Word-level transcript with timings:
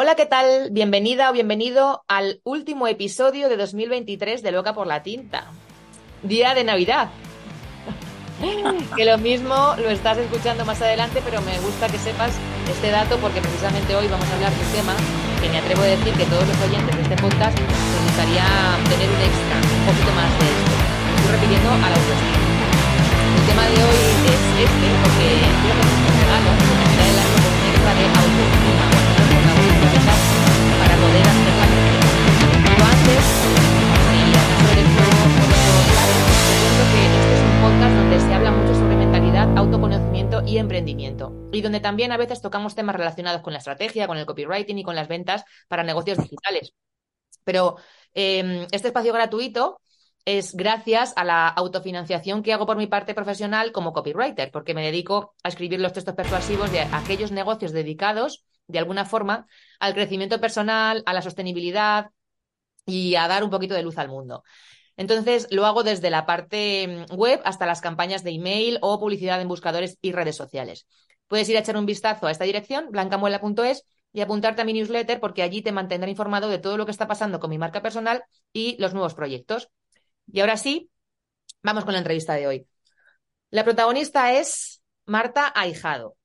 Hola, 0.00 0.14
¿qué 0.14 0.26
tal? 0.26 0.70
Bienvenida 0.70 1.28
o 1.28 1.32
bienvenido 1.32 2.04
al 2.06 2.38
último 2.44 2.86
episodio 2.86 3.48
de 3.48 3.56
2023 3.56 4.44
de 4.44 4.52
Loca 4.52 4.72
por 4.72 4.86
la 4.86 5.02
Tinta. 5.02 5.50
Día 6.22 6.54
de 6.54 6.62
Navidad. 6.62 7.10
que 8.96 9.04
lo 9.04 9.18
mismo 9.18 9.74
lo 9.76 9.90
estás 9.90 10.16
escuchando 10.18 10.64
más 10.64 10.80
adelante, 10.82 11.20
pero 11.24 11.42
me 11.42 11.58
gusta 11.58 11.88
que 11.88 11.98
sepas 11.98 12.30
este 12.70 12.92
dato 12.92 13.18
porque 13.18 13.40
precisamente 13.40 13.96
hoy 13.96 14.06
vamos 14.06 14.24
a 14.30 14.34
hablar 14.36 14.52
de 14.54 14.60
un 14.62 14.70
tema 14.70 14.94
que 15.42 15.48
me 15.48 15.58
atrevo 15.58 15.82
a 15.82 15.86
decir 15.86 16.14
que 16.14 16.26
todos 16.30 16.46
los 16.46 16.58
oyentes 16.62 16.94
de 16.94 17.02
este 17.02 17.16
podcast 17.16 17.58
nos 17.58 18.02
gustaría 18.06 18.46
tener 18.86 19.10
un 19.10 19.18
extra, 19.18 19.56
un 19.58 19.82
poquito 19.82 20.14
más 20.14 20.30
de 20.38 20.46
esto. 20.46 20.70
Me 20.78 21.16
estoy 21.18 21.32
refiriendo 21.42 21.70
a 21.74 21.90
la 21.90 21.96
autoestima. 21.98 22.38
El 23.34 23.44
tema 23.50 23.64
de 23.66 23.78
hoy 23.82 24.00
es 24.30 24.42
este 24.62 24.86
porque 25.02 25.26
creo 25.42 25.74
que 25.74 25.90
un 25.90 26.14
regalo, 26.22 26.50
extra 27.66 27.90
de 27.98 28.04
autoestima 28.14 28.87
para 29.88 30.96
poder 30.96 31.22
hacerla 31.26 31.66
Pero 32.64 32.84
antes, 32.84 33.24
y 34.12 34.36
a 34.36 34.42
todo, 34.48 35.18
claro, 35.88 36.12
te 36.76 36.84
que 36.92 37.02
este 37.18 37.34
es 37.34 37.40
un 37.40 37.60
podcast 37.62 37.94
donde 37.96 38.20
se 38.20 38.34
habla 38.34 38.50
mucho 38.50 38.74
sobre 38.74 38.96
mentalidad, 38.96 39.56
autoconocimiento 39.56 40.42
y 40.46 40.58
emprendimiento. 40.58 41.32
Y 41.52 41.62
donde 41.62 41.80
también 41.80 42.12
a 42.12 42.18
veces 42.18 42.42
tocamos 42.42 42.74
temas 42.74 42.96
relacionados 42.96 43.40
con 43.40 43.52
la 43.54 43.60
estrategia, 43.60 44.06
con 44.06 44.18
el 44.18 44.26
copywriting 44.26 44.78
y 44.78 44.82
con 44.82 44.94
las 44.94 45.08
ventas 45.08 45.44
para 45.68 45.82
negocios 45.82 46.18
digitales. 46.18 46.74
Pero 47.44 47.76
eh, 48.14 48.66
este 48.70 48.88
espacio 48.88 49.12
gratuito 49.14 49.80
es 50.26 50.54
gracias 50.54 51.14
a 51.16 51.24
la 51.24 51.48
autofinanciación 51.48 52.42
que 52.42 52.52
hago 52.52 52.66
por 52.66 52.76
mi 52.76 52.86
parte 52.86 53.14
profesional 53.14 53.72
como 53.72 53.94
copywriter, 53.94 54.50
porque 54.50 54.74
me 54.74 54.84
dedico 54.84 55.34
a 55.42 55.48
escribir 55.48 55.80
los 55.80 55.94
textos 55.94 56.14
persuasivos 56.14 56.70
de 56.70 56.80
aquellos 56.80 57.32
negocios 57.32 57.72
dedicados 57.72 58.44
de 58.68 58.78
alguna 58.78 59.04
forma, 59.04 59.46
al 59.80 59.94
crecimiento 59.94 60.40
personal, 60.40 61.02
a 61.06 61.12
la 61.12 61.22
sostenibilidad 61.22 62.10
y 62.86 63.16
a 63.16 63.26
dar 63.28 63.42
un 63.44 63.50
poquito 63.50 63.74
de 63.74 63.82
luz 63.82 63.98
al 63.98 64.08
mundo. 64.08 64.44
Entonces, 64.96 65.48
lo 65.50 65.66
hago 65.66 65.82
desde 65.82 66.10
la 66.10 66.26
parte 66.26 67.06
mm, 67.10 67.14
web 67.14 67.40
hasta 67.44 67.66
las 67.66 67.80
campañas 67.80 68.24
de 68.24 68.30
email 68.32 68.78
o 68.82 69.00
publicidad 69.00 69.40
en 69.40 69.48
buscadores 69.48 69.98
y 70.02 70.12
redes 70.12 70.36
sociales. 70.36 70.86
Puedes 71.28 71.48
ir 71.48 71.56
a 71.56 71.60
echar 71.60 71.76
un 71.76 71.86
vistazo 71.86 72.26
a 72.26 72.30
esta 72.30 72.44
dirección, 72.44 72.90
blancamuela.es, 72.90 73.84
y 74.12 74.20
apuntarte 74.20 74.62
a 74.62 74.64
mi 74.64 74.72
newsletter 74.72 75.20
porque 75.20 75.42
allí 75.42 75.62
te 75.62 75.72
mantendré 75.72 76.10
informado 76.10 76.48
de 76.48 76.58
todo 76.58 76.76
lo 76.76 76.86
que 76.86 76.90
está 76.90 77.06
pasando 77.06 77.40
con 77.40 77.50
mi 77.50 77.58
marca 77.58 77.82
personal 77.82 78.24
y 78.52 78.76
los 78.80 78.92
nuevos 78.94 79.14
proyectos. 79.14 79.68
Y 80.26 80.40
ahora 80.40 80.56
sí, 80.56 80.90
vamos 81.62 81.84
con 81.84 81.92
la 81.92 81.98
entrevista 81.98 82.34
de 82.34 82.46
hoy. 82.46 82.66
La 83.50 83.64
protagonista 83.64 84.32
es 84.32 84.82
Marta 85.04 85.52
Ahijado 85.54 86.17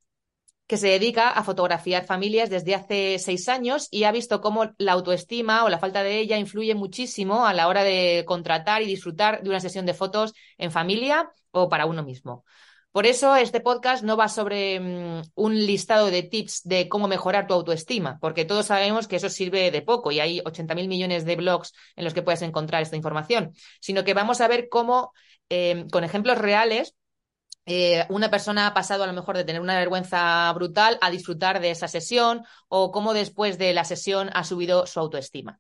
que 0.74 0.78
se 0.78 0.88
dedica 0.88 1.30
a 1.30 1.44
fotografiar 1.44 2.04
familias 2.04 2.50
desde 2.50 2.74
hace 2.74 3.20
seis 3.20 3.48
años 3.48 3.88
y 3.92 4.06
ha 4.06 4.12
visto 4.12 4.42
cómo 4.42 4.72
la 4.80 4.94
autoestima 4.94 5.64
o 5.66 5.70
la 5.70 5.78
falta 5.78 6.02
de 6.02 6.18
ella 6.18 6.40
influye 6.40 6.74
muchísimo 6.74 7.46
a 7.46 7.54
la 7.54 7.68
hora 7.68 7.84
de 7.84 8.24
contratar 8.26 8.82
y 8.82 8.88
disfrutar 8.88 9.44
de 9.44 9.52
una 9.52 9.60
sesión 9.60 9.86
de 9.86 9.94
fotos 9.94 10.34
en 10.58 10.72
familia 10.72 11.32
o 11.52 11.70
para 11.70 11.86
uno 11.86 12.02
mismo. 12.02 12.44
Por 12.92 13.06
eso 13.06 13.36
este 13.36 13.60
podcast 13.60 14.04
no 14.04 14.18
va 14.18 14.30
sobre 14.30 14.80
mm, 14.80 15.22
un 15.36 15.56
listado 15.56 16.08
de 16.10 16.24
tips 16.24 16.64
de 16.64 16.90
cómo 16.90 17.08
mejorar 17.08 17.46
tu 17.46 17.54
autoestima, 17.54 18.18
porque 18.20 18.44
todos 18.44 18.66
sabemos 18.66 19.08
que 19.08 19.18
eso 19.18 19.30
sirve 19.30 19.70
de 19.70 19.84
poco 19.84 20.12
y 20.12 20.22
hay 20.22 20.40
80.000 20.40 20.88
millones 20.88 21.24
de 21.24 21.36
blogs 21.36 21.72
en 21.96 22.04
los 22.04 22.16
que 22.16 22.24
puedes 22.24 22.42
encontrar 22.42 22.82
esta 22.82 22.96
información, 22.96 23.54
sino 23.80 24.04
que 24.04 24.16
vamos 24.16 24.42
a 24.42 24.48
ver 24.48 24.70
cómo, 24.70 25.14
eh, 25.50 25.86
con 25.92 26.04
ejemplos 26.04 26.40
reales, 26.40 26.96
eh, 27.66 28.06
una 28.10 28.30
persona 28.30 28.68
ha 28.68 28.74
pasado 28.74 29.04
a 29.04 29.08
lo 29.08 29.14
mejor 29.14 29.38
de 29.38 29.44
tener 29.44 29.62
una 29.62 29.78
vergüenza 29.78 30.52
brutal 30.54 30.98
a 31.02 31.10
disfrutar 31.10 31.60
de 31.60 31.72
esa 31.72 31.88
sesión 31.88 32.44
o 32.68 32.92
cómo 32.92 33.14
después 33.14 33.58
de 33.58 33.74
la 33.74 33.86
sesión 33.86 34.30
ha 34.34 34.44
subido 34.44 34.86
su 34.86 35.00
autoestima. 35.00 35.60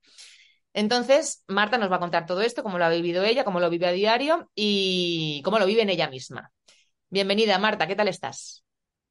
Entonces, 0.74 1.44
Marta 1.48 1.78
nos 1.78 1.92
va 1.92 1.98
a 1.98 2.00
contar 2.00 2.26
todo 2.26 2.42
esto, 2.42 2.64
cómo 2.64 2.78
lo 2.78 2.86
ha 2.86 2.90
vivido 2.90 3.24
ella, 3.24 3.44
cómo 3.44 3.60
lo 3.60 3.70
vive 3.70 3.88
a 3.88 3.92
diario 3.92 4.50
y 4.56 5.42
cómo 5.46 5.60
lo 5.60 5.66
vive 5.66 5.84
en 5.84 5.90
ella 5.90 6.10
misma. 6.10 6.52
Bienvenida, 7.10 7.60
Marta, 7.60 7.86
¿qué 7.88 7.96
tal 7.96 8.08
estás? 8.08 8.64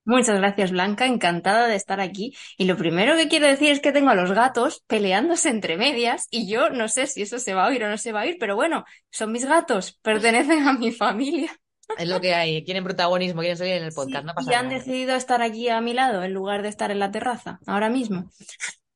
Muchas 0.05 0.37
gracias, 0.39 0.73
Blanca. 0.73 1.07
Encantada 1.07 1.69
de 1.69 1.77
estar 1.77 2.01
aquí. 2.01 2.35
Y 2.57 2.65
lo 2.65 2.77
primero 2.77 3.17
que 3.17 3.29
quiero 3.29 3.47
decir 3.47 3.71
es 3.71 3.81
que 3.81 3.93
tengo 3.93 4.11
a 4.11 4.17
los 4.17 4.33
gatos 4.33 4.83
peleándose 4.89 5.49
entre 5.49 5.77
medias 5.77 6.27
y 6.31 6.49
yo 6.49 6.71
no 6.71 6.89
sé 6.89 7.07
si 7.07 7.23
eso 7.23 7.39
se 7.39 7.55
va 7.55 7.65
a 7.65 7.69
oír 7.69 7.85
o 7.85 7.89
no 7.89 7.97
se 7.99 8.11
va 8.11 8.23
a 8.23 8.25
oír, 8.25 8.37
pero 8.41 8.57
bueno, 8.57 8.85
son 9.11 9.31
mis 9.31 9.45
gatos, 9.45 10.01
pertenecen 10.03 10.67
a 10.67 10.73
mi 10.73 10.91
familia. 10.91 11.57
Es 11.99 12.09
lo 12.09 12.21
que 12.21 12.35
hay. 12.35 12.65
Quieren 12.65 12.85
protagonismo, 12.85 13.41
quieren 13.41 13.57
salir 13.57 13.75
en 13.75 13.85
el 13.85 13.93
podcast. 13.93 14.25
no 14.25 14.35
pasa 14.35 14.51
y 14.51 14.55
han 14.55 14.69
decidido 14.69 15.15
estar 15.15 15.43
aquí 15.43 15.69
a 15.69 15.81
mi 15.81 15.95
lado 15.95 16.23
en 16.23 16.33
lugar 16.33 16.63
de 16.63 16.69
estar 16.69 16.91
en 16.91 16.99
la 16.99 17.11
terraza, 17.11 17.61
ahora 17.67 17.89
mismo. 17.89 18.31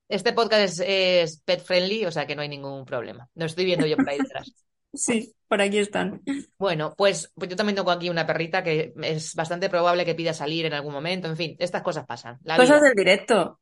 Este 0.08 0.32
podcast 0.32 0.80
es, 0.84 1.40
pet 1.44 1.60
friendly, 1.62 2.04
o 2.04 2.12
sea 2.12 2.26
que 2.26 2.36
no 2.36 2.42
hay 2.42 2.48
ningún 2.48 2.84
problema. 2.84 3.28
Lo 3.34 3.46
estoy 3.46 3.64
viendo 3.64 3.86
yo 3.86 3.96
por 3.96 4.08
ahí 4.08 4.18
detrás. 4.18 4.52
Sí, 4.94 5.34
por 5.46 5.60
aquí 5.60 5.76
están. 5.76 6.22
Bueno, 6.56 6.94
pues, 6.96 7.30
pues, 7.34 7.50
yo 7.50 7.56
también 7.56 7.76
tengo 7.76 7.90
aquí 7.90 8.08
una 8.08 8.26
perrita 8.26 8.62
que 8.62 8.94
es 9.02 9.34
bastante 9.34 9.68
probable 9.68 10.06
que 10.06 10.14
pida 10.14 10.32
salir 10.32 10.64
en 10.64 10.72
algún 10.72 10.94
momento. 10.94 11.28
En 11.28 11.36
fin, 11.36 11.54
estas 11.58 11.82
cosas 11.82 12.06
pasan. 12.06 12.38
cosas 12.56 12.80
del 12.80 12.94
directo. 12.94 13.60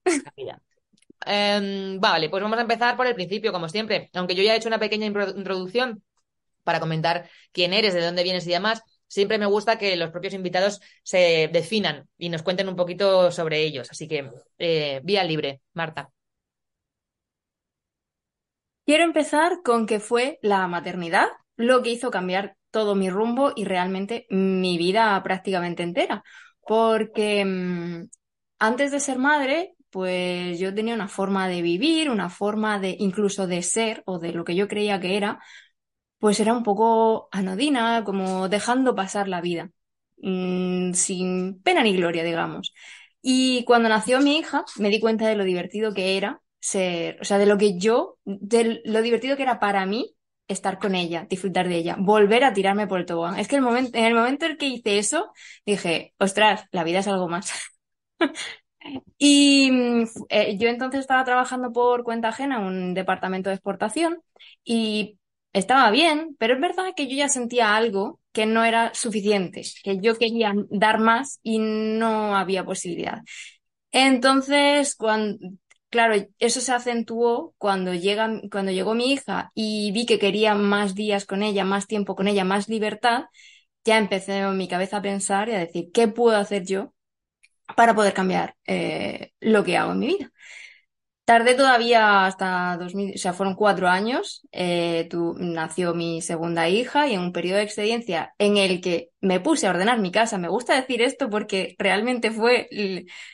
Em, 1.27 1.99
vale, 1.99 2.29
pues 2.29 2.41
vamos 2.41 2.57
a 2.57 2.63
empezar 2.63 2.97
por 2.97 3.09
el 3.09 3.17
principio, 3.17 3.51
como 3.51 3.69
siempre. 3.69 4.11
Aunque 4.15 4.37
yo 4.37 4.45
ya 4.45 4.55
he 4.55 4.59
hecho 4.59 4.69
una 4.69 4.79
pequeña 4.79 5.07
introducción 5.07 6.05
para 6.63 6.79
comentar 6.79 7.29
quién 7.51 7.73
eres, 7.73 7.95
de 7.95 8.05
dónde 8.05 8.23
vienes 8.23 8.47
y 8.47 8.51
demás 8.51 8.85
siempre 9.15 9.39
me 9.39 9.47
gusta 9.47 9.79
que 9.79 9.97
los 9.97 10.11
propios 10.11 10.35
invitados 10.35 10.81
se 11.05 11.49
definan 11.53 12.09
y 12.19 12.29
nos 12.31 12.43
cuenten 12.43 12.69
un 12.69 12.75
poquito 12.77 13.31
sobre 13.31 13.63
ellos. 13.63 13.89
Así 13.91 14.09
que, 14.09 14.29
eh, 14.59 15.01
vía 15.05 15.23
libre, 15.23 15.61
Marta. 15.73 16.11
Quiero 18.85 19.05
empezar 19.05 19.63
con 19.65 19.87
que 19.87 20.01
fue 20.01 20.39
la 20.43 20.67
maternidad 20.67 21.29
lo 21.57 21.83
que 21.83 21.91
hizo 21.91 22.11
cambiar 22.11 22.57
todo 22.73 22.97
mi 22.97 23.09
rumbo 23.09 23.53
y 23.55 23.65
realmente 23.65 24.27
mi 24.31 24.77
vida 24.79 25.23
prácticamente 25.23 25.85
entera. 25.85 26.25
Porque 26.67 27.45
mm, 27.45 28.09
antes 28.59 28.91
de 28.91 28.99
ser 29.01 29.19
madre, 29.19 29.75
pues 29.91 30.59
yo 30.59 30.75
tenía 30.75 30.95
una 30.95 31.07
forma 31.09 31.47
de 31.49 31.63
vivir, 31.63 32.11
una 32.11 32.29
forma 32.31 32.81
de 32.81 32.97
incluso 32.99 33.47
de 33.47 33.63
ser 33.63 34.03
o 34.07 34.19
de 34.19 34.33
lo 34.33 34.45
que 34.45 34.57
yo 34.57 34.67
creía 34.67 35.01
que 35.01 35.17
era, 35.17 35.39
pues 36.25 36.41
era 36.41 36.55
un 36.55 36.63
poco 36.63 37.29
anodina, 37.33 38.03
como 38.03 38.49
dejando 38.49 38.95
pasar 38.95 39.29
la 39.29 39.43
vida, 39.43 39.71
mm, 40.23 40.95
sin 40.95 41.61
pena 41.63 41.83
ni 41.83 41.95
gloria, 41.95 42.25
digamos. 42.25 42.73
Y 43.21 43.63
cuando 43.65 43.91
nació 43.91 44.21
mi 44.23 44.39
hija, 44.39 44.65
me 44.79 44.89
di 44.89 45.01
cuenta 45.01 45.29
de 45.29 45.37
lo 45.37 45.45
divertido 45.45 45.93
que 45.93 46.17
era 46.17 46.41
ser, 46.61 47.19
o 47.21 47.25
sea, 47.27 47.37
de 47.37 47.45
lo 47.45 47.59
que 47.59 47.79
yo, 47.79 48.17
de 48.25 48.81
lo 48.87 49.03
divertido 49.03 49.37
que 49.37 49.43
era 49.43 49.61
para 49.61 49.85
mí 49.85 50.17
estar 50.49 50.79
con 50.79 50.95
ella, 50.95 51.27
disfrutar 51.29 51.69
de 51.69 51.77
ella, 51.77 51.97
volver 51.99 52.45
a 52.45 52.55
tirarme 52.55 52.87
por 52.87 53.01
el 53.01 53.07
tobogán. 53.07 53.39
Es 53.39 53.47
que 53.47 53.57
el 53.57 53.63
momento, 53.63 53.91
en 53.99 54.05
el 54.07 54.15
momento 54.15 54.47
en 54.47 54.57
que 54.57 54.67
hice 54.69 54.97
eso, 54.99 55.31
dije, 55.67 56.15
ostras, 56.19 56.65
la 56.73 56.85
vida 56.85 57.01
es 57.01 57.07
algo 57.09 57.29
más. 57.29 57.53
y 59.19 59.71
mm, 59.71 60.05
eh, 60.31 60.57
yo 60.59 60.69
entonces 60.69 61.01
estaba 61.01 61.25
trabajando 61.25 61.71
por 61.73 62.03
cuenta 62.05 62.29
ajena 62.29 62.59
en 62.61 62.65
un 62.65 62.95
departamento 62.95 63.51
de 63.51 63.57
exportación 63.57 64.23
y 64.65 65.19
estaba 65.55 65.91
bien, 65.93 66.37
pero 66.41 66.55
es 66.57 66.61
verdad 66.63 66.95
que 66.97 67.09
yo 67.09 67.17
ya 67.17 67.31
sentía 67.31 67.77
algo 67.77 68.21
que 68.33 68.47
no 68.47 68.65
era 68.65 68.95
suficiente, 68.95 69.63
que 69.85 70.01
yo 70.01 70.17
quería 70.19 70.55
dar 70.71 71.01
más 71.01 71.41
y 71.45 71.61
no 71.61 72.37
había 72.37 72.65
posibilidad. 72.67 73.23
Entonces, 73.93 74.95
cuando 74.97 75.39
claro, 75.91 76.15
eso 76.41 76.61
se 76.61 76.73
acentuó 76.73 77.55
cuando 77.59 77.95
llega, 77.95 78.29
cuando 78.51 78.73
llegó 78.73 78.95
mi 78.95 79.13
hija 79.13 79.53
y 79.55 79.93
vi 79.93 80.07
que 80.07 80.19
quería 80.19 80.55
más 80.57 80.95
días 80.97 81.25
con 81.27 81.43
ella, 81.43 81.65
más 81.65 81.87
tiempo 81.87 82.17
con 82.17 82.27
ella, 82.29 82.45
más 82.45 82.69
libertad, 82.69 83.25
ya 83.85 83.99
empecé 83.99 84.39
en 84.39 84.57
mi 84.59 84.69
cabeza 84.69 84.99
a 84.99 85.03
pensar 85.03 85.49
y 85.49 85.53
a 85.55 85.61
decir, 85.61 85.91
¿qué 85.93 86.09
puedo 86.09 86.37
hacer 86.39 86.65
yo 86.67 86.95
para 87.77 87.95
poder 87.95 88.15
cambiar 88.15 88.57
eh, 88.67 89.33
lo 89.41 89.65
que 89.65 89.77
hago 89.79 89.93
en 89.93 89.99
mi 90.01 90.07
vida? 90.09 90.33
Tardé 91.25 91.55
todavía 91.55 92.27
hasta 92.27 92.77
2000, 92.79 93.15
o 93.15 93.19
sea, 93.19 93.33
fueron 93.33 93.55
cuatro 93.55 93.89
años. 93.89 94.43
Eh, 94.53 95.09
nació 95.39 95.95
mi 95.95 96.21
segunda 96.21 96.69
hija 96.69 97.09
y 97.09 97.15
en 97.15 97.21
un 97.21 97.33
periodo 97.33 97.57
de 97.59 97.63
excedencia 97.65 98.35
en 98.37 98.59
el 98.59 98.83
que 98.83 99.09
me 99.23 99.41
puse 99.41 99.67
a 99.67 99.71
ordenar 99.71 100.01
mi 100.01 100.13
casa. 100.13 100.37
Me 100.37 100.49
gusta 100.49 100.75
decir 100.79 101.01
esto 101.01 101.31
porque 101.31 101.77
realmente 101.79 102.31
fue 102.31 102.69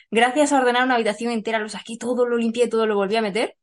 gracias 0.09 0.53
a 0.53 0.59
ordenar 0.59 0.85
una 0.85 0.95
habitación 0.95 1.33
entera, 1.33 1.59
lo 1.59 1.67
saqué 1.67 1.97
todo, 1.97 2.25
lo 2.25 2.37
limpié, 2.37 2.69
todo 2.69 2.87
lo 2.87 2.95
volví 2.95 3.17
a 3.17 3.21
meter. 3.21 3.57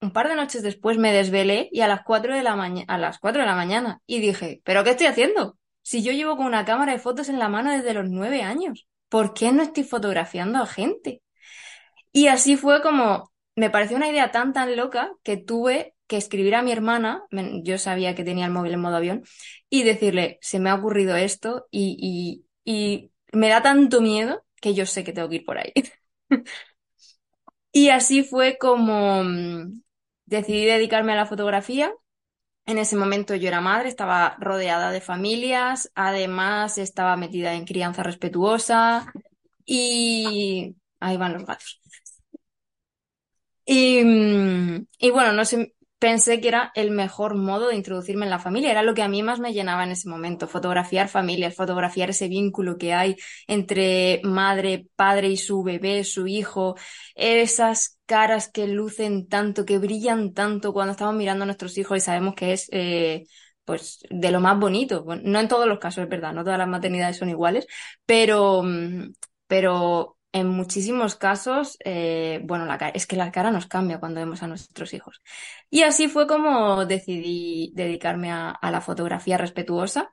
Un 0.00 0.12
par 0.12 0.28
de 0.28 0.36
noches 0.36 0.62
después 0.62 0.98
me 0.98 1.12
desvelé 1.12 1.68
y 1.72 1.80
a 1.80 1.88
las 1.88 2.02
cuatro 2.04 2.34
de 2.36 2.42
la 2.42 2.56
mañana, 2.56 2.86
a 2.94 2.98
las 2.98 3.18
cuatro 3.18 3.42
de 3.42 3.48
la 3.48 3.56
mañana 3.56 4.00
y 4.06 4.20
dije, 4.20 4.60
¿pero 4.64 4.84
qué 4.84 4.90
estoy 4.90 5.06
haciendo? 5.06 5.58
Si 5.82 6.02
yo 6.04 6.12
llevo 6.12 6.36
con 6.36 6.46
una 6.46 6.64
cámara 6.64 6.92
de 6.92 6.98
fotos 7.00 7.28
en 7.28 7.38
la 7.40 7.48
mano 7.48 7.72
desde 7.72 7.94
los 7.94 8.08
nueve 8.10 8.42
años, 8.42 8.86
¿por 9.08 9.34
qué 9.34 9.52
no 9.52 9.62
estoy 9.62 9.84
fotografiando 9.84 10.58
a 10.60 10.66
gente? 10.66 11.22
Y 12.12 12.28
así 12.28 12.56
fue 12.56 12.82
como 12.82 13.32
me 13.56 13.70
pareció 13.70 13.96
una 13.96 14.08
idea 14.08 14.30
tan, 14.30 14.52
tan 14.52 14.76
loca 14.76 15.12
que 15.22 15.36
tuve 15.36 15.94
que 16.06 16.16
escribir 16.16 16.54
a 16.54 16.62
mi 16.62 16.72
hermana, 16.72 17.24
yo 17.62 17.78
sabía 17.78 18.14
que 18.14 18.24
tenía 18.24 18.46
el 18.46 18.52
móvil 18.52 18.74
en 18.74 18.80
modo 18.80 18.96
avión, 18.96 19.22
y 19.70 19.82
decirle, 19.82 20.38
se 20.42 20.60
me 20.60 20.70
ha 20.70 20.74
ocurrido 20.74 21.16
esto 21.16 21.66
y, 21.70 22.44
y, 22.64 23.10
me 23.32 23.48
da 23.48 23.62
tanto 23.62 24.00
miedo 24.00 24.44
que 24.60 24.74
yo 24.74 24.86
sé 24.86 25.02
que 25.02 25.12
tengo 25.12 25.28
que 25.28 25.36
ir 25.36 25.44
por 25.44 25.58
ahí. 25.58 25.72
y 27.72 27.88
así 27.88 28.22
fue 28.24 28.58
como 28.58 29.24
mm, 29.24 29.82
decidí 30.26 30.64
dedicarme 30.64 31.12
a 31.12 31.16
la 31.16 31.26
fotografía. 31.26 31.92
En 32.66 32.78
ese 32.78 32.96
momento 32.96 33.34
yo 33.34 33.48
era 33.48 33.60
madre, 33.60 33.88
estaba 33.88 34.36
rodeada 34.40 34.90
de 34.90 35.00
familias, 35.00 35.90
además 35.94 36.78
estaba 36.78 37.16
metida 37.16 37.54
en 37.54 37.66
crianza 37.66 38.02
respetuosa 38.02 39.12
y 39.66 40.76
ahí 41.00 41.16
van 41.16 41.34
los 41.34 41.44
gatos. 41.44 41.83
Y, 43.64 44.02
mm, 44.04 44.86
y 44.98 45.10
bueno, 45.10 45.32
no 45.32 45.44
sé, 45.44 45.74
pensé 45.98 46.40
que 46.40 46.48
era 46.48 46.70
el 46.74 46.90
mejor 46.90 47.34
modo 47.34 47.68
de 47.68 47.76
introducirme 47.76 48.26
en 48.26 48.30
la 48.30 48.38
familia, 48.38 48.70
era 48.70 48.82
lo 48.82 48.94
que 48.94 49.02
a 49.02 49.08
mí 49.08 49.22
más 49.22 49.40
me 49.40 49.54
llenaba 49.54 49.84
en 49.84 49.92
ese 49.92 50.08
momento, 50.08 50.46
fotografiar 50.48 51.08
familias, 51.08 51.54
fotografiar 51.54 52.10
ese 52.10 52.28
vínculo 52.28 52.76
que 52.76 52.92
hay 52.92 53.16
entre 53.46 54.20
madre, 54.22 54.86
padre 54.96 55.28
y 55.28 55.36
su 55.38 55.62
bebé, 55.62 56.04
su 56.04 56.26
hijo, 56.26 56.76
esas 57.14 57.98
caras 58.06 58.50
que 58.50 58.66
lucen 58.68 59.28
tanto, 59.28 59.64
que 59.64 59.78
brillan 59.78 60.34
tanto 60.34 60.72
cuando 60.74 60.92
estamos 60.92 61.14
mirando 61.14 61.44
a 61.44 61.46
nuestros 61.46 61.78
hijos 61.78 61.96
y 61.98 62.00
sabemos 62.00 62.34
que 62.34 62.52
es... 62.52 62.68
Eh, 62.72 63.24
pues 63.64 64.00
de 64.10 64.30
lo 64.30 64.40
más 64.40 64.58
bonito. 64.60 65.06
no 65.22 65.40
en 65.40 65.48
todos 65.48 65.66
los 65.66 65.78
casos, 65.78 66.04
es 66.04 66.10
verdad, 66.10 66.34
no 66.34 66.44
todas 66.44 66.58
las 66.58 66.68
maternidades 66.68 67.16
son 67.16 67.30
iguales, 67.30 67.66
pero, 68.04 68.62
mm, 68.62 69.12
pero 69.46 70.18
en 70.34 70.48
muchísimos 70.48 71.14
casos, 71.14 71.78
eh, 71.84 72.40
bueno, 72.42 72.66
la, 72.66 72.74
es 72.92 73.06
que 73.06 73.14
la 73.14 73.30
cara 73.30 73.52
nos 73.52 73.66
cambia 73.66 74.00
cuando 74.00 74.18
vemos 74.18 74.42
a 74.42 74.48
nuestros 74.48 74.92
hijos. 74.92 75.22
Y 75.70 75.82
así 75.82 76.08
fue 76.08 76.26
como 76.26 76.84
decidí 76.86 77.70
dedicarme 77.74 78.32
a, 78.32 78.58
la 78.60 78.80
fotografía 78.80 79.38
respetuosa. 79.38 80.12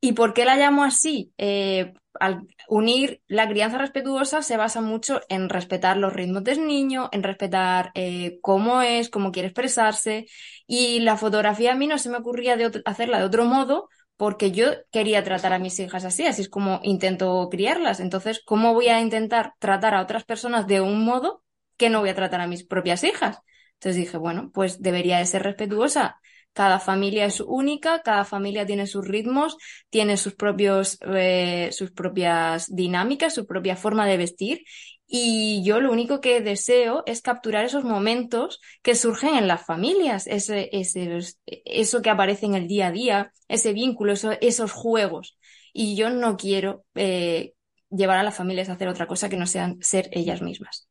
¿Y 0.00 0.12
por 0.12 0.34
qué 0.34 0.44
la 0.44 0.56
llamo 0.56 0.84
así? 0.84 1.32
Eh, 1.36 1.92
al 2.20 2.46
unir 2.68 3.22
la 3.26 3.48
crianza 3.48 3.78
respetuosa 3.78 4.42
se 4.42 4.56
basa 4.56 4.80
mucho 4.80 5.20
en 5.28 5.48
respetar 5.48 5.96
los 5.96 6.12
ritmos 6.12 6.44
del 6.44 6.66
niño, 6.66 7.08
en 7.12 7.24
respetar 7.24 7.90
eh, 7.94 8.38
cómo 8.42 8.82
es, 8.82 9.10
cómo 9.10 9.32
quiere 9.32 9.48
expresarse. 9.48 10.26
Y 10.68 11.00
la 11.00 11.16
fotografía 11.16 11.72
a 11.72 11.76
mí 11.76 11.88
no 11.88 11.98
se 11.98 12.08
me 12.08 12.18
ocurría 12.18 12.56
de 12.56 12.82
hacerla 12.84 13.18
de 13.18 13.24
otro 13.24 13.46
modo 13.46 13.88
porque 14.20 14.50
yo 14.50 14.66
quería 14.92 15.24
tratar 15.24 15.54
a 15.54 15.58
mis 15.58 15.80
hijas 15.80 16.04
así, 16.04 16.26
así 16.26 16.42
es 16.42 16.50
como 16.50 16.80
intento 16.82 17.48
criarlas. 17.50 18.00
Entonces, 18.00 18.42
¿cómo 18.44 18.74
voy 18.74 18.88
a 18.88 19.00
intentar 19.00 19.54
tratar 19.58 19.94
a 19.94 20.02
otras 20.02 20.24
personas 20.24 20.66
de 20.66 20.82
un 20.82 21.02
modo 21.06 21.42
que 21.78 21.88
no 21.88 22.00
voy 22.00 22.10
a 22.10 22.14
tratar 22.14 22.42
a 22.42 22.46
mis 22.46 22.62
propias 22.62 23.02
hijas? 23.02 23.38
Entonces 23.76 23.96
dije, 23.96 24.18
bueno, 24.18 24.50
pues 24.52 24.82
debería 24.82 25.16
de 25.16 25.24
ser 25.24 25.42
respetuosa. 25.42 26.20
Cada 26.52 26.80
familia 26.80 27.24
es 27.24 27.40
única, 27.40 28.02
cada 28.02 28.26
familia 28.26 28.66
tiene 28.66 28.86
sus 28.86 29.08
ritmos, 29.08 29.56
tiene 29.88 30.18
sus 30.18 30.34
propios, 30.34 30.98
eh, 31.14 31.70
sus 31.72 31.90
propias 31.90 32.66
dinámicas, 32.68 33.32
su 33.32 33.46
propia 33.46 33.74
forma 33.74 34.06
de 34.06 34.18
vestir 34.18 34.64
y 35.12 35.64
yo 35.64 35.80
lo 35.80 35.90
único 35.90 36.20
que 36.20 36.40
deseo 36.40 37.02
es 37.04 37.20
capturar 37.20 37.64
esos 37.64 37.82
momentos 37.82 38.60
que 38.80 38.94
surgen 38.94 39.34
en 39.34 39.48
las 39.48 39.66
familias, 39.66 40.28
ese, 40.28 40.70
eso 40.70 42.00
que 42.00 42.10
aparece 42.10 42.46
en 42.46 42.54
el 42.54 42.68
día 42.68 42.86
a 42.86 42.92
día, 42.92 43.32
ese 43.48 43.72
vínculo, 43.72 44.14
esos 44.40 44.70
juegos. 44.70 45.36
Y 45.72 45.96
yo 45.96 46.10
no 46.10 46.36
quiero 46.36 46.84
eh, 46.94 47.54
llevar 47.90 48.18
a 48.18 48.22
las 48.22 48.36
familias 48.36 48.68
a 48.68 48.74
hacer 48.74 48.86
otra 48.86 49.08
cosa 49.08 49.28
que 49.28 49.36
no 49.36 49.46
sean 49.46 49.82
ser 49.82 50.08
ellas 50.12 50.42
mismas. 50.42 50.88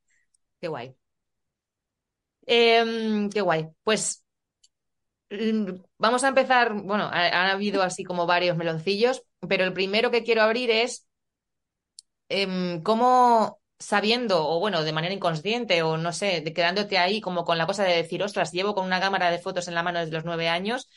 Qué 0.60 0.68
guay. 0.68 0.94
Em, 2.46 3.30
qué 3.30 3.40
guay. 3.40 3.70
Pues 3.86 4.26
mm, 5.30 5.76
vamos 5.98 6.26
a 6.26 6.28
empezar, 6.28 6.74
bueno, 6.74 7.06
ha, 7.06 7.52
habido 7.52 7.84
así 7.84 8.04
como 8.04 8.26
varios 8.26 8.58
meloncillos, 8.58 9.24
pero 9.48 9.64
el 9.64 9.72
primero 9.72 10.12
que 10.12 10.24
quiero 10.24 10.42
abrir 10.42 10.72
es 10.72 11.08
em, 12.28 12.82
cómo 12.84 13.60
sabiendo, 13.80 14.48
o 14.48 14.60
bueno, 14.60 14.84
de 14.84 14.92
manera 14.94 15.14
inconsciente, 15.14 15.82
o 15.84 15.98
no 15.98 16.12
sé, 16.14 16.44
quedándote 16.54 16.98
ahí 16.98 17.22
como 17.22 17.46
con 17.46 17.58
la 17.58 17.66
cosa 17.66 17.84
de 17.84 17.96
decir, 17.96 18.22
ostras, 18.24 18.52
llevo 18.52 18.76
con 18.76 18.86
una 18.86 19.00
cámara 19.00 19.32
de 19.32 19.40
fotos 19.40 19.68
en 19.68 19.76
la 19.76 19.84
mano 19.84 20.00
desde 20.00 20.14
los 20.14 20.26
nueve 20.26 20.50
años, 20.50 20.90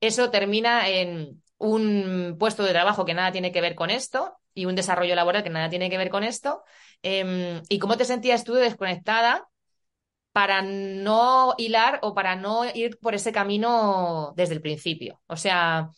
eso 0.00 0.30
termina 0.30 0.88
en 0.88 1.42
un 1.58 2.36
puesto 2.38 2.62
de 2.62 2.72
trabajo 2.72 3.04
que 3.04 3.14
nada 3.14 3.32
tiene 3.32 3.52
que 3.52 3.62
ver 3.62 3.74
con 3.74 3.90
esto 3.90 4.36
y 4.54 4.66
un 4.66 4.74
desarrollo 4.74 5.14
laboral 5.14 5.42
que 5.42 5.50
nada 5.50 5.70
tiene 5.70 5.88
que 5.90 5.98
ver 5.98 6.10
con 6.10 6.24
esto. 6.24 6.62
Em, 7.02 7.62
¿Y 7.68 7.78
cómo 7.78 7.96
te 7.96 8.04
sentías 8.04 8.44
tú 8.44 8.54
desconectada 8.54 9.48
para 10.32 10.62
no 10.62 11.54
hilar 11.58 12.00
o 12.02 12.14
para 12.14 12.36
no 12.36 12.64
ir 12.74 12.98
por 13.00 13.14
ese 13.14 13.32
camino 13.32 14.34
desde 14.36 14.54
el 14.54 14.62
principio? 14.62 15.20
O 15.26 15.36
sea, 15.36 15.90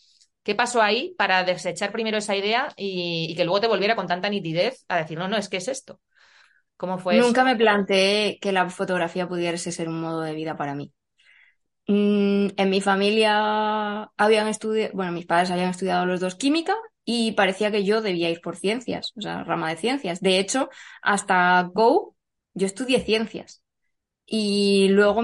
¿Qué 0.44 0.54
pasó 0.54 0.80
ahí 0.80 1.14
para 1.18 1.44
desechar 1.44 1.92
primero 1.92 2.16
esa 2.16 2.34
idea 2.34 2.72
y, 2.74 3.26
y, 3.30 3.36
que 3.36 3.44
luego 3.44 3.60
te 3.60 3.66
volviera 3.68 3.94
con 3.96 4.06
tanta 4.06 4.30
nitidez 4.30 4.82
a 4.88 4.96
decir, 4.96 5.18
no, 5.18 5.28
no, 5.28 5.36
es 5.36 5.50
que 5.50 5.58
es 5.58 5.68
esto? 5.68 6.00
¿Cómo 6.78 6.98
fue 6.98 7.18
Nunca 7.18 7.44
me 7.44 7.56
planteé 7.56 8.38
que 8.40 8.52
la 8.52 8.70
fotografía 8.70 9.28
pudiese 9.28 9.72
ser 9.72 9.88
un 9.88 10.00
modo 10.00 10.22
de 10.22 10.32
vida 10.32 10.56
para 10.56 10.74
mí. 10.74 10.92
Mm, 11.88 12.48
en 12.56 12.70
mi 12.70 12.80
familia 12.80 14.04
habían 14.16 14.46
estudiado, 14.46 14.92
bueno, 14.94 15.12
mis 15.12 15.26
padres 15.26 15.50
habían 15.50 15.70
estudiado 15.70 16.06
los 16.06 16.20
dos 16.20 16.36
química 16.36 16.76
y 17.04 17.32
parecía 17.32 17.72
que 17.72 17.84
yo 17.84 18.00
debía 18.00 18.30
ir 18.30 18.40
por 18.40 18.56
ciencias, 18.56 19.12
o 19.16 19.20
sea, 19.22 19.42
rama 19.42 19.70
de 19.70 19.76
ciencias. 19.76 20.20
De 20.20 20.38
hecho, 20.38 20.68
hasta 21.02 21.62
Go, 21.74 22.14
yo 22.54 22.66
estudié 22.66 23.00
ciencias. 23.00 23.62
Y 24.26 24.88
luego 24.90 25.22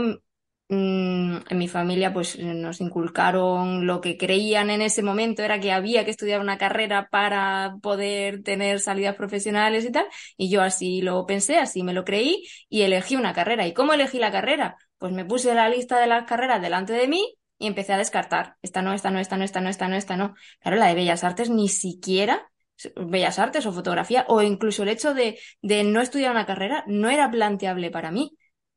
en 0.74 1.58
mi 1.58 1.68
familia 1.68 2.12
pues 2.12 2.38
nos 2.38 2.80
inculcaron 2.80 3.86
lo 3.86 4.00
que 4.00 4.16
creían 4.16 4.70
en 4.70 4.82
ese 4.82 5.02
momento 5.02 5.42
era 5.42 5.60
que 5.60 5.72
había 5.72 6.04
que 6.04 6.10
estudiar 6.10 6.40
una 6.40 6.58
carrera 6.58 7.08
para 7.10 7.76
poder 7.82 8.42
tener 8.42 8.80
salidas 8.80 9.16
profesionales 9.16 9.84
y 9.84 9.92
tal, 9.92 10.06
y 10.36 10.50
yo 10.50 10.62
así 10.62 11.02
lo 11.02 11.26
pensé, 11.26 11.58
así 11.58 11.82
me 11.82 11.92
lo 11.92 12.04
creí 12.04 12.46
y 12.68 12.82
elegí 12.82 13.16
una 13.16 13.32
carrera. 13.32 13.66
¿Y 13.66 13.74
cómo 13.74 13.92
elegí 13.92 14.18
la 14.18 14.32
carrera? 14.32 14.76
Pues 14.98 15.12
me 15.12 15.24
puse 15.24 15.54
la 15.54 15.68
lista 15.68 15.98
de 16.00 16.06
las 16.06 16.24
carreras 16.24 16.62
delante 16.62 16.92
de 16.92 17.08
mí 17.08 17.36
y 17.58 17.66
empecé 17.66 17.92
a 17.92 17.98
descartar. 17.98 18.56
Esta 18.62 18.82
no, 18.82 18.92
esta 18.92 19.10
no, 19.10 19.18
esta 19.20 19.36
no, 19.36 19.44
esta 19.44 19.60
no, 19.60 19.68
esta 19.68 19.88
no, 19.88 19.96
esta 19.96 20.16
no. 20.16 20.34
Claro, 20.60 20.76
la 20.76 20.86
de 20.86 20.94
Bellas 20.94 21.24
Artes 21.24 21.50
ni 21.50 21.68
siquiera 21.68 22.50
Bellas 22.96 23.38
Artes 23.38 23.66
o 23.66 23.72
fotografía 23.72 24.24
o 24.28 24.42
incluso 24.42 24.82
el 24.82 24.88
hecho 24.88 25.14
de, 25.14 25.38
de 25.62 25.84
no 25.84 26.00
estudiar 26.00 26.32
una 26.32 26.46
carrera 26.46 26.84
no 26.86 27.08
era 27.08 27.30
planteable 27.30 27.90
para 27.90 28.10
mí 28.10 28.36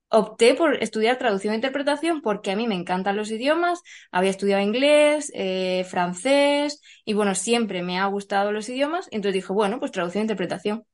opté 0.09 0.53
por 0.53 0.81
estudiar 0.81 1.17
traducción 1.17 1.53
e 1.53 1.57
interpretación 1.57 2.21
porque 2.21 2.51
a 2.51 2.55
mí 2.55 2.67
me 2.67 2.75
encantan 2.75 3.17
los 3.17 3.31
idiomas, 3.31 3.81
había 4.11 4.29
estudiado 4.29 4.61
inglés, 4.61 5.31
eh, 5.33 5.85
francés 5.89 6.81
y 7.05 7.13
bueno, 7.13 7.35
siempre 7.35 7.83
me 7.83 7.99
ha 7.99 8.05
gustado 8.05 8.51
los 8.51 8.69
idiomas, 8.69 9.07
entonces 9.11 9.33
dije, 9.41 9.53
bueno, 9.53 9.79
pues 9.79 9.91
traducción 9.91 10.21
e 10.21 10.25
interpretación. 10.25 10.85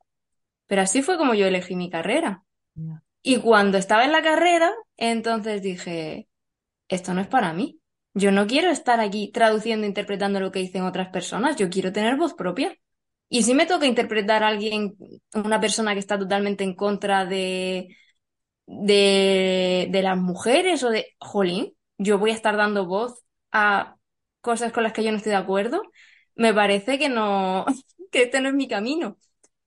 Pero 0.68 0.82
así 0.82 1.02
fue 1.02 1.18
como 1.18 1.34
yo 1.34 1.46
elegí 1.46 1.76
mi 1.76 1.90
carrera. 1.90 2.44
Y 3.22 3.38
cuando 3.38 3.78
estaba 3.78 4.06
en 4.06 4.12
la 4.12 4.24
carrera, 4.24 4.74
entonces 4.98 5.62
dije, 5.62 6.28
esto 6.88 7.14
no 7.14 7.22
es 7.22 7.28
para 7.28 7.54
mí. 7.54 7.80
Yo 8.16 8.32
no 8.32 8.48
quiero 8.48 8.70
estar 8.70 9.00
aquí 9.00 9.32
traduciendo 9.32 9.86
e 9.86 9.90
interpretando 9.90 10.40
lo 10.40 10.52
que 10.52 10.60
dicen 10.60 10.84
otras 10.84 11.10
personas, 11.10 11.56
yo 11.56 11.70
quiero 11.70 11.92
tener 11.92 12.16
voz 12.16 12.34
propia. 12.34 12.76
Y 13.30 13.44
si 13.44 13.54
me 13.54 13.66
toca 13.66 13.88
interpretar 13.88 14.44
a 14.44 14.48
alguien, 14.48 14.96
una 15.34 15.60
persona 15.60 15.94
que 15.94 16.00
está 16.00 16.20
totalmente 16.20 16.64
en 16.64 16.76
contra 16.76 17.26
de, 17.26 17.88
de, 18.66 19.88
de 19.92 20.02
las 20.02 20.18
mujeres 20.18 20.84
o 20.84 20.90
de, 20.90 21.16
jolín, 21.20 21.74
yo 21.98 22.18
voy 22.20 22.32
a 22.32 22.34
estar 22.36 22.58
dando 22.58 22.86
voz 22.86 23.24
a 23.52 23.98
cosas 24.42 24.72
con 24.72 24.84
las 24.84 24.94
que 24.94 25.04
yo 25.04 25.12
no 25.12 25.18
estoy 25.18 25.32
de 25.32 25.38
acuerdo, 25.38 25.82
me 26.36 26.54
parece 26.54 27.00
que 27.00 27.10
no, 27.10 27.66
que 28.12 28.24
este 28.24 28.42
no 28.42 28.50
es 28.50 28.56
mi 28.56 28.68
camino. 28.68 29.18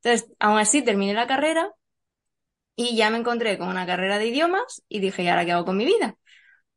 Entonces, 0.02 0.32
aún 0.38 0.58
así 0.58 0.82
terminé 0.82 1.14
la 1.14 1.26
carrera 1.26 1.72
y 2.74 2.96
ya 2.96 3.10
me 3.10 3.18
encontré 3.18 3.58
con 3.58 3.68
una 3.68 3.86
carrera 3.86 4.18
de 4.18 4.26
idiomas 4.28 4.82
y 4.88 5.00
dije, 5.00 5.22
¿y 5.22 5.28
ahora 5.28 5.44
qué 5.44 5.52
hago 5.52 5.64
con 5.64 5.76
mi 5.76 5.84
vida? 5.86 6.16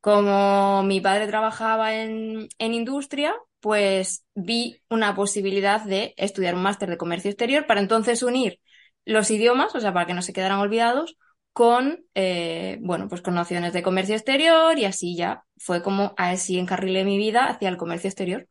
Como 0.02 0.84
mi 0.84 1.02
padre 1.02 1.28
trabajaba 1.28 1.96
en, 1.96 2.50
en 2.60 2.74
industria, 2.74 3.36
pues 3.62 4.26
vi 4.36 4.82
una 4.90 5.16
posibilidad 5.16 5.84
de 5.84 6.14
estudiar 6.18 6.56
un 6.56 6.64
máster 6.64 6.90
de 6.90 6.98
comercio 6.98 7.32
exterior 7.32 7.68
para 7.68 7.82
entonces 7.82 8.24
unir 8.24 8.62
los 9.06 9.32
idiomas, 9.32 9.76
o 9.76 9.80
sea, 9.82 9.94
para 9.94 10.06
que 10.06 10.14
no 10.14 10.22
se 10.22 10.34
quedaran 10.34 10.60
olvidados, 10.60 11.18
con, 11.60 12.06
eh, 12.16 12.78
bueno, 12.80 13.10
pues 13.10 13.22
con 13.22 13.36
nociones 13.36 13.74
de 13.74 13.84
comercio 13.84 14.16
exterior 14.16 14.80
y 14.80 14.86
así 14.86 15.18
ya 15.18 15.44
fue 15.58 15.84
como 15.84 16.14
así 16.16 16.58
encarrilé 16.58 17.04
mi 17.04 17.18
vida 17.18 17.48
hacia 17.48 17.68
el 17.68 17.76
comercio 17.76 18.08
exterior. 18.08 18.48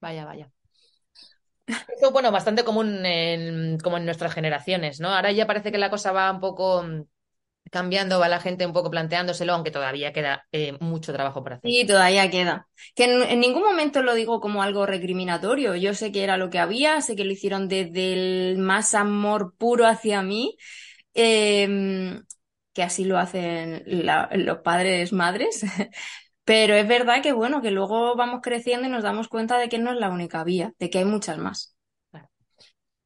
Vaya, 0.00 0.24
vaya. 0.24 0.48
Eso, 1.66 2.12
bueno, 2.12 2.30
bastante 2.30 2.62
común 2.62 3.04
en, 3.04 3.78
como 3.80 3.96
en 3.96 4.04
nuestras 4.04 4.32
generaciones, 4.32 5.00
¿no? 5.00 5.08
Ahora 5.08 5.32
ya 5.32 5.48
parece 5.48 5.72
que 5.72 5.78
la 5.78 5.90
cosa 5.90 6.12
va 6.12 6.30
un 6.30 6.38
poco 6.38 6.84
mm, 6.84 7.02
cambiando, 7.72 8.20
va 8.20 8.28
la 8.28 8.38
gente 8.38 8.64
un 8.64 8.72
poco 8.72 8.92
planteándoselo, 8.92 9.52
aunque 9.52 9.72
todavía 9.72 10.12
queda 10.12 10.46
eh, 10.52 10.76
mucho 10.78 11.12
trabajo 11.12 11.42
por 11.42 11.54
hacer. 11.54 11.68
Sí, 11.68 11.84
todavía 11.84 12.30
queda. 12.30 12.68
Que 12.94 13.06
en, 13.12 13.22
en, 13.24 13.40
ningún 13.40 13.64
momento 13.64 14.04
lo 14.04 14.14
digo 14.14 14.40
como 14.40 14.62
algo 14.62 14.86
recriminatorio. 14.86 15.74
Yo 15.74 15.94
sé 15.94 16.12
que 16.12 16.22
era 16.22 16.36
lo 16.36 16.48
que 16.48 16.60
había, 16.60 17.00
sé 17.00 17.16
que 17.16 17.24
lo 17.24 17.32
hicieron 17.32 17.66
desde 17.66 18.12
el 18.12 18.58
más 18.58 18.94
amor 18.94 19.52
puro 19.58 19.84
hacia 19.84 20.22
mí. 20.22 20.56
Eh, 21.12 22.20
que 22.76 22.82
así 22.82 23.06
lo 23.06 23.16
hacen 23.16 23.82
la, 23.86 24.28
los 24.34 24.58
padres, 24.58 25.10
madres. 25.10 25.64
Pero 26.44 26.74
es 26.74 26.86
verdad 26.86 27.22
que, 27.22 27.32
bueno, 27.32 27.62
que 27.62 27.70
luego 27.70 28.14
vamos 28.16 28.40
creciendo 28.42 28.86
y 28.86 28.90
nos 28.90 29.02
damos 29.02 29.28
cuenta 29.28 29.58
de 29.58 29.70
que 29.70 29.78
no 29.78 29.92
es 29.92 29.96
la 29.96 30.10
única 30.10 30.44
vía, 30.44 30.74
de 30.78 30.90
que 30.90 30.98
hay 30.98 31.06
muchas 31.06 31.38
más. 31.38 31.74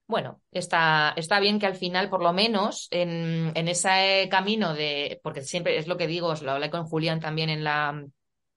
Bueno, 0.09 0.43
está, 0.51 1.13
está 1.17 1.39
bien 1.39 1.61
que 1.61 1.67
al 1.67 1.77
final, 1.77 2.11
por 2.11 2.21
lo 2.21 2.33
menos, 2.33 2.89
en, 2.91 3.53
en 3.55 3.69
ese 3.69 4.27
camino 4.29 4.75
de, 4.75 5.21
porque 5.23 5.43
siempre 5.43 5.79
es 5.79 5.87
lo 5.87 5.97
que 5.97 6.09
digo, 6.09 6.27
os 6.27 6.43
lo 6.43 6.51
hablé 6.51 6.69
con 6.69 6.85
Julián 6.85 7.21
también 7.21 7.49
en 7.49 7.63
la, 7.63 8.05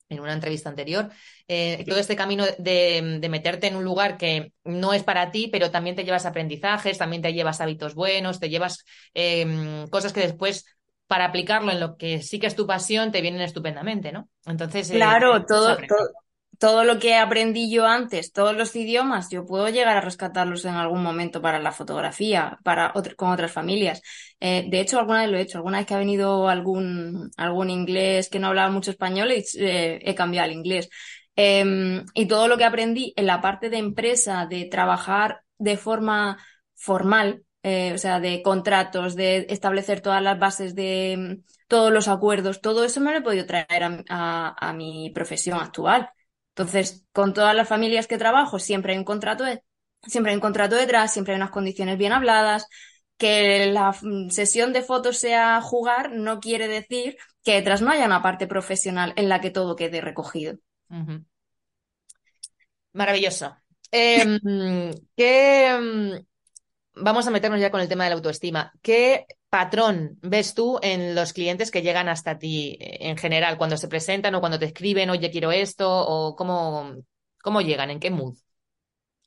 en 0.10 0.20
una 0.20 0.34
entrevista 0.34 0.70
anterior, 0.70 1.12
eh, 1.48 1.86
todo 1.88 2.00
este 2.00 2.16
camino 2.16 2.44
de, 2.58 3.20
de, 3.22 3.30
meterte 3.30 3.68
en 3.68 3.76
un 3.76 3.84
lugar 3.84 4.18
que 4.18 4.52
no 4.64 4.94
es 4.94 5.04
para 5.04 5.30
ti, 5.30 5.48
pero 5.52 5.70
también 5.70 5.96
te 5.96 6.04
llevas 6.04 6.26
aprendizajes, 6.26 6.98
también 6.98 7.22
te 7.22 7.34
llevas 7.34 7.62
hábitos 7.62 7.94
buenos, 7.94 8.40
te 8.40 8.50
llevas 8.50 8.84
eh, 9.14 9.86
cosas 9.92 10.12
que 10.12 10.22
después 10.22 10.66
para 11.14 11.26
aplicarlo 11.26 11.72
en 11.72 11.80
lo 11.80 11.96
que 11.96 12.24
sí 12.24 12.40
que 12.40 12.48
es 12.48 12.56
tu 12.56 12.66
pasión 12.66 13.12
te 13.12 13.22
vienen 13.22 13.42
estupendamente, 13.42 14.12
¿no? 14.12 14.30
Entonces. 14.48 14.90
Eh, 14.90 14.96
claro, 14.96 15.38
eh, 15.38 15.46
todo, 15.48 15.78
todo, 15.78 16.10
todo, 16.58 16.84
lo 16.84 16.98
que 16.98 17.14
aprendí 17.14 17.72
yo 17.72 17.86
antes, 17.86 18.32
todos 18.32 18.58
los 18.58 18.76
idiomas, 18.76 19.30
yo 19.30 19.46
puedo 19.46 19.70
llegar 19.70 19.96
a 19.96 20.02
rescatarlos 20.02 20.66
en 20.66 20.74
algún 20.74 21.04
momento 21.04 21.40
para 21.40 21.60
la 21.60 21.72
fotografía, 21.72 22.58
para 22.64 22.92
con 23.16 23.30
otras 23.30 23.52
familias. 23.52 24.02
Eh, 24.40 24.66
de 24.68 24.80
hecho, 24.80 24.98
alguna 24.98 25.22
vez 25.22 25.30
lo 25.30 25.38
he 25.38 25.42
hecho. 25.42 25.60
Alguna 25.60 25.78
vez 25.78 25.86
que 25.86 25.94
ha 25.94 26.00
venido 26.00 26.50
algún, 26.50 27.30
algún 27.38 27.70
inglés 27.70 28.28
que 28.28 28.40
no 28.40 28.48
hablaba 28.48 28.72
mucho 28.72 28.90
español, 28.90 29.30
eh, 29.30 30.00
he 30.02 30.16
cambiado 30.16 30.46
al 30.46 30.54
inglés. 30.54 30.90
Em, 31.36 32.04
y 32.16 32.26
todo 32.26 32.48
lo 32.48 32.58
que 32.58 32.66
aprendí 32.66 33.14
en 33.16 33.28
la 33.28 33.40
parte 33.40 33.70
de 33.70 33.78
empresa, 33.78 34.48
de 34.50 34.66
trabajar 34.66 35.42
de 35.60 35.78
forma 35.78 36.40
formal, 36.74 37.44
eh, 37.64 37.94
o 37.94 37.98
sea, 37.98 38.20
de 38.20 38.42
contratos, 38.44 39.16
de 39.16 39.48
establecer 39.50 40.02
todas 40.02 40.22
las 40.22 40.38
bases 40.38 40.76
de 40.76 41.16
mm, 41.18 41.52
todos 41.68 41.92
los 41.94 42.10
acuerdos, 42.10 42.62
todo 42.62 42.84
eso 42.84 43.00
me 43.00 43.12
lo 43.12 43.20
he 43.20 43.22
podido 43.22 43.46
traer 43.46 43.84
a, 43.84 44.04
a, 44.10 44.70
a, 44.70 44.74
mi 44.74 45.12
profesión 45.12 45.58
actual. 45.60 46.10
Entonces, 46.50 47.06
con 47.14 47.34
todas 47.34 47.56
las 47.56 47.68
familias 47.68 48.06
que 48.06 48.18
trabajo, 48.18 48.60
siempre 48.60 48.92
hay 48.94 49.00
un 49.00 49.06
contrato, 49.06 49.46
de, 49.46 49.64
siempre 50.04 50.32
hay 50.32 50.36
un 50.36 50.42
contrato 50.42 50.76
detrás, 50.76 51.14
siempre 51.14 51.34
hay 51.34 51.38
unas 51.38 51.52
condiciones 51.52 51.98
bien 51.98 52.12
habladas. 52.12 52.68
Que 53.18 53.68
la 53.68 53.96
mm, 54.02 54.30
sesión 54.30 54.74
de 54.74 54.82
fotos 54.82 55.18
sea 55.18 55.62
jugar 55.62 56.12
no 56.12 56.40
quiere 56.40 56.68
decir 56.68 57.16
que 57.44 57.54
detrás 57.54 57.82
no 57.82 57.92
haya 57.92 58.06
una 58.06 58.22
parte 58.22 58.48
profesional 58.48 59.14
en 59.16 59.30
la 59.30 59.40
que 59.40 59.52
todo 59.52 59.76
quede 59.76 60.02
recogido. 60.02 60.56
Uh 60.90 60.96
-huh. 60.96 61.26
Maravilloso. 62.92 63.56
Eh, 63.92 64.40
¿Qué 65.16 66.24
vamos 66.96 67.28
a 67.28 67.32
meternos 67.32 67.60
ya 67.60 67.72
con 67.72 67.82
el 67.82 67.88
tema 67.88 68.04
de 68.04 68.12
la 68.12 68.16
autoestima. 68.16 68.72
¿Qué 68.82 69.26
patrón 69.50 70.18
ves 70.22 70.54
tú 70.54 70.80
en 70.82 71.16
los 71.16 71.34
clientes 71.34 71.72
que 71.72 71.82
llegan 71.82 72.10
hasta 72.10 72.40
ti 72.40 72.78
en 72.80 73.18
general, 73.18 73.58
cuando 73.58 73.78
se 73.78 73.88
presentan 73.88 74.36
o 74.36 74.40
cuando 74.40 74.60
te 74.60 74.66
escriben, 74.66 75.10
oye, 75.10 75.32
quiero 75.32 75.52
esto, 75.52 75.90
o 75.90 76.36
cómo, 76.36 76.96
cómo 77.42 77.62
llegan, 77.62 77.92
en 77.92 78.00
qué 78.00 78.10
mood? 78.10 78.36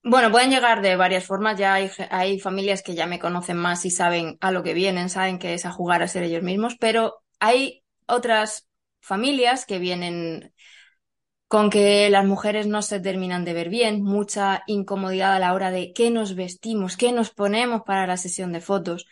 Bueno, 0.02 0.30
pueden 0.30 0.50
llegar 0.50 0.82
de 0.82 0.94
varias 0.96 1.24
formas. 1.24 1.58
Ya 1.58 1.74
hay, 1.74 1.90
hay, 2.10 2.38
familias 2.38 2.82
que 2.82 2.94
ya 2.94 3.06
me 3.06 3.18
conocen 3.18 3.56
más 3.56 3.84
y 3.84 3.90
saben 3.90 4.38
a 4.40 4.52
lo 4.52 4.62
que 4.62 4.74
vienen, 4.74 5.08
saben 5.08 5.38
que 5.38 5.54
es 5.54 5.66
a 5.66 5.72
jugar 5.72 6.02
a 6.02 6.08
ser 6.08 6.22
ellos 6.22 6.42
mismos, 6.42 6.76
pero 6.78 7.22
hay 7.40 7.82
otras 8.06 8.68
familias 9.00 9.66
que 9.66 9.78
vienen 9.78 10.52
con 11.48 11.70
que 11.70 12.10
las 12.10 12.24
mujeres 12.24 12.66
no 12.66 12.82
se 12.82 13.00
terminan 13.00 13.44
de 13.44 13.54
ver 13.54 13.68
bien, 13.68 14.02
mucha 14.02 14.62
incomodidad 14.66 15.34
a 15.34 15.38
la 15.38 15.54
hora 15.54 15.70
de 15.70 15.92
qué 15.92 16.10
nos 16.10 16.34
vestimos, 16.34 16.96
qué 16.96 17.12
nos 17.12 17.30
ponemos 17.30 17.82
para 17.82 18.06
la 18.06 18.16
sesión 18.16 18.52
de 18.52 18.60
fotos, 18.60 19.06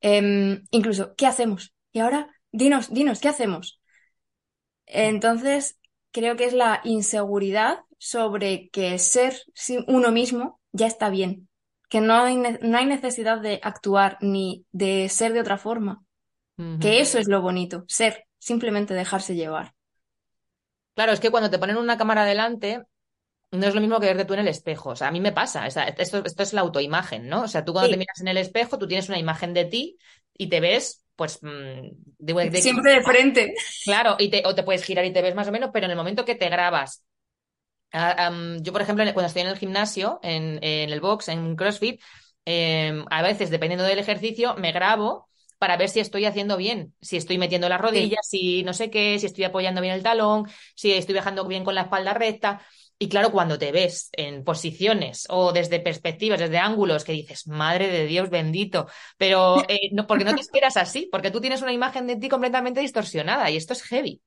eh, 0.00 0.62
incluso 0.70 1.14
qué 1.16 1.26
hacemos. 1.26 1.74
Y 1.92 1.98
ahora, 1.98 2.28
dinos, 2.52 2.92
dinos, 2.92 3.20
¿qué 3.20 3.28
hacemos? 3.28 3.80
Entonces, 4.86 5.78
creo 6.12 6.36
que 6.36 6.44
es 6.44 6.52
la 6.52 6.80
inseguridad 6.84 7.80
sobre 7.98 8.68
que 8.70 8.98
ser 8.98 9.34
uno 9.86 10.12
mismo 10.12 10.60
ya 10.72 10.86
está 10.86 11.10
bien, 11.10 11.48
que 11.88 12.00
no 12.00 12.14
hay, 12.14 12.36
no 12.36 12.78
hay 12.78 12.86
necesidad 12.86 13.40
de 13.40 13.60
actuar 13.62 14.18
ni 14.20 14.66
de 14.72 15.08
ser 15.08 15.32
de 15.32 15.40
otra 15.40 15.58
forma, 15.58 16.04
uh 16.58 16.62
-huh. 16.62 16.78
que 16.80 17.00
eso 17.00 17.18
es 17.18 17.28
lo 17.28 17.42
bonito, 17.42 17.84
ser, 17.88 18.26
simplemente 18.38 18.94
dejarse 18.94 19.34
llevar. 19.34 19.74
Claro, 20.94 21.12
es 21.12 21.20
que 21.20 21.30
cuando 21.30 21.50
te 21.50 21.58
ponen 21.58 21.76
una 21.76 21.96
cámara 21.96 22.24
delante, 22.24 22.84
no 23.50 23.66
es 23.66 23.74
lo 23.74 23.80
mismo 23.80 24.00
que 24.00 24.06
verte 24.06 24.24
tú 24.24 24.34
en 24.34 24.40
el 24.40 24.48
espejo. 24.48 24.90
O 24.90 24.96
sea, 24.96 25.08
a 25.08 25.10
mí 25.10 25.20
me 25.20 25.32
pasa. 25.32 25.66
O 25.66 25.70
sea, 25.70 25.84
esto, 25.84 26.22
esto, 26.24 26.42
es 26.42 26.52
la 26.52 26.62
autoimagen, 26.62 27.28
¿no? 27.28 27.42
O 27.42 27.48
sea, 27.48 27.64
tú 27.64 27.72
cuando 27.72 27.88
sí. 27.88 27.92
te 27.92 27.98
miras 27.98 28.20
en 28.20 28.28
el 28.28 28.38
espejo, 28.38 28.78
tú 28.78 28.88
tienes 28.88 29.08
una 29.08 29.18
imagen 29.18 29.54
de 29.54 29.66
ti 29.66 29.98
y 30.36 30.48
te 30.48 30.60
ves, 30.60 31.04
pues. 31.16 31.38
De, 31.40 31.94
de, 32.18 32.62
Siempre 32.62 32.94
de 32.94 33.02
frente. 33.02 33.54
Claro, 33.84 34.16
y 34.18 34.30
te, 34.30 34.42
o 34.46 34.54
te 34.54 34.62
puedes 34.62 34.84
girar 34.84 35.04
y 35.04 35.12
te 35.12 35.22
ves 35.22 35.34
más 35.34 35.48
o 35.48 35.52
menos, 35.52 35.70
pero 35.72 35.86
en 35.86 35.90
el 35.90 35.96
momento 35.96 36.24
que 36.24 36.34
te 36.34 36.48
grabas. 36.48 37.04
Uh, 37.92 38.32
um, 38.32 38.62
yo, 38.62 38.72
por 38.72 38.80
ejemplo, 38.80 39.04
cuando 39.12 39.26
estoy 39.26 39.42
en 39.42 39.48
el 39.48 39.58
gimnasio, 39.58 40.18
en, 40.22 40.58
en 40.62 40.90
el 40.90 41.00
box, 41.00 41.28
en 41.28 41.56
CrossFit, 41.56 42.00
eh, 42.46 43.04
a 43.10 43.22
veces, 43.22 43.50
dependiendo 43.50 43.84
del 43.84 43.98
ejercicio, 43.98 44.54
me 44.56 44.72
grabo 44.72 45.28
para 45.62 45.76
ver 45.76 45.90
si 45.90 46.00
estoy 46.00 46.24
haciendo 46.24 46.56
bien, 46.56 46.92
si 47.00 47.16
estoy 47.16 47.38
metiendo 47.38 47.68
las 47.68 47.80
rodillas, 47.80 48.26
sí. 48.26 48.38
si 48.38 48.62
no 48.64 48.72
sé 48.72 48.90
qué, 48.90 49.20
si 49.20 49.26
estoy 49.26 49.44
apoyando 49.44 49.80
bien 49.80 49.94
el 49.94 50.02
talón, 50.02 50.48
si 50.74 50.90
estoy 50.90 51.12
viajando 51.12 51.46
bien 51.46 51.62
con 51.62 51.76
la 51.76 51.82
espalda 51.82 52.14
recta. 52.14 52.66
Y 52.98 53.08
claro, 53.08 53.30
cuando 53.30 53.60
te 53.60 53.70
ves 53.70 54.10
en 54.14 54.42
posiciones 54.42 55.24
o 55.30 55.52
desde 55.52 55.78
perspectivas, 55.78 56.40
desde 56.40 56.58
ángulos 56.58 57.04
que 57.04 57.12
dices, 57.12 57.46
madre 57.46 57.86
de 57.86 58.06
Dios 58.06 58.28
bendito, 58.28 58.88
pero 59.16 59.62
eh, 59.68 59.90
no, 59.92 60.08
porque 60.08 60.24
no 60.24 60.34
te 60.34 60.40
esperas 60.40 60.76
así, 60.76 61.08
porque 61.12 61.30
tú 61.30 61.40
tienes 61.40 61.62
una 61.62 61.72
imagen 61.72 62.08
de 62.08 62.16
ti 62.16 62.28
completamente 62.28 62.80
distorsionada 62.80 63.48
y 63.48 63.56
esto 63.56 63.72
es 63.72 63.84
heavy. 63.84 64.20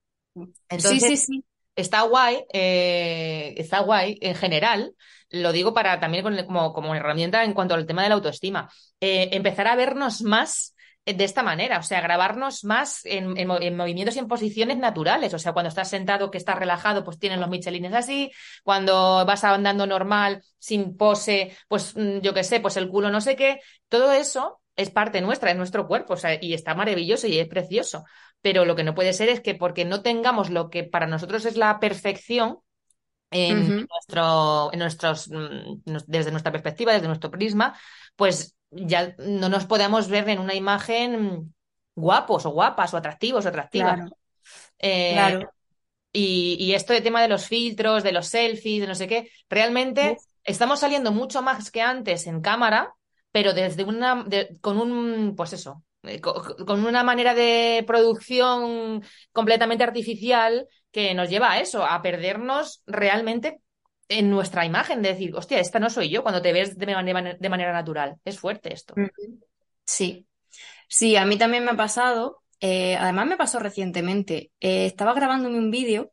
Entonces, 0.70 1.02
sí, 1.02 1.16
sí, 1.16 1.16
sí. 1.18 1.44
Está 1.74 2.00
guay, 2.00 2.46
eh, 2.54 3.52
está 3.58 3.80
guay 3.80 4.16
en 4.22 4.34
general, 4.36 4.94
lo 5.28 5.52
digo 5.52 5.74
para 5.74 6.00
también 6.00 6.24
como, 6.46 6.72
como 6.72 6.94
herramienta 6.94 7.44
en 7.44 7.52
cuanto 7.52 7.74
al 7.74 7.84
tema 7.84 8.04
de 8.04 8.08
la 8.08 8.14
autoestima, 8.14 8.70
eh, 9.02 9.28
empezar 9.32 9.66
a 9.66 9.76
vernos 9.76 10.22
más 10.22 10.72
de 11.14 11.24
esta 11.24 11.44
manera, 11.44 11.78
o 11.78 11.82
sea, 11.84 12.00
grabarnos 12.00 12.64
más 12.64 13.04
en, 13.06 13.36
en, 13.38 13.50
en, 13.62 13.76
movimientos 13.76 14.16
y 14.16 14.18
en 14.18 14.26
posiciones 14.26 14.76
naturales. 14.76 15.32
O 15.34 15.38
sea, 15.38 15.52
cuando 15.52 15.68
estás 15.68 15.88
sentado, 15.88 16.32
que 16.32 16.38
estás 16.38 16.58
relajado, 16.58 17.04
pues 17.04 17.18
tienen 17.18 17.40
los 17.40 17.48
michelines 17.48 17.94
así. 17.94 18.32
Cuando 18.64 19.24
vas 19.24 19.44
andando 19.44 19.86
normal, 19.86 20.42
sin 20.58 20.96
pose, 20.96 21.56
pues 21.68 21.94
yo 21.94 22.34
qué 22.34 22.42
sé, 22.42 22.58
pues 22.58 22.76
el 22.76 22.88
culo 22.88 23.10
no 23.10 23.20
sé 23.20 23.36
qué. 23.36 23.60
Todo 23.88 24.10
eso 24.12 24.60
es 24.74 24.90
parte 24.90 25.20
nuestra, 25.20 25.52
es 25.52 25.56
nuestro 25.56 25.86
cuerpo, 25.86 26.14
o 26.14 26.16
sea, 26.16 26.38
y 26.42 26.54
está 26.54 26.74
maravilloso 26.74 27.28
y 27.28 27.38
es 27.38 27.46
precioso. 27.46 28.04
Pero 28.42 28.64
lo 28.64 28.74
que 28.74 28.84
no 28.84 28.94
puede 28.94 29.12
ser 29.12 29.28
es 29.28 29.40
que 29.40 29.54
porque 29.54 29.84
no 29.84 30.02
tengamos 30.02 30.50
lo 30.50 30.70
que 30.70 30.82
para 30.82 31.06
nosotros 31.06 31.44
es 31.44 31.56
la 31.56 31.78
perfección, 31.78 32.58
en, 33.30 33.58
uh 33.58 33.60
-huh. 33.60 33.88
nuestro, 33.88 34.72
en 34.72 34.78
nuestros, 34.78 35.30
desde 36.06 36.30
nuestra 36.30 36.52
perspectiva, 36.52 36.92
desde 36.92 37.08
nuestro 37.08 37.30
prisma, 37.30 37.76
pues 38.14 38.55
ya 38.70 39.14
no 39.18 39.48
nos 39.48 39.66
podemos 39.66 40.08
ver 40.08 40.28
en 40.28 40.38
una 40.38 40.54
imagen 40.54 41.54
guapos 41.94 42.46
o 42.46 42.50
guapas 42.50 42.92
o 42.94 42.96
atractivos 42.96 43.44
o 43.44 43.48
atractivas. 43.48 43.96
Claro. 43.96 44.16
Eh, 44.78 45.12
claro. 45.14 45.52
Y, 46.12 46.56
y, 46.58 46.74
esto 46.74 46.92
de 46.94 47.02
tema 47.02 47.20
de 47.20 47.28
los 47.28 47.46
filtros, 47.46 48.02
de 48.02 48.12
los 48.12 48.26
selfies, 48.28 48.80
de 48.80 48.86
no 48.86 48.94
sé 48.94 49.06
qué, 49.06 49.30
realmente 49.50 50.16
estamos 50.44 50.80
saliendo 50.80 51.12
mucho 51.12 51.42
más 51.42 51.70
que 51.70 51.82
antes 51.82 52.26
en 52.26 52.40
cámara, 52.40 52.94
pero 53.32 53.52
desde 53.52 53.84
una, 53.84 54.24
de, 54.24 54.56
con 54.62 54.78
un, 54.78 55.34
pues 55.36 55.52
eso, 55.52 55.84
eh, 56.04 56.20
con 56.20 56.86
una 56.86 57.02
manera 57.02 57.34
de 57.34 57.84
producción 57.86 59.02
completamente 59.32 59.84
artificial 59.84 60.68
que 60.90 61.12
nos 61.12 61.28
lleva 61.28 61.52
a 61.52 61.60
eso, 61.60 61.84
a 61.84 62.00
perdernos 62.00 62.82
realmente 62.86 63.60
en 64.08 64.30
nuestra 64.30 64.64
imagen, 64.64 65.02
de 65.02 65.10
decir, 65.10 65.34
hostia, 65.34 65.58
esta 65.58 65.78
no 65.78 65.90
soy 65.90 66.08
yo 66.10 66.22
cuando 66.22 66.42
te 66.42 66.52
ves 66.52 66.76
de, 66.78 66.86
manera, 66.94 67.72
natural. 67.72 68.16
Es 68.24 68.38
fuerte 68.38 68.72
esto. 68.72 68.94
Sí. 69.84 70.26
Sí, 70.88 71.16
a 71.16 71.24
mí 71.26 71.36
también 71.38 71.64
me 71.64 71.72
ha 71.72 71.76
pasado. 71.76 72.42
eh, 72.60 72.96
además 72.96 73.26
me 73.26 73.36
pasó 73.36 73.58
recientemente. 73.58 74.52
Eh, 74.60 74.86
estaba 74.86 75.14
grabándome 75.14 75.58
un 75.58 75.70
vídeo 75.70 76.12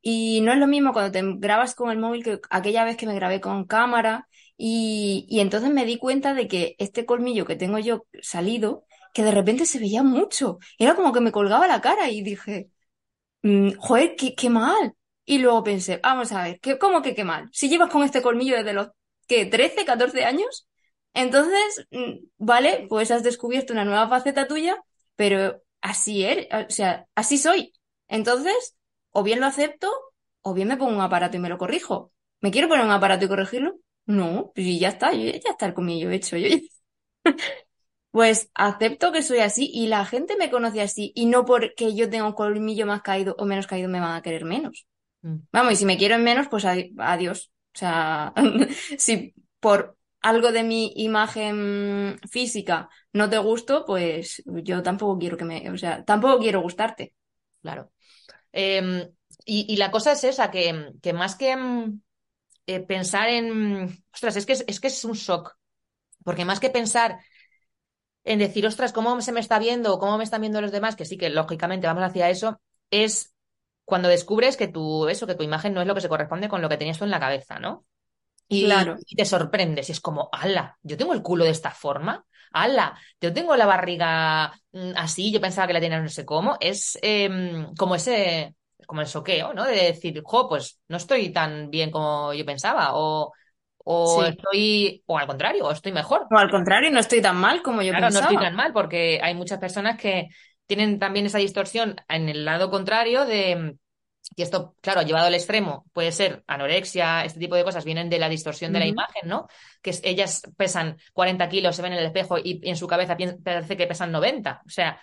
y 0.00 0.40
no 0.42 0.52
es 0.52 0.58
lo 0.58 0.66
mismo 0.66 0.92
cuando 0.92 1.12
te 1.12 1.22
grabas 1.38 1.74
con 1.74 1.90
el 1.90 1.98
móvil 1.98 2.22
que 2.22 2.40
aquella 2.50 2.84
vez 2.84 2.96
que 2.96 3.06
me 3.06 3.14
grabé 3.14 3.40
con 3.40 3.64
cámara 3.64 4.28
y, 4.56 5.26
y 5.28 5.40
entonces 5.40 5.70
me 5.70 5.86
di 5.86 5.98
cuenta 5.98 6.34
de 6.34 6.46
que 6.48 6.76
este 6.78 7.06
colmillo 7.06 7.46
que 7.46 7.56
tengo 7.56 7.78
yo 7.78 8.06
salido, 8.22 8.84
que 9.14 9.22
de 9.22 9.30
repente 9.30 9.66
se 9.66 9.78
veía 9.78 10.02
mucho. 10.02 10.58
Era 10.78 10.94
como 10.94 11.12
que 11.12 11.20
me 11.20 11.32
colgaba 11.32 11.66
la 11.66 11.80
cara 11.80 12.10
y 12.10 12.22
dije, 12.22 12.68
mm, 13.42 13.72
joder, 13.78 14.16
qué 14.16 14.50
mal. 14.50 14.94
Y 15.24 15.38
luego 15.38 15.64
pensé, 15.64 16.00
vamos 16.02 16.32
a 16.32 16.42
ver, 16.44 16.60
¿qué, 16.60 16.78
¿cómo 16.78 17.02
que 17.02 17.14
qué 17.14 17.24
mal? 17.24 17.48
Si 17.52 17.68
llevas 17.68 17.90
con 17.90 18.02
este 18.02 18.22
colmillo 18.22 18.56
desde 18.56 18.72
los, 18.74 18.88
¿qué? 19.26 19.46
13, 19.46 19.84
14 19.84 20.24
años. 20.24 20.68
Entonces, 21.14 21.86
mm, 21.90 22.26
vale, 22.38 22.86
pues 22.88 23.10
has 23.10 23.22
descubierto 23.22 23.72
una 23.72 23.84
nueva 23.84 24.08
faceta 24.08 24.46
tuya, 24.46 24.76
pero 25.16 25.62
así 25.80 26.24
es, 26.24 26.46
o 26.52 26.70
sea, 26.70 27.06
así 27.14 27.38
soy. 27.38 27.72
Entonces, 28.08 28.76
o 29.10 29.22
bien 29.22 29.40
lo 29.40 29.46
acepto, 29.46 29.90
o 30.42 30.54
bien 30.54 30.68
me 30.68 30.76
pongo 30.76 30.92
un 30.92 31.00
aparato 31.00 31.36
y 31.36 31.40
me 31.40 31.48
lo 31.48 31.58
corrijo. 31.58 32.12
¿Me 32.40 32.50
quiero 32.50 32.68
poner 32.68 32.84
un 32.84 32.90
aparato 32.92 33.24
y 33.24 33.28
corregirlo? 33.28 33.76
No, 34.06 34.52
pues 34.54 34.78
ya 34.78 34.88
está, 34.88 35.12
ya 35.14 35.30
está 35.30 35.66
el 35.66 35.74
colmillo 35.74 36.10
hecho. 36.10 36.36
Pues 38.10 38.48
acepto 38.54 39.12
que 39.12 39.22
soy 39.22 39.40
así 39.40 39.70
y 39.72 39.88
la 39.88 40.04
gente 40.06 40.36
me 40.36 40.50
conoce 40.50 40.80
así 40.80 41.12
y 41.14 41.26
no 41.26 41.44
porque 41.44 41.94
yo 41.94 42.08
tenga 42.08 42.26
un 42.26 42.32
colmillo 42.32 42.86
más 42.86 43.02
caído 43.02 43.34
o 43.38 43.44
menos 43.44 43.66
caído 43.66 43.88
me 43.88 44.00
van 44.00 44.14
a 44.14 44.22
querer 44.22 44.44
menos. 44.44 44.86
Mm. 45.24 45.36
Vamos, 45.52 45.72
y 45.72 45.76
si 45.76 45.86
me 45.86 45.96
quieren 45.98 46.22
menos, 46.24 46.48
pues 46.48 46.64
adi- 46.64 46.94
adiós. 46.98 47.50
O 47.74 47.78
sea, 47.78 48.32
si 48.98 49.34
por 49.60 49.96
algo 50.20 50.52
de 50.52 50.62
mi 50.64 50.92
imagen 50.96 52.18
física 52.30 52.88
no 53.12 53.28
te 53.30 53.38
gusto, 53.38 53.84
pues 53.86 54.42
yo 54.46 54.82
tampoco 54.82 55.18
quiero 55.18 55.36
que 55.36 55.44
me, 55.44 55.70
o 55.70 55.76
sea, 55.78 56.04
tampoco 56.04 56.38
quiero 56.40 56.60
gustarte. 56.62 57.14
Claro. 57.62 57.92
Eh, 58.52 59.10
y, 59.46 59.66
y 59.74 59.76
la 59.78 59.90
cosa 59.92 60.12
es 60.12 60.24
esa, 60.24 60.50
que, 60.52 60.92
que 61.02 61.14
más 61.14 61.36
que 61.36 61.56
mm, 61.56 62.00
eh, 62.66 62.80
pensar 62.80 63.28
en... 63.30 64.04
Ostras, 64.14 64.36
es 64.36 64.46
que 64.46 64.54
es, 64.54 64.64
es 64.68 64.80
que 64.80 64.88
es 64.88 65.04
un 65.06 65.14
shock. 65.14 65.56
Porque 66.24 66.44
más 66.46 66.60
que 66.60 66.70
pensar 66.70 67.18
en 68.24 68.38
decir, 68.38 68.66
ostras, 68.66 68.92
¿cómo 68.92 69.20
se 69.20 69.32
me 69.32 69.40
está 69.40 69.58
viendo? 69.58 69.98
¿Cómo 69.98 70.18
me 70.18 70.24
están 70.24 70.40
viendo 70.40 70.60
los 70.60 70.72
demás? 70.72 70.96
Que 70.96 71.04
sí, 71.04 71.16
que 71.18 71.30
lógicamente 71.30 71.86
vamos 71.86 72.04
hacia 72.04 72.30
eso, 72.30 72.60
es 72.90 73.33
cuando 73.84 74.08
descubres 74.08 74.56
que 74.56 74.68
tu, 74.68 75.08
eso, 75.08 75.26
que 75.26 75.34
tu 75.34 75.42
imagen 75.42 75.74
no 75.74 75.80
es 75.82 75.86
lo 75.86 75.94
que 75.94 76.00
se 76.00 76.08
corresponde 76.08 76.48
con 76.48 76.62
lo 76.62 76.68
que 76.68 76.76
tenías 76.78 76.98
tú 76.98 77.04
en 77.04 77.10
la 77.10 77.20
cabeza, 77.20 77.58
¿no? 77.58 77.84
Y, 78.48 78.86
Claro. 78.86 79.04
y 79.06 79.16
te 79.16 79.24
sorprendes 79.24 79.88
y 79.88 79.92
es 79.92 80.00
como, 80.00 80.28
ala, 80.32 80.78
yo 80.82 80.96
tengo 80.96 81.14
el 81.14 81.22
culo 81.22 81.44
de 81.44 81.50
esta 81.50 81.70
forma, 81.70 82.26
ala, 82.52 82.98
yo 83.20 83.32
tengo 83.32 83.56
la 83.56 83.66
barriga 83.66 84.52
mm, 84.72 84.92
así, 84.96 85.32
yo 85.32 85.40
pensaba 85.40 85.66
que 85.66 85.72
la 85.72 85.80
tenía 85.80 86.00
no 86.00 86.08
sé 86.08 86.24
cómo, 86.26 86.56
es 86.60 86.98
em, 87.02 87.74
como 87.76 87.94
ese, 87.96 88.54
como 88.86 89.00
el 89.00 89.06
soqueo, 89.08 89.54
¿no? 89.54 89.64
De 89.64 89.76
decir, 89.76 90.20
jo, 90.24 90.48
pues 90.48 90.80
no 90.88 90.96
estoy 90.98 91.30
tan 91.32 91.70
bien 91.70 91.90
como 91.90 92.34
yo 92.34 92.44
pensaba, 92.44 92.90
o, 92.94 93.32
o 93.78 94.24
Sí. 94.24 94.24
estoy, 94.24 95.02
o 95.06 95.18
al 95.18 95.26
contrario, 95.26 95.64
o 95.66 95.70
estoy 95.72 95.92
mejor. 95.92 96.30
O 96.30 96.36
al 96.36 96.50
contrario, 96.50 96.90
no 96.90 97.00
estoy 97.00 97.22
tan 97.22 97.36
mal 97.36 97.62
como 97.62 97.80
yo 97.82 97.94
Claro, 97.94 98.10
no 98.10 98.18
estoy 98.20 98.38
pensaba. 98.38 98.38
tan 98.38 98.54
mal 98.56 98.72
porque 98.72 99.20
hay 99.22 99.34
muchas 99.34 99.58
personas 99.58 99.98
que 99.98 100.28
tienen 100.66 100.98
también 100.98 101.26
esa 101.26 101.38
distorsión 101.38 101.96
en 102.08 102.28
el 102.28 102.44
lado 102.44 102.70
contrario 102.70 103.26
de, 103.26 103.76
y 104.36 104.42
esto, 104.42 104.74
claro, 104.80 105.02
llevado 105.02 105.26
al 105.26 105.34
extremo, 105.34 105.84
puede 105.92 106.12
ser 106.12 106.44
anorexia, 106.46 107.24
este 107.24 107.38
tipo 107.40 107.54
de 107.56 107.64
cosas 107.64 107.84
vienen 107.84 108.10
de 108.10 108.18
la 108.18 108.28
distorsión 108.28 108.72
de 108.72 108.80
la 108.80 108.86
imagen, 108.86 109.28
¿no? 109.28 109.48
Que 109.82 109.92
ellas 110.02 110.42
pesan 110.56 110.98
40 111.12 111.48
kilos, 111.48 111.76
se 111.76 111.82
ven 111.82 111.92
en 111.92 111.98
el 112.00 112.06
espejo 112.06 112.38
y, 112.38 112.60
en 112.64 112.76
su 112.76 112.86
cabeza 112.86 113.16
parece 113.44 113.76
que 113.76 113.86
pesan 113.86 114.12
90. 114.12 114.62
O 114.66 114.70
sea, 114.70 115.00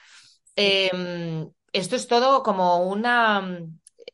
eh, 0.56 0.91
esto 1.74 1.95
es 1.95 2.08
todo 2.08 2.43
como 2.43 2.84
una... 2.89 3.60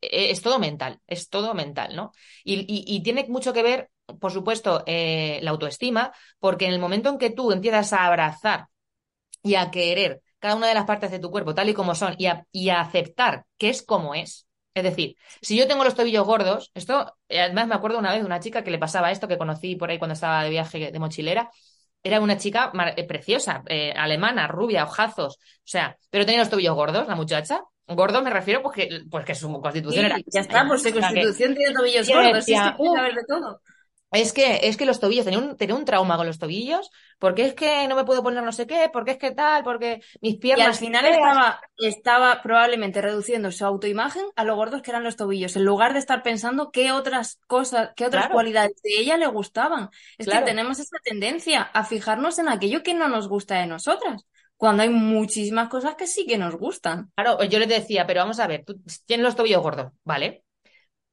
eh, 0.01 0.31
Es 0.31 0.41
todo 0.41 0.60
mental, 0.60 0.99
es 1.07 1.29
todo 1.29 1.53
mental, 1.53 1.95
¿no? 1.95 2.12
Y, 2.43 2.55
y- 2.62 2.83
y 2.95 3.01
tiene 3.03 3.25
mucho 3.29 3.53
que 3.53 3.63
ver, 3.63 3.89
por 4.19 4.31
supuesto, 4.31 4.83
eh, 4.86 5.39
la 5.43 5.51
autoestima, 5.51 6.12
porque 6.39 6.65
en 6.67 6.73
el 6.73 6.79
momento 6.79 7.10
en 7.10 7.17
que 7.17 7.29
tú 7.31 7.51
empiezas 7.51 7.93
a 7.93 8.05
abrazar 8.05 8.67
y 9.43 9.55
a 9.55 9.71
querer 9.71 10.21
cada 10.39 10.56
una 10.56 10.67
de 10.67 10.73
las 10.73 10.86
partes 10.86 11.12
de 11.12 11.19
tu 11.19 11.32
cuerpo 11.32 11.54
tal 11.56 11.69
y 11.69 11.73
como 11.73 11.95
son 11.95 12.15
y 12.17 12.28
a, 12.28 12.45
y 12.52 12.69
a 12.69 12.82
aceptar 12.82 13.45
que 13.58 13.69
es 13.69 13.82
como 13.84 14.15
es. 14.15 14.47
Es 14.73 14.84
decir, 14.84 15.15
si 15.41 15.58
yo 15.58 15.67
tengo 15.67 15.84
los 15.84 15.95
tobillos 15.95 16.26
gordos, 16.26 16.71
esto, 16.76 17.15
eh, 17.30 17.41
además 17.41 17.67
me 17.67 17.76
acuerdo 17.76 17.97
una 17.97 18.12
vez 18.12 18.19
de 18.19 18.26
una 18.28 18.39
chica 18.39 18.63
que 18.63 18.69
le 18.71 18.78
pasaba 18.78 19.12
esto 19.12 19.28
que 19.28 19.38
conocí 19.38 19.76
por 19.76 19.89
ahí 19.89 19.97
cuando 19.97 20.13
estaba 20.13 20.43
de 20.43 20.52
viaje 20.52 20.91
de 20.91 21.00
mochilera. 21.00 21.50
Era 22.04 22.21
una 22.21 22.38
chica 22.38 22.71
eh, 22.95 23.04
preciosa, 23.06 23.63
eh, 23.67 23.91
alemana, 23.95 24.47
rubia, 24.47 24.84
ojazos, 24.84 25.38
o 25.38 25.39
sea, 25.63 25.97
pero 26.10 26.26
tenía 26.26 26.39
los 26.41 26.50
tobillos 26.50 26.76
gordos, 26.76 27.08
la 27.08 27.15
muchacha. 27.15 27.63
Gordos 27.88 28.21
me 28.23 28.30
refiero 28.30 28.62
pues 28.62 28.76
que, 28.76 29.02
pues 29.10 29.26
que 29.26 29.34
su 29.36 29.52
constitución 29.62 30.06
era 30.06 30.15
Sí, 30.17 30.26
ya 30.32 30.41
está, 30.41 30.67
pues 30.67 30.82
su 30.84 30.89
que 30.89 31.00
constitución 31.00 31.56
tiene 31.56 31.73
tobillos 31.73 32.08
gordos, 32.10 32.45
sí, 32.45 32.54
"Uf, 32.78 32.97
haber 33.00 33.13
de 33.15 33.23
todo. 33.28 33.62
Es 34.12 34.34
que, 34.34 34.62
es 34.63 34.78
que 34.78 34.86
los 34.86 35.00
tobillos, 35.00 35.26
tenía 35.26 35.39
un, 35.39 35.58
tenía 35.58 35.76
un 35.76 35.86
trauma 35.86 36.17
con 36.17 36.28
los 36.28 36.39
tobillos, 36.39 36.89
porque 37.20 37.46
es 37.46 37.54
que 37.54 37.88
no 37.88 37.96
me 37.96 38.06
puedo 38.06 38.24
poner 38.24 38.43
no 38.43 38.52
sé 38.52 38.67
qué, 38.67 38.89
porque 38.91 39.12
es 39.12 39.17
que 39.17 39.32
tal, 39.32 39.63
porque 39.63 40.02
mis 40.22 40.38
Y 40.50 40.62
al 40.62 40.74
piernas 40.74 40.76
final 40.76 41.06
feas. 41.06 41.17
estaba, 41.17 41.60
estaba 41.78 42.41
probablemente 42.41 43.02
reduciendo 43.02 43.52
su 43.52 43.65
autoimagen 43.65 44.26
a 44.36 44.43
lo 44.46 44.56
gordos 44.56 44.82
que 44.82 44.91
eran 44.91 45.04
los 45.04 45.17
tobillos, 45.17 45.56
en 45.56 45.65
lugar 45.65 45.93
de 45.93 46.00
estar 46.00 46.24
pensando 46.24 46.72
qué 46.72 46.91
otras 46.91 47.39
cosas, 47.48 47.91
qué 47.96 48.06
otras 48.06 48.26
Claro, 48.26 48.30
cualidades 48.30 48.82
de 48.82 49.00
ella 49.00 49.17
le 49.17 49.28
gustaban. 49.28 49.89
Es 50.17 50.28
que 50.30 50.39
tenemos 50.41 50.80
esa 50.80 50.98
tendencia 51.04 51.62
a 51.63 51.84
fijarnos 51.84 52.39
en 52.39 52.48
aquello 52.50 52.82
que 52.82 52.93
no 52.93 53.08
nos 53.10 53.28
gusta 53.28 53.60
de 53.60 53.67
nosotras, 53.67 54.26
cuando 54.56 54.84
hay 54.84 54.89
muchísimas 54.89 55.67
cosas 55.70 55.96
que 55.96 56.08
sí 56.08 56.26
que 56.26 56.38
nos 56.38 56.56
gustan. 56.56 57.12
Claro, 57.15 57.43
yo 57.43 57.60
les 57.60 57.67
decía, 57.67 58.06
pero 58.08 58.22
vamos 58.22 58.39
a 58.39 58.48
ver, 58.48 58.63
tú 58.63 58.80
tienes 59.06 59.24
los 59.26 59.36
tobillos 59.36 59.62
gordos, 59.63 59.91
¿vale? 60.04 60.43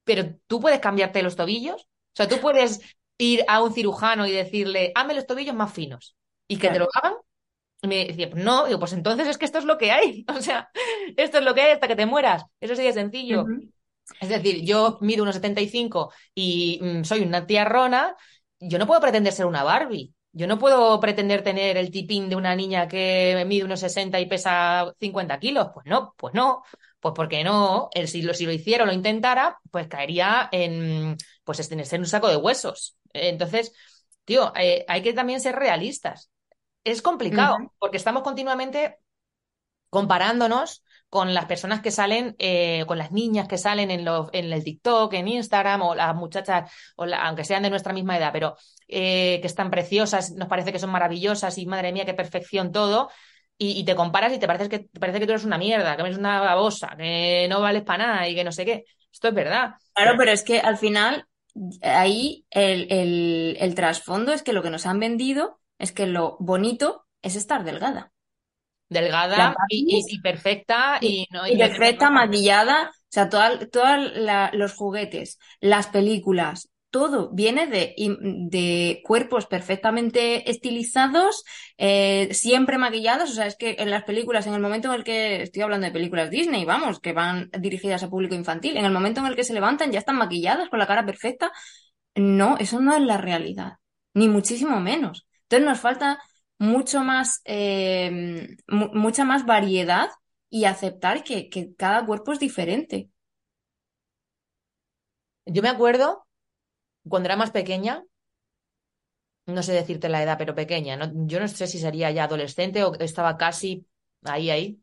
Pero 0.04 0.36
tú 0.46 0.60
puedes 0.60 0.80
cambiarte 0.80 1.22
los 1.22 1.36
tobillos. 1.36 1.88
O 2.14 2.16
sea, 2.16 2.28
tú 2.28 2.38
puedes 2.40 2.80
ir 3.18 3.44
a 3.48 3.62
un 3.62 3.72
cirujano 3.72 4.26
y 4.26 4.32
decirle, 4.32 4.92
hazme 4.94 5.14
los 5.14 5.26
tobillos 5.26 5.54
más 5.54 5.72
finos 5.72 6.16
y 6.46 6.58
que 6.58 6.70
te 6.70 6.78
lo 6.78 6.88
hagan. 6.94 7.14
Y 7.82 7.88
me 7.88 8.06
decía, 8.06 8.30
no, 8.34 8.66
digo, 8.66 8.78
pues 8.78 8.92
entonces 8.92 9.28
es 9.28 9.36
que 9.36 9.44
esto 9.44 9.58
es 9.58 9.64
lo 9.64 9.78
que 9.78 9.90
hay. 9.92 10.24
O 10.36 10.40
sea, 10.40 10.70
esto 11.16 11.38
es 11.38 11.44
lo 11.44 11.54
que 11.54 11.62
hay 11.62 11.72
hasta 11.72 11.88
que 11.88 11.96
te 11.96 12.06
mueras. 12.06 12.44
Eso 12.60 12.76
sería 12.76 12.92
sencillo. 12.92 13.44
Es 14.20 14.28
decir, 14.28 14.64
yo 14.64 14.98
mido 15.00 15.22
unos 15.22 15.34
75 15.34 16.12
y 16.34 16.78
mm, 16.82 17.04
soy 17.04 17.22
una 17.22 17.46
tía 17.46 17.64
rona, 17.64 18.16
yo 18.60 18.78
no 18.78 18.86
puedo 18.86 19.00
pretender 19.00 19.32
ser 19.32 19.46
una 19.46 19.64
Barbie. 19.64 20.14
Yo 20.32 20.46
no 20.46 20.58
puedo 20.58 20.98
pretender 20.98 21.42
tener 21.42 21.76
el 21.76 21.90
tipín 21.90 22.28
de 22.28 22.36
una 22.36 22.56
niña 22.56 22.88
que 22.88 23.44
mide 23.46 23.64
unos 23.64 23.80
60 23.80 24.18
y 24.20 24.26
pesa 24.26 24.92
50 24.98 25.38
kilos. 25.38 25.68
Pues 25.72 25.86
no, 25.86 26.14
pues 26.16 26.34
no. 26.34 26.62
Pues 27.00 27.14
porque 27.14 27.44
no, 27.44 27.88
Eh, 27.94 28.06
si 28.06 28.22
lo, 28.22 28.34
si 28.34 28.46
lo 28.46 28.52
hiciera 28.52 28.84
o 28.84 28.86
lo 28.86 28.92
intentara, 28.92 29.58
pues 29.70 29.86
caería 29.88 30.48
en, 30.50 31.16
pues 31.44 31.70
en 31.70 31.84
ser 31.86 32.00
un 32.00 32.06
saco 32.06 32.28
de 32.28 32.36
huesos. 32.36 32.96
Entonces, 33.12 33.72
tío, 34.24 34.52
eh, 34.56 34.84
hay 34.88 35.02
que 35.02 35.12
también 35.12 35.40
ser 35.40 35.56
realistas. 35.56 36.30
Es 36.84 37.02
complicado, 37.02 37.54
porque 37.78 37.96
estamos 37.98 38.22
continuamente 38.22 38.98
comparándonos 39.90 40.82
con 41.08 41.32
las 41.34 41.44
personas 41.46 41.80
que 41.80 41.92
salen, 41.92 42.34
eh, 42.38 42.84
con 42.88 42.98
las 42.98 43.12
niñas 43.12 43.46
que 43.46 43.58
salen 43.58 43.90
en, 43.92 44.04
los, 44.04 44.28
en 44.32 44.52
el 44.52 44.64
TikTok, 44.64 45.12
en 45.14 45.28
Instagram, 45.28 45.82
o 45.82 45.94
las 45.94 46.14
muchachas, 46.16 46.72
o 46.96 47.06
la- 47.06 47.24
aunque 47.26 47.44
sean 47.44 47.62
de 47.62 47.70
nuestra 47.70 47.92
misma 47.92 48.16
edad, 48.18 48.32
pero 48.32 48.56
eh, 48.88 49.38
que 49.40 49.46
están 49.46 49.70
preciosas, 49.70 50.32
nos 50.32 50.48
parece 50.48 50.72
que 50.72 50.80
son 50.80 50.90
maravillosas 50.90 51.56
y 51.58 51.66
madre 51.66 51.92
mía, 51.92 52.04
qué 52.04 52.14
perfección 52.14 52.72
todo. 52.72 53.10
Y, 53.56 53.78
y 53.78 53.84
te 53.84 53.94
comparas 53.94 54.32
y 54.32 54.38
te 54.40 54.48
parece 54.48 54.68
que, 54.68 54.80
te 54.80 54.98
parece 55.00 55.20
que 55.20 55.26
tú 55.26 55.32
eres 55.32 55.44
una 55.44 55.58
mierda, 55.58 55.94
que 55.96 56.02
eres 56.02 56.18
una 56.18 56.40
babosa, 56.40 56.96
que 56.98 57.46
no 57.48 57.60
vales 57.60 57.84
para 57.84 58.06
nada 58.06 58.28
y 58.28 58.34
que 58.34 58.42
no 58.42 58.50
sé 58.50 58.64
qué. 58.64 58.84
Esto 59.12 59.28
es 59.28 59.34
verdad. 59.34 59.74
Claro, 59.92 60.14
pero 60.18 60.30
es 60.32 60.42
que 60.42 60.58
al 60.60 60.76
final 60.76 61.26
ahí 61.82 62.46
el, 62.50 62.86
el, 62.92 63.56
el 63.60 63.74
trasfondo 63.74 64.32
es 64.32 64.42
que 64.42 64.52
lo 64.52 64.62
que 64.62 64.70
nos 64.70 64.86
han 64.86 65.00
vendido 65.00 65.60
es 65.78 65.92
que 65.92 66.06
lo 66.06 66.36
bonito 66.40 67.06
es 67.22 67.36
estar 67.36 67.64
delgada. 67.64 68.12
Delgada 68.88 69.54
y, 69.68 69.84
y- 69.88 70.06
Barbies 70.06 70.12
y 70.12 70.20
perfecta 70.20 70.98
y, 71.02 71.26
no, 71.30 71.46
y 71.48 71.56
perfecta, 71.56 72.10
maquillada, 72.10 72.90
o 72.90 72.94
sea, 73.08 73.28
todos 73.28 74.00
los 74.52 74.74
juguetes, 74.74 75.38
las 75.60 75.88
películas, 75.88 76.70
todo 76.94 77.30
viene 77.32 77.66
de, 77.66 77.94
de 78.50 79.02
cuerpos 79.04 79.46
perfectamente 79.46 80.48
estilizados, 80.50 81.44
eh, 81.76 82.28
siempre 82.32 82.78
maquillados, 82.78 83.30
o 83.30 83.34
sea, 83.34 83.46
es 83.48 83.56
que 83.56 83.76
en 83.80 83.90
las 83.90 84.04
películas, 84.04 84.46
en 84.46 84.54
el 84.54 84.60
momento 84.60 84.88
en 84.88 84.94
el 84.94 85.04
que, 85.04 85.42
estoy 85.42 85.62
hablando 85.62 85.86
de 85.86 85.92
películas 85.92 86.30
Disney, 86.30 86.64
vamos, 86.64 87.00
que 87.00 87.12
van 87.12 87.50
dirigidas 87.58 88.04
a 88.04 88.10
público 88.10 88.36
infantil, 88.36 88.76
en 88.76 88.84
el 88.84 88.92
momento 88.92 89.20
en 89.20 89.26
el 89.26 89.34
que 89.36 89.42
se 89.44 89.54
levantan 89.54 89.90
ya 89.92 89.98
están 89.98 90.16
maquilladas 90.16 90.68
con 90.68 90.78
la 90.78 90.86
cara 90.86 91.04
perfecta, 91.04 91.50
no, 92.14 92.56
eso 92.58 92.80
no 92.80 92.94
es 92.94 93.02
la 93.02 93.18
realidad, 93.18 93.74
ni 94.14 94.28
muchísimo 94.28 94.80
menos. 94.80 95.26
Entonces 95.44 95.66
nos 95.68 95.80
falta 95.80 96.20
mucho 96.58 97.02
más, 97.02 97.40
eh, 97.44 98.48
mu- 98.68 98.90
mucha 98.94 99.24
más 99.24 99.46
variedad 99.46 100.10
y 100.50 100.64
aceptar 100.66 101.24
que 101.24 101.48
cada 101.76 102.06
cuerpo 102.06 102.32
es 102.32 102.38
diferente. 102.40 103.10
Yo 105.46 105.62
me 105.62 105.68
acuerdo 105.68 106.23
cuando 107.08 107.28
era 107.28 107.36
más 107.36 107.50
pequeña 107.50 108.04
no 109.46 109.62
sé 109.62 109.72
decirte 109.72 110.08
la 110.08 110.22
edad, 110.22 110.38
pero 110.38 110.54
pequeña, 110.54 110.96
¿no? 110.96 111.10
yo 111.26 111.40
no 111.40 111.48
sé 111.48 111.66
si 111.66 111.78
sería 111.78 112.10
ya 112.10 112.24
adolescente 112.24 112.82
o 112.84 112.94
estaba 112.98 113.36
casi 113.36 113.86
ahí, 114.24 114.50
ahí. 114.50 114.80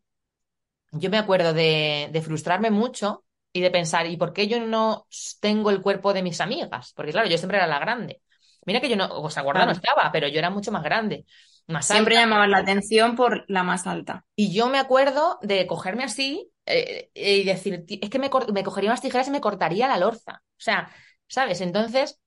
Yo 0.91 1.10
me 1.10 1.17
acuerdo 1.17 1.53
de, 1.53 2.10
de 2.12 2.21
frustrarme 2.21 2.71
mucho 2.71 3.25
y 3.53 3.62
de 3.62 3.71
pensar, 3.71 4.07
¿y 4.07 4.17
por 4.17 4.34
qué 4.34 4.47
yo 4.47 4.60
no 4.65 5.07
tengo 5.39 5.69
el 5.69 5.81
cuerpo 5.81 6.13
de 6.13 6.23
mis 6.23 6.41
amigas? 6.41 6.93
Porque 6.95 7.12
claro, 7.12 7.29
yo 7.29 7.38
siempre 7.38 7.57
era 7.57 7.67
la 7.67 7.79
grande. 7.79 8.21
Mira 8.65 8.81
que 8.81 8.89
yo 8.89 8.95
no, 8.97 9.07
o 9.10 9.29
sea, 9.29 9.43
gorda 9.43 9.65
no 9.65 9.71
estaba, 9.71 10.12
pero 10.12 10.27
yo 10.27 10.39
era 10.39 10.49
mucho 10.49 10.71
más 10.71 10.84
grande. 10.84 11.25
Más 11.67 11.88
Siempre 11.88 12.15
llamaban 12.15 12.51
la 12.51 12.60
atención 12.60 13.15
por 13.15 13.45
la 13.47 13.63
más 13.63 13.88
alta. 13.88 14.25
Y 14.36 14.53
yo 14.53 14.67
me 14.67 14.79
acuerdo 14.79 15.39
de 15.41 15.65
cogerme 15.67 16.03
así 16.03 16.51
eh, 16.65 17.10
y 17.15 17.43
decir, 17.43 17.86
es 17.88 18.10
que 18.10 18.19
me, 18.19 18.29
me 18.53 18.63
cogería 18.63 18.89
unas 18.89 19.01
tijeras 19.01 19.27
y 19.27 19.31
me 19.31 19.41
cortaría 19.41 19.88
la 19.88 19.97
lorza. 19.97 20.41
O 20.43 20.63
sea, 20.63 20.89
¿sabes? 21.31 21.61
Entonces, 21.61 22.19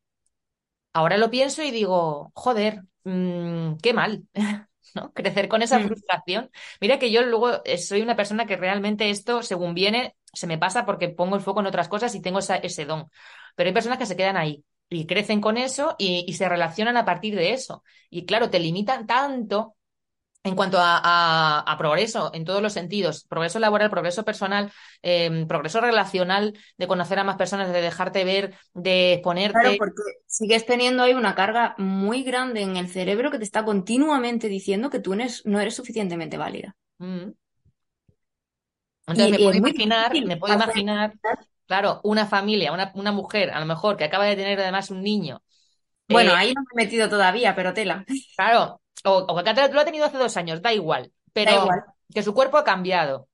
ahora 0.93 1.17
lo 1.19 1.31
pienso 1.31 1.63
y 1.63 1.71
digo, 1.71 2.31
joder, 2.35 2.83
mmm, 3.05 3.75
qué 3.83 3.93
mal. 3.93 4.25
¿no? 4.95 5.13
Crecer 5.13 5.49
con 5.49 5.63
esa 5.63 5.81
frustración. 5.81 6.51
Mira 6.81 6.99
que 6.99 7.11
yo 7.11 7.23
luego 7.23 7.63
eh, 7.65 7.79
soy 7.79 8.03
una 8.03 8.17
persona 8.17 8.47
que 8.47 8.57
realmente 8.57 9.11
esto, 9.11 9.43
según 9.43 9.75
viene, 9.75 10.17
se 10.33 10.47
me 10.47 10.59
pasa 10.59 10.87
porque 10.87 11.09
pongo 11.09 11.35
el 11.37 11.43
foco 11.43 11.61
en 11.61 11.67
otras 11.67 11.89
cosas 11.89 12.15
y 12.15 12.23
tengo 12.23 12.39
ese 12.39 12.85
don. 12.85 13.11
Pero 13.57 13.69
hay 13.69 13.75
personas 13.75 13.99
que 13.99 14.07
se 14.07 14.17
quedan 14.17 14.37
ahí 14.37 14.65
y 14.89 15.07
crecen 15.07 15.41
con 15.41 15.57
eso 15.57 15.97
y, 15.99 16.25
y 16.29 16.35
se 16.35 16.49
relacionan 16.49 16.97
a 16.97 17.05
partir 17.05 17.35
de 17.35 17.53
eso. 17.53 17.83
Y 18.11 18.25
claro, 18.27 18.51
te 18.51 18.61
limitan 18.61 19.07
tanto 19.07 19.77
en 20.45 20.55
cuanto 20.55 20.77
a, 20.79 21.75
progreso 21.79 22.31
en 22.35 22.45
todos 22.45 22.61
los 22.61 22.75
sentidos, 22.75 23.25
progreso 23.25 23.59
laboral, 23.59 23.89
progreso 23.89 24.25
personal, 24.25 24.71
em, 25.01 25.49
progreso 25.49 25.81
relacional, 25.81 26.57
de 26.77 26.87
conocer 26.87 27.19
a 27.19 27.25
más 27.25 27.37
personas, 27.37 27.73
de 27.73 27.81
dejarte 27.81 28.25
ver, 28.25 28.55
de 28.75 29.21
ponerte. 29.25 29.59
Claro, 29.59 29.77
porque 29.79 30.03
sigues 30.27 30.67
teniendo 30.67 31.03
ahí 31.03 31.15
una 31.15 31.35
carga 31.35 31.75
muy 31.79 32.23
grande 32.23 32.61
en 32.61 32.77
el 32.77 32.89
cerebro 32.89 33.31
que 33.31 33.39
te 33.39 33.45
está 33.45 33.65
continuamente 33.65 34.49
diciendo 34.49 34.91
que 34.91 35.01
tú 35.01 35.17
no 35.17 35.61
eres 35.61 35.75
suficientemente 35.75 36.37
válida. 36.37 36.77
Mm. 36.99 37.31
Entonces 39.07 39.31
me 39.31 39.39
puedo 39.39 39.57
imaginar, 39.57 40.13
me 40.27 40.37
puedo 40.37 40.55
imaginar, 40.55 41.15
claro, 41.67 42.01
una 42.05 42.27
familia, 42.27 42.73
una, 42.73 42.93
una 42.95 43.13
mujer, 43.13 43.51
a 43.51 43.61
lo 43.61 43.67
mejor, 43.67 43.97
que 43.97 44.05
acaba 44.05 44.27
de 44.27 44.37
tener 44.37 44.61
además 44.61 44.91
un 44.91 45.03
niño. 45.03 45.43
Bueno, 46.07 46.33
eh, 46.33 46.37
ahí 46.37 46.55
no 46.55 46.63
me 46.63 46.83
he 46.83 46.85
metido 46.85 47.09
todavía, 47.09 47.55
pero 47.55 47.73
tela. 47.73 48.05
Claro, 48.37 48.81
o, 49.05 49.45
que 49.45 49.73
lo 49.73 49.81
ha 49.81 49.85
tenido 49.85 50.07
hace 50.07 50.19
dos 50.19 50.37
años, 50.37 50.63
da 50.63 50.73
igual, 50.73 51.13
pero 51.33 51.69
que 52.13 52.23
su 52.23 52.35
cuerpo 52.35 52.57
ha 52.57 52.65
cambiado, 52.65 53.29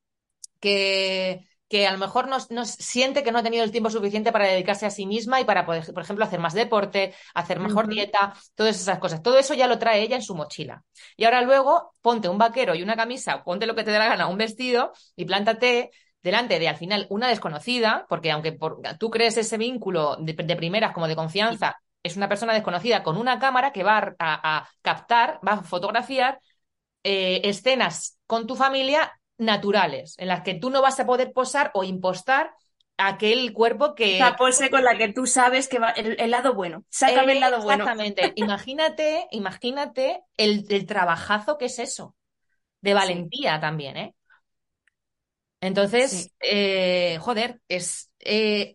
que, 0.58 1.46
que 1.68 1.86
a 1.86 1.92
lo 1.92 1.98
mejor 1.98 2.28
no, 2.28 2.64
siente 2.64 3.22
que 3.22 3.30
no 3.30 3.38
ha 3.38 3.42
tenido 3.44 3.62
el 3.62 3.70
tiempo 3.70 3.90
suficiente 3.90 4.32
para 4.32 4.48
dedicarse 4.48 4.86
a 4.86 4.90
sí 4.90 5.06
misma 5.06 5.40
y 5.40 5.44
para, 5.44 5.64
poder, 5.64 5.84
por 5.94 6.02
ejemplo, 6.02 6.24
hacer 6.24 6.40
más 6.40 6.52
deporte, 6.52 7.14
hacer 7.34 7.60
mejor 7.60 7.86
dieta, 7.88 8.34
todas 8.56 8.80
esas 8.80 8.98
cosas. 8.98 9.22
Todo 9.22 9.38
eso 9.38 9.54
ya 9.54 9.68
lo 9.68 9.78
trae 9.78 10.02
ella 10.02 10.16
en 10.16 10.22
su 10.22 10.34
mochila. 10.34 10.82
Y 11.16 11.24
ahora 11.24 11.42
luego 11.42 11.92
ponte 12.02 12.28
un 12.28 12.38
vaquero 12.38 12.74
y 12.74 12.82
una 12.82 12.96
camisa, 12.96 13.44
ponte 13.44 13.66
lo 13.66 13.76
que 13.76 13.84
te 13.84 13.92
dé 13.92 13.98
la 13.98 14.08
gana, 14.08 14.26
un 14.26 14.36
vestido 14.36 14.92
y 15.14 15.24
plántate 15.24 15.92
delante 16.22 16.58
de 16.58 16.68
al 16.68 16.76
final 16.76 17.06
una 17.08 17.28
desconocida, 17.28 18.04
porque 18.08 18.32
aunque 18.32 18.58
tú 18.98 19.08
crees 19.08 19.36
ese 19.36 19.56
vínculo 19.56 20.16
de, 20.18 20.32
de 20.32 20.56
primeras 20.56 20.92
como 20.92 21.06
de 21.06 21.16
confianza, 21.16 21.80
es 22.02 22.16
una 22.16 22.28
persona 22.28 22.54
desconocida 22.54 23.02
con 23.02 23.16
una 23.16 23.38
cámara 23.38 23.72
que 23.72 23.82
va 23.82 24.14
a, 24.18 24.68
captar, 24.82 25.40
va 25.46 25.52
a 25.52 25.62
fotografiar 25.62 26.40
eh, 27.02 27.40
escenas 27.44 28.18
con 28.26 28.46
tu 28.46 28.56
familia 28.56 29.12
naturales, 29.38 30.14
en 30.18 30.28
las 30.28 30.42
que 30.42 30.54
tú 30.54 30.70
no 30.70 30.82
vas 30.82 31.00
a 31.00 31.06
poder 31.06 31.32
posar 31.32 31.70
o 31.74 31.84
impostar 31.84 32.52
aquel 32.98 33.52
cuerpo 33.52 33.94
que... 33.94 34.18
La 34.18 34.36
pose 34.36 34.70
con 34.70 34.84
la 34.84 34.96
que 34.96 35.12
tú 35.12 35.26
sabes 35.26 35.68
que 35.68 35.78
va 35.78 35.90
el, 35.90 36.30
lado 36.30 36.54
bueno. 36.54 36.84
Sácame 36.90 37.32
el 37.32 37.40
lado 37.40 37.62
bueno. 37.62 37.84
Exactamente. 37.84 38.32
imagínate, 38.36 39.26
imagínate 39.30 40.22
el, 40.36 40.86
trabajazo 40.86 41.58
que 41.58 41.66
es 41.66 41.78
eso. 41.78 42.14
De 42.82 42.94
valentía 42.94 43.60
también, 43.60 43.96
¿eh? 43.96 44.14
Entonces, 45.62 46.32
eh, 46.40 47.18
joder, 47.20 47.60
es, 47.68 48.10
eh, 48.20 48.74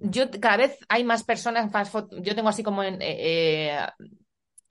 yo 0.00 0.30
cada 0.40 0.56
vez 0.56 0.78
hay 0.88 1.04
más 1.04 1.24
personas, 1.24 1.70
yo 2.22 2.34
tengo 2.34 2.48
así 2.48 2.62
como 2.62 2.82
en, 2.82 3.00
eh, 3.02 3.78
eh, 3.78 3.88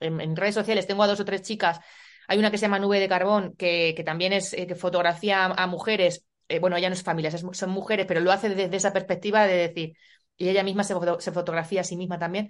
en, 0.00 0.36
redes 0.36 0.54
sociales, 0.54 0.86
tengo 0.86 1.02
a 1.02 1.06
dos 1.06 1.20
o 1.20 1.24
tres 1.24 1.42
chicas, 1.42 1.80
hay 2.28 2.38
una 2.38 2.50
que 2.50 2.58
se 2.58 2.62
llama 2.62 2.78
Nube 2.78 3.00
de 3.00 3.08
Carbón, 3.08 3.54
que, 3.56 3.94
que 3.96 4.04
también 4.04 4.32
es 4.32 4.52
eh, 4.52 4.66
que 4.66 4.74
fotografía 4.74 5.46
a, 5.46 5.66
mujeres, 5.66 6.26
bueno, 6.60 6.76
ella 6.76 6.88
no 6.88 6.94
es 6.94 7.02
familia, 7.02 7.30
son 7.30 7.70
mujeres, 7.70 8.06
pero 8.06 8.20
lo 8.20 8.32
hace 8.32 8.48
desde 8.48 8.76
esa 8.76 8.92
perspectiva 8.92 9.46
de 9.46 9.68
decir, 9.68 9.96
y 10.36 10.48
ella 10.48 10.64
misma 10.64 10.84
se, 10.84 10.94
fotografía 11.32 11.82
a 11.82 11.84
sí 11.84 11.96
misma 11.96 12.18
también, 12.18 12.48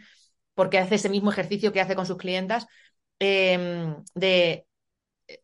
porque 0.54 0.78
hace 0.78 0.94
ese 0.94 1.08
mismo 1.08 1.30
ejercicio 1.30 1.72
que 1.72 1.80
hace 1.80 1.96
con 1.96 2.06
sus 2.06 2.16
clientas, 2.16 2.66
em, 3.18 3.96
de 4.14 4.66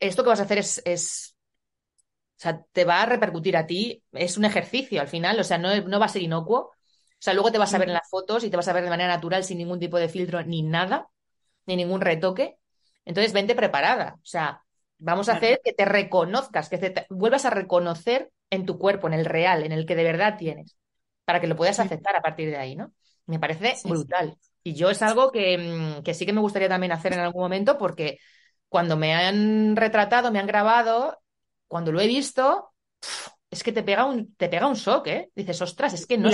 esto 0.00 0.22
que 0.22 0.30
vas 0.30 0.40
a 0.40 0.44
hacer 0.44 0.58
es, 0.58 0.82
es 0.84 1.36
o 2.38 2.40
sea, 2.40 2.62
te 2.72 2.84
va 2.84 3.02
a 3.02 3.06
repercutir 3.06 3.56
a 3.56 3.66
ti, 3.66 4.02
es 4.12 4.36
un 4.36 4.44
ejercicio 4.44 5.00
al 5.00 5.08
final, 5.08 5.38
o 5.40 5.44
sea, 5.44 5.58
no, 5.58 5.74
no 5.82 5.98
va 5.98 6.06
a 6.06 6.08
ser 6.08 6.22
inocuo, 6.22 6.75
sea, 7.26 7.34
luego 7.34 7.50
te 7.50 7.58
vas 7.58 7.74
a 7.74 7.78
ver 7.78 7.88
en 7.88 7.94
las 7.94 8.08
fotos 8.08 8.44
y 8.44 8.50
te 8.50 8.56
vas 8.56 8.68
a 8.68 8.72
ver 8.72 8.84
de 8.84 8.90
manera 8.90 9.14
natural 9.14 9.42
sin 9.42 9.58
ningún 9.58 9.80
tipo 9.80 9.98
de 9.98 10.08
filtro 10.08 10.42
ni 10.44 10.62
nada, 10.62 11.08
ni 11.66 11.76
ningún 11.76 12.00
retoque. 12.00 12.58
Entonces, 13.04 13.32
vente 13.32 13.54
preparada. 13.54 14.14
O 14.16 14.26
sea, 14.26 14.62
vamos 14.98 15.28
a 15.28 15.34
hacer 15.34 15.60
que 15.64 15.72
te 15.72 15.84
reconozcas, 15.84 16.68
que 16.68 16.78
te 16.78 17.06
vuelvas 17.10 17.44
a 17.44 17.50
reconocer 17.50 18.30
en 18.50 18.64
tu 18.64 18.78
cuerpo, 18.78 19.08
en 19.08 19.14
el 19.14 19.24
real, 19.24 19.64
en 19.64 19.72
el 19.72 19.86
que 19.86 19.96
de 19.96 20.04
verdad 20.04 20.36
tienes, 20.38 20.76
para 21.24 21.40
que 21.40 21.48
lo 21.48 21.56
puedas 21.56 21.80
aceptar 21.80 22.16
a 22.16 22.22
partir 22.22 22.48
de 22.48 22.56
ahí, 22.56 22.76
¿no? 22.76 22.92
Me 23.26 23.40
parece 23.40 23.74
brutal. 23.84 24.36
Y 24.62 24.74
yo 24.74 24.90
es 24.90 25.02
algo 25.02 25.32
que, 25.32 25.58
mm, 25.58 26.02
que, 26.02 26.14
sí 26.14 26.26
que 26.26 26.32
me 26.32 26.40
gustaría 26.40 26.68
también 26.68 26.92
hacer 26.92 27.12
en 27.12 27.20
algún 27.20 27.42
momento 27.42 27.76
porque 27.76 28.18
cuando 28.68 28.96
me 28.96 29.14
han 29.14 29.76
retratado, 29.76 30.30
me 30.30 30.38
han 30.38 30.46
grabado, 30.46 31.18
cuando 31.68 31.92
lo 31.92 32.00
he 32.00 32.06
visto, 32.06 32.70
es 33.50 33.62
que 33.62 33.72
te 33.72 33.82
pega 33.82 34.04
un, 34.04 34.34
te 34.34 34.48
pega 34.48 34.66
un 34.66 34.74
shock, 34.74 35.06
¿eh? 35.08 35.30
Dices, 35.34 35.60
ostras, 35.62 35.92
es 35.94 36.06
que 36.06 36.18
no 36.18 36.30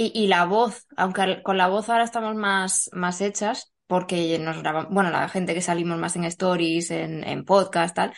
y, 0.00 0.28
la 0.28 0.44
voz, 0.44 0.86
aunque 0.96 1.42
con 1.42 1.56
la 1.58 1.66
voz 1.66 1.88
ahora 1.88 2.04
estamos 2.04 2.36
más, 2.36 2.88
más 2.92 3.20
hechas, 3.20 3.72
porque 3.88 4.38
nos 4.38 4.58
grabamos, 4.58 4.92
bueno, 4.94 5.10
la 5.10 5.28
gente 5.28 5.54
que 5.54 5.60
salimos 5.60 5.98
más 5.98 6.14
en 6.14 6.24
stories, 6.24 6.92
en, 6.92 7.24
en 7.24 7.44
podcast, 7.44 7.96
tal, 7.96 8.14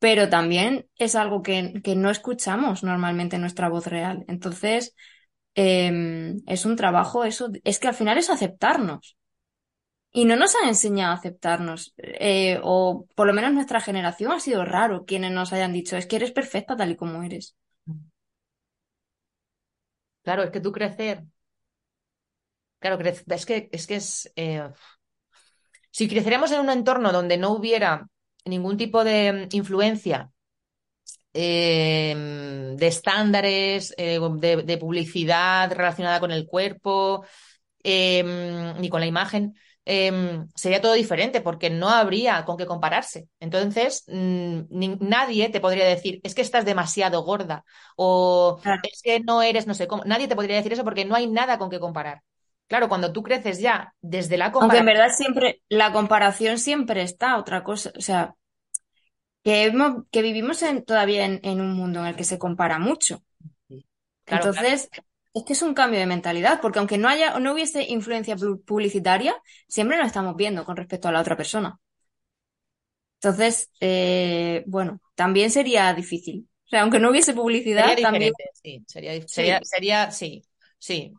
pero 0.00 0.28
también 0.28 0.88
es 0.96 1.14
algo 1.14 1.42
que, 1.42 1.74
que, 1.84 1.94
no 1.94 2.10
escuchamos 2.10 2.82
normalmente 2.82 3.38
nuestra 3.38 3.68
voz 3.68 3.86
real. 3.86 4.24
Entonces, 4.28 4.96
em, 5.54 6.40
es 6.46 6.64
un 6.64 6.76
trabajo, 6.76 7.24
eso, 7.24 7.50
es 7.64 7.78
que 7.78 7.88
al 7.88 7.94
final 7.94 8.18
es 8.18 8.30
aceptarnos. 8.30 9.16
Y 10.12 10.24
no 10.24 10.34
nos 10.36 10.56
han 10.56 10.68
enseñado 10.68 11.12
a 11.12 11.16
aceptarnos, 11.16 11.94
eh, 11.98 12.58
o 12.64 13.06
por 13.14 13.28
lo 13.28 13.32
menos 13.34 13.52
nuestra 13.52 13.80
generación 13.80 14.32
ha 14.32 14.40
sido 14.40 14.64
raro 14.64 15.04
quienes 15.04 15.30
nos 15.32 15.52
hayan 15.52 15.72
dicho, 15.72 15.96
es 15.96 16.06
que 16.06 16.16
eres 16.16 16.32
perfecta 16.32 16.76
tal 16.76 16.90
y 16.90 16.96
como 16.96 17.22
eres. 17.22 17.56
Claro, 20.30 20.44
es 20.44 20.50
que 20.52 20.60
tú 20.60 20.70
crecer. 20.70 21.24
Claro, 22.78 22.98
es 23.00 23.46
que 23.46 23.68
es 23.72 23.86
que 23.88 23.96
es. 23.96 24.32
Eh, 24.36 24.70
si 25.90 26.08
creciéramos 26.08 26.52
en 26.52 26.60
un 26.60 26.70
entorno 26.70 27.10
donde 27.10 27.36
no 27.36 27.50
hubiera 27.50 28.08
ningún 28.44 28.76
tipo 28.76 29.02
de 29.02 29.48
mm, 29.50 29.56
influencia 29.56 30.30
em, 31.32 32.76
de 32.76 32.86
estándares, 32.86 33.92
eh, 33.98 34.20
de, 34.64 34.78
publicidad 34.78 35.72
relacionada 35.72 36.20
con 36.20 36.30
el 36.30 36.46
cuerpo, 36.46 37.24
em, 37.82 38.78
ni 38.80 38.88
con 38.88 39.00
la 39.00 39.06
imagen, 39.06 39.56
Em, 39.86 40.46
sería 40.54 40.80
todo 40.80 40.92
diferente 40.92 41.40
porque 41.40 41.70
no 41.70 41.88
habría 41.88 42.44
con 42.44 42.56
qué 42.56 42.66
compararse. 42.66 43.28
Entonces, 43.40 44.04
mm, 44.08 44.60
nadie 45.00 45.48
te 45.48 45.60
podría 45.60 45.86
decir, 45.86 46.20
es 46.22 46.34
que 46.34 46.42
estás 46.42 46.64
demasiado 46.64 47.22
gorda 47.22 47.64
o 47.96 48.60
es 48.82 49.02
que 49.02 49.20
no 49.20 49.42
eres 49.42 49.66
no 49.66 49.74
sé 49.74 49.86
cómo. 49.86 50.04
Nadie 50.04 50.28
te 50.28 50.36
podría 50.36 50.56
decir 50.56 50.72
eso 50.72 50.84
porque 50.84 51.04
no 51.04 51.14
hay 51.14 51.26
nada 51.26 51.58
con 51.58 51.70
qué 51.70 51.80
comparar. 51.80 52.22
Claro, 52.68 52.88
cuando 52.88 53.12
tú 53.12 53.22
creces 53.22 53.58
ya 53.58 53.94
desde 54.00 54.36
la 54.36 54.52
comparación. 54.52 54.86
Aunque 54.86 54.92
en 54.92 54.98
verdad 54.98 55.16
siempre, 55.16 55.62
la 55.68 55.92
comparación 55.92 56.58
siempre 56.58 57.02
está, 57.02 57.36
otra 57.36 57.64
cosa. 57.64 57.90
O 57.96 58.00
sea, 58.00 58.36
que, 59.42 59.72
que 60.10 60.22
vivimos 60.22 60.62
en, 60.62 60.84
todavía 60.84 61.24
en, 61.24 61.60
un 61.60 61.72
mundo 61.72 62.00
en 62.00 62.06
el 62.06 62.16
que 62.16 62.24
se 62.24 62.38
compara 62.38 62.78
mucho. 62.78 63.22
Entonces, 64.26 64.88
es 65.32 65.44
que 65.44 65.52
es 65.52 65.62
un 65.62 65.74
cambio 65.74 66.00
de 66.00 66.06
mentalidad, 66.06 66.60
porque 66.60 66.78
aunque 66.80 66.98
no 66.98 67.08
haya, 67.08 67.38
no 67.38 67.52
hubiese 67.52 67.82
influencia 67.84 68.36
publicitaria, 68.66 69.36
siempre 69.68 69.96
nos 69.96 70.06
estamos 70.06 70.34
viendo 70.36 70.64
con 70.64 70.76
respecto 70.76 71.08
a 71.08 71.12
la 71.12 71.20
otra 71.20 71.36
persona. 71.36 71.78
Entonces, 73.22 73.70
eh, 73.80 74.64
bueno, 74.66 75.00
también 75.14 75.50
sería 75.50 75.92
difícil. 75.92 76.48
O 76.66 76.68
sea, 76.70 76.82
aunque 76.82 76.98
no 76.98 77.10
hubiese 77.10 77.34
publicidad, 77.34 77.96
también. 78.00 78.32
Sí, 78.62 78.82
sería, 78.86 79.28
sería, 79.28 79.60
sería, 79.62 80.10
sí, 80.10 80.42
sí. 80.78 81.12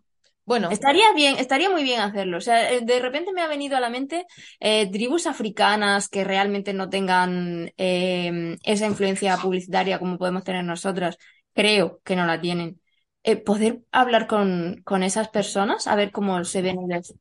Bueno. 0.44 0.72
Estaría 0.72 1.14
bien, 1.14 1.38
estaría 1.38 1.70
muy 1.70 1.84
bien 1.84 2.02
hacerlo. 2.02 2.38
O 2.38 2.42
sea, 2.42 2.72
eh, 2.74 2.82
de 2.82 3.00
repente 3.00 3.32
me 3.32 3.42
ha 3.42 3.48
venido 3.48 3.78
a 3.78 3.80
la 3.80 3.90
mente 3.90 4.26
eh, 4.60 4.90
tribus 4.92 5.28
africanas 5.28 6.10
que 6.10 6.24
realmente 6.24 6.74
no 6.74 6.90
tengan 6.90 7.72
esa 7.78 8.86
influencia 8.88 9.38
publicitaria 9.38 10.00
como 10.00 10.18
podemos 10.18 10.44
tener 10.44 10.66
nosotras. 10.66 11.18
Creo 11.54 12.02
que 12.04 12.16
no 12.16 12.26
la 12.26 12.42
tienen. 12.42 12.81
Eh, 13.24 13.38
poder 13.38 13.82
hablar 13.92 14.28
con, 14.28 14.82
con, 14.84 15.04
esas 15.04 15.30
personas, 15.30 15.86
a 15.88 15.96
ver 15.96 16.12
cómo 16.12 16.44
se 16.44 16.62
ven 16.62 16.78
ellas. 16.90 17.14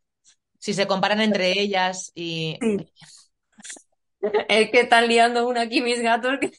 Si 0.58 0.74
se 0.74 0.86
comparan 0.86 1.20
entre 1.20 1.52
ellas 1.60 2.12
y... 2.14 2.58
Sí. 2.60 2.92
Es 4.48 4.70
que 4.70 4.80
están 4.80 5.08
liando 5.08 5.48
una 5.48 5.62
aquí 5.62 5.80
mis 5.80 6.00
gatos. 6.02 6.38
que- 6.40 6.50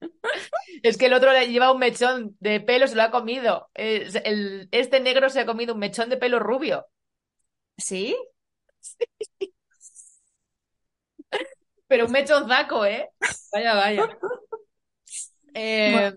Es 0.82 0.96
que 0.96 1.06
el 1.06 1.14
otro 1.14 1.32
le 1.32 1.48
lleva 1.48 1.72
un 1.72 1.78
mechón 1.78 2.36
de 2.40 2.60
pelo, 2.60 2.86
se 2.86 2.94
lo 2.96 3.02
ha 3.02 3.10
comido. 3.10 3.70
Es- 3.74 4.14
el- 4.24 4.68
este 4.72 5.00
negro 5.00 5.28
se 5.30 5.40
ha 5.40 5.46
comido 5.46 5.74
un 5.74 5.80
mechón 5.80 6.08
de 6.10 6.16
pelo 6.16 6.38
rubio. 6.38 6.86
¿Sí? 7.78 8.16
Pero 11.88 12.06
un 12.06 12.12
mechonzaco, 12.12 12.84
¿eh? 12.86 13.10
Vaya, 13.52 13.74
vaya. 13.74 14.18
Eh, 15.54 16.12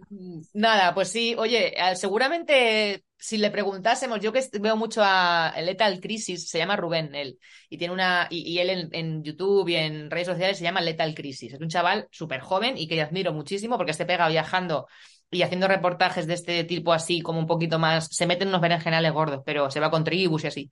nada, 0.53 0.93
pues 0.93 1.09
sí, 1.09 1.35
oye, 1.37 1.73
eh, 1.77 1.95
seguramente 1.95 3.03
si 3.17 3.37
le 3.37 3.49
preguntásemos, 3.49 4.19
yo 4.19 4.31
que 4.31 4.47
veo 4.59 4.75
mucho 4.77 5.01
a 5.03 5.53
Lethal 5.61 5.99
Crisis, 5.99 6.47
se 6.49 6.59
llama 6.59 6.75
Rubén 6.75 7.15
él, 7.15 7.39
y 7.69 7.77
tiene 7.77 7.93
una, 7.93 8.27
y, 8.29 8.59
él 8.59 8.89
en, 8.91 9.23
YouTube 9.23 9.67
y 9.69 9.75
en 9.75 10.11
redes 10.11 10.27
sociales 10.27 10.57
se 10.57 10.63
llama 10.63 10.81
Lethal 10.81 11.15
Crisis. 11.15 11.53
Es 11.53 11.59
un 11.59 11.69
chaval 11.69 12.07
súper 12.11 12.41
joven 12.41 12.77
y 12.77 12.87
que 12.87 13.01
admiro 13.01 13.33
muchísimo 13.33 13.77
porque 13.77 13.93
se 13.93 14.05
pega 14.05 14.27
viajando 14.27 14.87
y 15.31 15.41
haciendo 15.41 15.67
reportajes 15.67 16.27
de 16.27 16.35
este 16.35 16.63
tipo 16.65 16.93
así, 16.93 17.21
como 17.21 17.39
un 17.39 17.47
poquito 17.47 17.79
más, 17.79 18.09
se 18.11 18.27
mete 18.27 18.43
en 18.43 18.49
unos 18.49 18.61
berenjenales 18.61 19.11
gordos, 19.11 19.41
pero 19.45 19.71
se 19.71 19.79
va 19.79 19.89
con 19.89 20.03
tribus 20.03 20.43
y 20.43 20.47
así. 20.47 20.71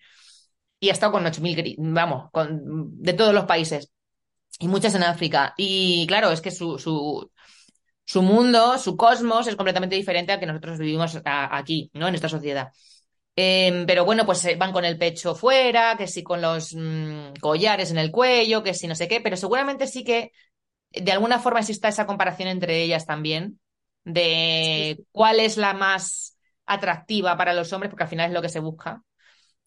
Y 0.80 0.90
ha 0.90 0.94
estado 0.94 1.14
con 1.14 1.26
8.000, 1.26 1.56
gri- 1.58 1.76
vamos, 1.78 2.30
con, 2.32 3.02
de 3.02 3.14
todos 3.14 3.34
los 3.34 3.46
países. 3.46 3.92
Y 4.60 4.68
muchas 4.68 4.96
en 4.96 5.04
África. 5.04 5.54
Y 5.58 6.06
claro, 6.08 6.32
es 6.32 6.42
que 6.42 6.52
su, 6.52 6.78
su, 6.78 7.32
su 8.14 8.22
mundo, 8.22 8.78
su 8.78 8.96
cosmos 8.96 9.48
es 9.48 9.56
completamente 9.56 9.96
diferente 9.96 10.32
al 10.32 10.40
que 10.40 10.46
nosotros 10.46 10.78
vivimos 10.78 11.20
aquí, 11.26 11.90
¿no? 11.94 12.08
En 12.08 12.16
esta 12.16 12.30
sociedad. 12.30 12.72
Em, 13.36 13.86
pero 13.88 14.06
bueno, 14.06 14.26
pues 14.26 14.46
eh, 14.46 14.56
van 14.56 14.72
con 14.72 14.86
el 14.86 14.98
pecho 15.00 15.34
fuera, 15.34 15.96
que 15.98 16.08
sí 16.08 16.22
con 16.22 16.40
los 16.42 16.76
mm, 16.76 17.34
collares 17.42 17.90
en 17.90 17.98
el 17.98 18.12
cuello, 18.12 18.62
que 18.62 18.76
sí 18.76 18.88
no 18.88 18.94
sé 18.96 19.08
qué, 19.08 19.22
pero 19.22 19.36
seguramente 19.38 19.88
sí 19.88 20.04
que 20.04 20.32
de 20.92 21.12
alguna 21.12 21.40
forma 21.40 21.60
exista 21.62 21.88
esa 21.88 22.06
comparación 22.06 22.50
entre 22.50 22.84
ellas 22.84 23.06
también, 23.08 23.60
de 24.06 25.00
cuál 25.12 25.40
es 25.40 25.58
la 25.58 25.74
más 25.74 26.38
atractiva 26.68 27.36
para 27.38 27.54
los 27.54 27.74
hombres, 27.74 27.90
porque 27.90 28.04
al 28.04 28.10
final 28.10 28.28
es 28.30 28.34
lo 28.34 28.42
que 28.44 28.50
se 28.50 28.60
busca. 28.60 29.02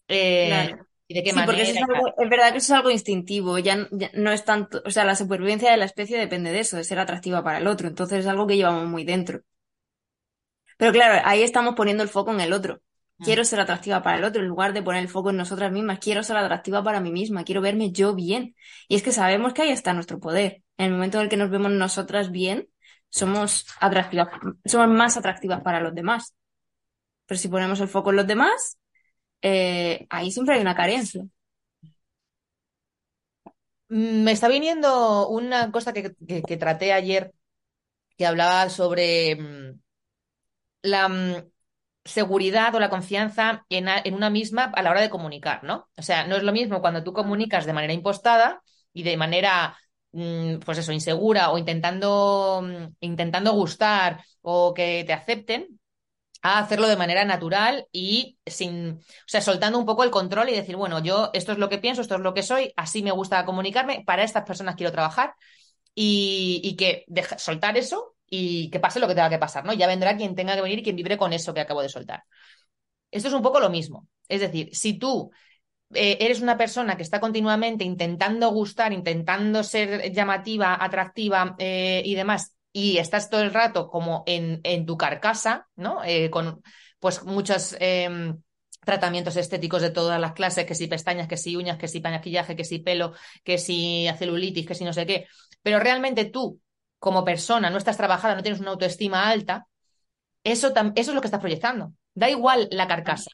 Eh, 0.09 0.49
Claro. 0.49 0.87
Y 1.09 1.15
de 1.15 1.23
qué 1.25 1.33
Sí, 1.33 1.43
porque 1.43 1.63
eso 1.63 1.73
manera 1.73 1.73
es 1.73 1.81
y 1.81 1.87
tal. 1.87 2.01
algo, 2.01 2.15
es 2.19 2.31
verdad 2.31 2.53
que 2.53 2.59
eso 2.59 2.73
es 2.75 2.79
algo 2.79 2.91
instintivo, 2.91 3.59
ya 3.59 3.77
no 4.15 4.33
es 4.33 4.45
tanto, 4.45 4.83
o 4.85 4.91
sea, 4.91 5.05
la 5.05 5.17
supervivencia 5.17 5.71
de 5.71 5.77
la 5.77 5.85
especie 5.87 6.19
depende 6.19 6.53
de 6.53 6.61
eso, 6.61 6.77
de 6.77 6.85
ser 6.85 6.99
atractiva 6.99 7.43
para 7.45 7.59
el 7.59 7.67
otro, 7.67 7.89
entonces 7.89 8.21
es 8.21 8.27
algo 8.27 8.47
que 8.47 8.57
llevamos 8.57 8.87
muy 8.89 9.05
dentro. 9.05 9.41
Pero 10.79 10.93
claro, 10.93 11.23
ahí 11.25 11.43
estamos 11.43 11.75
poniendo 11.75 12.03
el 12.03 12.09
foco 12.09 12.33
en 12.33 12.41
el 12.41 12.53
otro. 12.53 12.81
Mm. 13.19 13.25
Quiero 13.25 13.45
ser 13.45 13.61
atractiva 13.61 14.03
para 14.03 14.19
el 14.19 14.25
otro, 14.25 14.43
en 14.43 14.49
lugar 14.49 14.73
de 14.73 14.83
poner 14.83 15.03
el 15.03 15.09
foco 15.09 15.31
en 15.31 15.37
nosotras 15.37 15.73
mismas, 15.73 15.99
quiero 16.01 16.23
ser 16.23 16.37
atractiva 16.37 16.83
para 16.83 17.01
mí 17.01 17.11
misma, 17.13 17.45
quiero 17.45 17.61
verme 17.63 17.91
yo 17.93 18.15
bien. 18.15 18.55
Y 18.89 18.97
es 18.97 19.03
que 19.03 19.13
sabemos 19.13 19.53
que 19.55 19.63
ahí 19.63 19.71
está 19.71 19.93
nuestro 19.95 20.21
poder. 20.21 20.63
En 20.77 20.87
el 20.87 20.93
momento 20.93 21.19
en 21.19 21.25
el 21.25 21.29
que 21.31 21.37
nos 21.37 21.51
vemos 21.51 21.71
nosotras 21.73 22.31
bien, 22.31 22.69
somos 23.09 23.67
atractivas, 23.81 24.29
somos 24.65 24.89
más 24.89 25.17
atractivas 25.17 25.63
para 25.63 25.81
los 25.81 25.95
demás. 25.95 26.35
Pero 27.27 27.39
si 27.39 27.49
ponemos 27.49 27.81
el 27.81 27.89
foco 27.89 28.11
en 28.11 28.17
los 28.17 28.27
demás, 28.27 28.79
eh, 29.43 30.07
ahí 30.11 30.31
siempre 30.33 30.55
hay 30.57 30.61
una 30.63 30.75
carencia. 30.77 31.25
Mm, 33.89 34.25
Me 34.25 34.33
está 34.33 34.49
viniendo 34.49 35.29
una 35.29 35.71
cosa 35.73 35.93
que, 35.93 36.11
traté 36.59 36.93
ayer, 36.93 37.33
que 38.19 38.27
hablaba 38.27 38.71
sobre 38.71 39.37
mm, 39.37 39.81
la 40.83 41.09
mm, 41.09 41.51
seguridad 42.05 42.75
o 42.75 42.81
la 42.81 42.91
confianza 42.91 43.67
en, 43.69 43.89
en 43.89 44.15
una 44.15 44.31
misma 44.31 44.65
a 44.65 44.83
la 44.83 44.91
hora 44.91 45.01
de 45.03 45.11
comunicar, 45.11 45.65
¿no? 45.65 45.89
O 45.97 46.03
sea, 46.03 46.27
no 46.27 46.37
es 46.37 46.43
lo 46.43 46.53
mismo 46.53 46.81
cuando 46.81 47.03
tú 47.05 47.13
comunicas 47.13 47.67
de 47.67 47.73
manera 47.73 47.93
impostada 47.95 48.63
y 48.93 49.03
de 49.03 49.17
manera, 49.17 49.77
pues 50.65 50.79
eso, 50.79 50.93
insegura 50.93 51.51
o 51.51 51.59
intentando, 51.59 52.65
intentando 53.01 53.53
gustar 53.53 54.25
o 54.43 54.73
que 54.75 55.05
te 55.07 55.13
acepten, 55.13 55.81
a 56.43 56.59
hacerlo 56.59 56.87
de 56.89 56.97
manera 56.97 57.25
natural 57.25 57.87
y 57.93 58.39
sin, 58.47 58.91
o 58.99 59.01
sea, 59.27 59.41
soltando 59.41 59.79
un 59.79 59.87
poco 59.87 60.05
el 60.05 60.11
control 60.11 60.49
y 60.51 60.55
decir, 60.55 60.77
bueno, 60.77 61.03
yo 61.03 61.31
esto 61.35 61.53
es 61.53 61.59
lo 61.59 61.69
que 61.69 61.79
pienso, 61.79 62.03
esto 62.03 62.15
es 62.17 62.21
lo 62.21 62.35
que 62.35 62.43
soy, 62.43 62.73
así 62.77 63.03
me 63.03 63.11
gusta 63.13 63.45
comunicarme, 63.45 64.05
para 64.07 64.23
estas 64.25 64.45
personas 64.45 64.77
quiero 64.77 64.93
trabajar 64.93 65.35
y, 65.95 66.61
y 66.65 66.77
que 66.77 67.05
deja- 67.09 67.39
soltar 67.39 67.77
eso 67.79 68.17
y 68.29 68.71
que 68.71 68.81
pase 68.81 69.01
lo 69.01 69.09
que 69.09 69.15
tenga 69.15 69.31
que 69.31 69.39
pasar, 69.39 69.65
¿no? 69.65 69.73
Ya 69.75 69.87
vendrá 69.89 70.17
quien 70.17 70.35
tenga 70.35 70.55
que 70.57 70.63
venir 70.63 70.81
y 70.81 70.83
quien 70.83 70.97
vibre 70.97 71.19
con 71.19 71.33
eso 71.33 71.55
que 71.55 71.61
acabo 71.61 71.83
de 71.83 71.89
soltar. 71.91 72.25
Esto 73.11 73.29
es 73.29 73.35
un 73.35 73.43
poco 73.43 73.61
lo 73.61 73.71
mismo. 73.71 74.09
Es 74.29 74.41
decir, 74.41 74.71
si 74.75 74.99
tú 74.99 75.31
eh, 75.95 76.19
eres 76.21 76.43
una 76.43 76.59
persona 76.59 76.97
que 76.99 77.05
está 77.05 77.21
continuamente 77.21 77.85
intentando 77.85 78.51
gustar, 78.51 78.93
intentando 78.95 79.65
ser 79.65 80.13
llamativa, 80.13 80.83
atractiva 80.85 81.57
eh, 81.61 82.03
y 82.07 82.17
demás, 82.17 82.56
y 82.79 82.99
estás 82.99 83.31
todo 83.31 83.41
el 83.41 83.55
rato 83.55 83.89
como 83.89 84.23
en, 84.27 84.61
en 84.63 84.85
tu 84.85 84.99
carcasa, 84.99 85.67
¿no? 85.77 86.05
Eh, 86.05 86.29
con 86.29 86.63
pues 86.99 87.25
muchos 87.25 87.75
eh, 87.81 88.35
tratamientos 88.85 89.39
estéticos 89.39 89.81
de 89.81 89.89
todas 89.89 90.21
las 90.21 90.35
clases, 90.35 90.67
que 90.67 90.75
si 90.75 90.87
pestañas, 90.87 91.27
que 91.27 91.39
si 91.39 91.57
uñas, 91.57 91.79
que 91.79 91.89
si 91.89 92.03
maquillaje, 92.03 92.55
que 92.55 92.65
si 92.65 92.81
pelo, 92.81 93.15
que 93.45 93.57
si 93.57 94.07
celulitis, 94.19 94.67
que 94.67 94.75
si 94.75 94.85
no 94.85 94.93
sé 94.93 95.07
qué, 95.07 95.27
pero 95.63 95.79
realmente 95.79 96.27
tú, 96.27 96.61
como 96.99 97.25
persona, 97.25 97.71
no 97.71 97.79
estás 97.79 97.97
trabajada, 97.97 98.35
no 98.35 98.43
tienes 98.43 98.61
una 98.61 98.73
autoestima 98.73 99.27
alta, 99.27 99.69
eso, 100.45 100.75
eso 100.77 101.11
es 101.11 101.15
lo 101.15 101.23
que 101.23 101.29
estás 101.29 101.41
proyectando. 101.41 101.95
Da 102.13 102.29
igual 102.29 102.69
la 102.73 102.87
carcasa. 102.87 103.31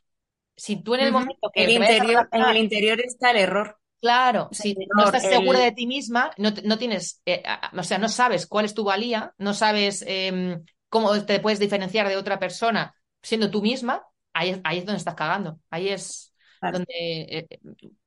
Si 0.54 0.84
tú 0.84 0.94
en 0.94 1.00
el 1.00 1.12
momento 1.12 1.50
que 1.52 1.64
El 1.64 1.70
interior, 1.70 2.28
en 2.30 2.42
el 2.42 2.56
interior 2.58 3.00
está 3.00 3.32
el 3.32 3.38
error. 3.38 3.76
Claro, 4.02 4.48
si 4.52 4.76
el 4.76 4.88
no 4.92 5.04
estás 5.04 5.28
segura 5.28 5.60
de 5.60 5.70
ti 5.70 5.86
misma, 5.86 6.32
no, 6.36 6.50
no 6.64 6.76
tienes, 6.76 7.22
eh, 7.24 7.42
o 7.78 7.82
sea, 7.84 7.98
no 7.98 8.08
sabes 8.08 8.48
cuál 8.48 8.64
es 8.64 8.74
tu 8.74 8.82
valía, 8.82 9.32
no 9.38 9.54
sabes 9.54 10.04
eh, 10.08 10.58
cómo 10.88 11.24
te 11.24 11.38
puedes 11.38 11.60
diferenciar 11.60 12.08
de 12.08 12.16
otra 12.16 12.40
persona 12.40 12.96
siendo 13.22 13.48
tú 13.52 13.62
misma, 13.62 14.04
ahí, 14.32 14.50
es- 14.50 14.60
ahí 14.64 14.78
es 14.78 14.86
donde 14.86 14.98
estás 14.98 15.14
cagando. 15.14 15.60
Ahí 15.70 15.88
es 15.88 16.34
Claro. 16.60 16.78
donde, 16.78 16.92
eh, 16.92 17.46
eh, 17.48 17.58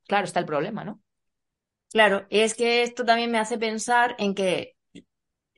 claro, 0.05 0.25
está 0.25 0.41
el 0.41 0.45
problema, 0.45 0.83
¿no? 0.83 1.01
Claro, 1.91 2.25
y 2.29 2.39
es 2.39 2.55
que 2.55 2.83
esto 2.83 3.05
también 3.05 3.31
me 3.31 3.37
hace 3.39 3.57
pensar 3.57 4.15
en 4.19 4.35
que 4.35 4.75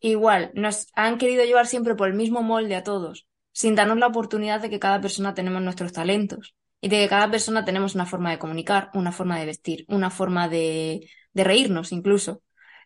igual 0.02 0.52
nos 0.56 0.88
han 0.96 1.18
querido 1.20 1.46
llevar 1.46 1.68
siempre 1.68 1.96
por 1.96 2.08
el 2.10 2.16
mismo 2.16 2.44
molde 2.44 2.76
a 2.76 2.84
todos, 2.84 3.28
sin 3.54 3.76
darnos 3.76 3.98
la 4.00 4.08
oportunidad 4.08 4.62
de 4.62 4.70
que 4.70 4.80
cada 4.80 5.02
persona 5.02 5.34
tenemos 5.36 5.62
nuestros 5.64 5.94
talentos 5.94 6.56
y 6.82 6.90
de 6.90 6.98
que 6.98 7.10
cada 7.10 7.32
persona 7.32 7.66
tenemos 7.66 7.96
una 7.96 8.06
forma 8.06 8.32
de 8.32 8.40
comunicar, 8.40 8.90
una 8.94 9.12
forma 9.12 9.40
de 9.40 9.46
vestir, 9.46 9.86
una 9.88 10.10
forma 10.10 10.48
de, 10.48 11.10
de 11.34 11.44
reírnos 11.44 11.92
incluso. 11.92 12.44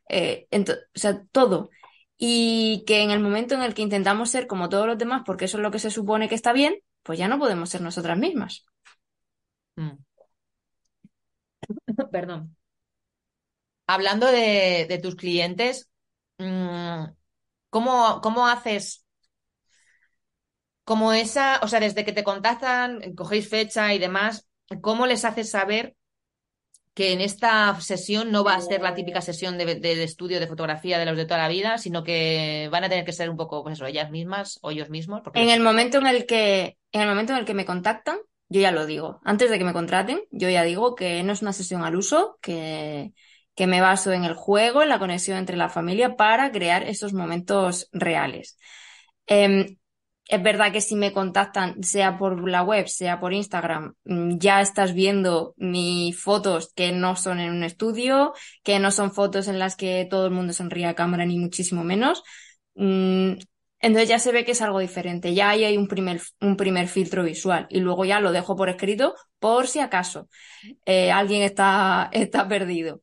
Eh, 0.10 0.47
o 0.51 0.99
sea, 0.99 1.23
todo. 1.32 1.69
Y 2.17 2.84
que 2.86 3.01
en 3.01 3.12
el 3.12 3.19
momento 3.19 3.56
en 3.56 3.62
el 3.63 3.73
que 3.73 3.82
intentamos 3.82 4.30
ser 4.30 4.47
como 4.47 4.69
todos 4.69 4.88
los 4.88 4.97
demás, 4.97 5.23
porque 5.25 5.45
eso 5.45 5.58
es 5.58 5.63
lo 5.63 5.71
que 5.71 5.80
se 5.80 5.91
supone 5.91 6.30
que 6.30 6.36
está 6.36 6.54
bien, 6.54 6.75
pues 7.04 7.19
ya 7.19 7.27
no 7.27 7.39
podemos 7.39 7.69
ser 7.69 7.82
nosotras 7.82 8.17
mismas. 8.17 8.65
Mm. 9.75 9.97
Perdón. 12.12 12.56
Hablando 13.88 14.27
de, 14.27 14.86
de 14.88 14.99
tus 14.99 15.15
clientes, 15.15 15.89
mm, 16.38 17.06
¿cómo, 17.69 18.21
cómo 18.21 18.47
haces 18.47 19.06
como 20.91 21.08
esa, 21.13 21.45
o 21.63 21.67
sea, 21.69 21.80
desde 21.88 22.04
que 22.06 22.13
te 22.17 22.23
contactan, 22.32 22.88
cogéis 23.21 23.47
fecha 23.56 23.93
y 23.95 23.99
demás, 24.06 24.34
¿cómo 24.88 25.04
les 25.12 25.25
haces 25.25 25.49
saber 25.58 25.86
que 26.93 27.13
en 27.13 27.21
esta 27.21 27.80
sesión 27.82 28.32
no 28.32 28.43
va 28.43 28.56
a 28.56 28.62
ser 28.62 28.82
la 28.82 28.93
típica 28.95 29.21
sesión 29.21 29.58
de, 29.58 29.65
de- 29.65 29.95
de 29.95 30.04
estudio 30.04 30.39
de 30.39 30.47
fotografía 30.54 30.99
de 30.99 31.06
los 31.06 31.17
de 31.17 31.25
toda 31.25 31.39
la 31.39 31.47
vida, 31.58 31.77
sino 31.77 32.04
que 32.04 32.69
van 32.71 32.84
a 32.84 32.89
tener 32.89 33.06
que 33.06 33.13
ser 33.13 33.30
un 33.30 33.38
poco, 33.38 33.63
pues 33.63 33.73
eso, 33.77 33.86
ellas 33.86 34.12
mismas 34.12 34.60
o 34.62 34.71
ellos 34.71 34.89
mismos? 34.89 35.21
Porque 35.23 35.39
En 35.41 35.49
el 35.49 35.62
momento 35.62 35.97
en 35.99 36.08
el 36.08 36.25
que, 36.25 36.77
en 36.91 37.01
el 37.01 37.08
momento 37.10 37.34
en 37.34 37.39
el 37.39 37.45
que 37.45 37.54
me 37.54 37.65
contactan, 37.65 38.17
yo 38.49 38.60
ya 38.62 38.71
lo 38.71 38.86
digo. 38.86 39.21
Antes 39.23 39.49
de 39.49 39.58
que 39.58 39.63
me 39.63 39.73
contraten, 39.73 40.21
yo 40.32 40.49
ya 40.49 40.63
digo 40.63 40.95
que 40.95 41.23
no 41.23 41.32
es 41.34 41.41
una 41.41 41.54
sesión 41.54 41.84
al 41.84 41.95
uso, 41.95 42.38
que, 42.41 43.13
que 43.56 43.67
me 43.67 43.80
baso 43.82 44.12
en 44.12 44.25
el 44.25 44.34
juego, 44.34 44.82
en 44.84 44.89
la 44.89 44.99
conexión 44.99 45.38
entre 45.38 45.56
la 45.58 45.69
familia 45.69 46.17
para 46.17 46.51
crear 46.51 46.84
esos 46.84 47.13
momentos 47.13 47.88
reales. 47.93 48.58
Em, 49.27 49.77
es 50.32 50.41
verdad 50.41 50.72
que 50.72 50.80
si 50.80 50.96
me 50.96 51.12
contactan, 51.12 51.84
sea 51.84 52.17
por 52.17 52.50
la 52.50 52.63
web, 52.63 52.88
sea 52.88 53.20
por 53.20 53.34
Instagram, 53.34 53.96
mm, 54.06 54.38
ya 54.38 54.62
estás 54.62 54.94
viendo 54.94 55.54
mis 55.58 56.17
fotos 56.17 56.72
que 56.74 56.94
no 56.94 57.17
son 57.17 57.41
en 57.41 57.52
un 57.52 57.63
estudio, 57.63 58.34
que 58.63 58.80
no 58.80 58.91
son 58.91 59.12
fotos 59.12 59.50
en 59.50 59.60
las 59.60 59.76
que 59.76 60.08
todo 60.10 60.26
el 60.28 60.32
mundo 60.32 60.54
sonríe 60.54 60.86
a 60.86 60.96
cámara, 60.96 61.26
ni 61.26 61.38
muchísimo 61.38 61.84
menos. 61.84 62.24
Mm, 62.76 63.34
entonces 63.82 64.08
ya 64.10 64.20
se 64.20 64.32
ve 64.32 64.46
que 64.46 64.54
es 64.54 64.62
algo 64.62 64.80
diferente, 64.80 65.34
ya 65.34 65.50
ahí 65.50 65.65
hay 65.65 65.76
un 65.78 65.88
primer, 65.89 66.22
un 66.39 66.56
primer 66.56 66.88
filtro 66.88 67.24
visual 67.24 67.67
y 67.70 67.82
luego 67.82 68.06
ya 68.06 68.22
lo 68.22 68.32
dejo 68.32 68.56
por 68.56 68.70
escrito 68.70 69.15
por 69.39 69.67
si 69.67 69.80
acaso 69.80 70.30
eh, 70.86 71.12
alguien 71.12 71.41
está, 71.44 72.10
está 72.13 72.48
perdido. 72.48 73.02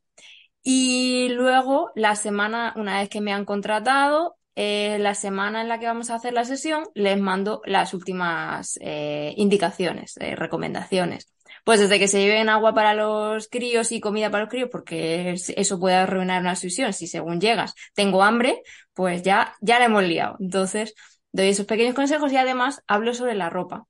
Y 0.62 1.28
luego, 1.30 1.92
la 1.94 2.16
semana, 2.16 2.74
una 2.76 3.00
vez 3.00 3.08
que 3.10 3.20
me 3.20 3.32
han 3.32 3.44
contratado, 3.44 4.37
eh, 4.60 4.98
la 4.98 5.14
semana 5.14 5.60
en 5.62 5.68
la 5.68 5.78
que 5.78 5.86
vamos 5.86 6.10
a 6.10 6.16
hacer 6.16 6.32
la 6.32 6.44
sesión, 6.44 6.82
les 6.94 7.16
mando 7.16 7.62
las 7.64 7.94
últimas 7.94 8.76
eh, 8.80 9.32
indicaciones, 9.36 10.16
eh, 10.16 10.34
recomendaciones. 10.34 11.32
Pues 11.62 11.78
desde 11.78 12.00
que 12.00 12.08
se 12.08 12.20
lleven 12.20 12.48
agua 12.48 12.74
para 12.74 12.92
los 12.92 13.46
críos 13.46 13.92
y 13.92 14.00
comida 14.00 14.30
para 14.32 14.42
los 14.44 14.50
críos, 14.50 14.68
porque 14.72 15.36
eso 15.56 15.78
puede 15.78 15.94
arruinar 15.94 16.40
una 16.42 16.56
sucesión. 16.56 16.92
Si 16.92 17.06
según 17.06 17.40
llegas 17.40 17.72
tengo 17.94 18.24
hambre, 18.24 18.62
pues 18.94 19.22
ya, 19.22 19.54
ya 19.60 19.78
la 19.78 19.84
hemos 19.84 20.02
liado. 20.02 20.36
Entonces, 20.40 20.92
doy 21.30 21.50
esos 21.50 21.66
pequeños 21.66 21.94
consejos 21.94 22.32
y 22.32 22.36
además 22.36 22.82
hablo 22.88 23.14
sobre 23.14 23.36
la 23.36 23.50
ropa. 23.50 23.86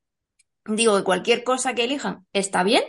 Digo 0.66 0.98
que 0.98 1.04
cualquier 1.04 1.44
cosa 1.44 1.74
que 1.74 1.84
elijan 1.84 2.26
está 2.34 2.62
bien 2.62 2.82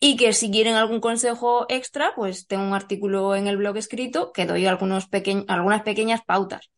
y 0.00 0.16
que 0.16 0.32
si 0.32 0.50
quieren 0.50 0.74
algún 0.74 1.00
consejo 1.00 1.66
extra, 1.68 2.14
pues 2.16 2.46
tengo 2.46 2.64
un 2.64 2.72
artículo 2.72 3.36
en 3.36 3.46
el 3.46 3.58
blog 3.58 3.76
escrito 3.76 4.32
que 4.32 4.46
doy 4.46 4.66
algunos 4.66 5.08
algunas 5.46 5.82
pequeñas 5.82 6.22
pautas. 6.24 6.70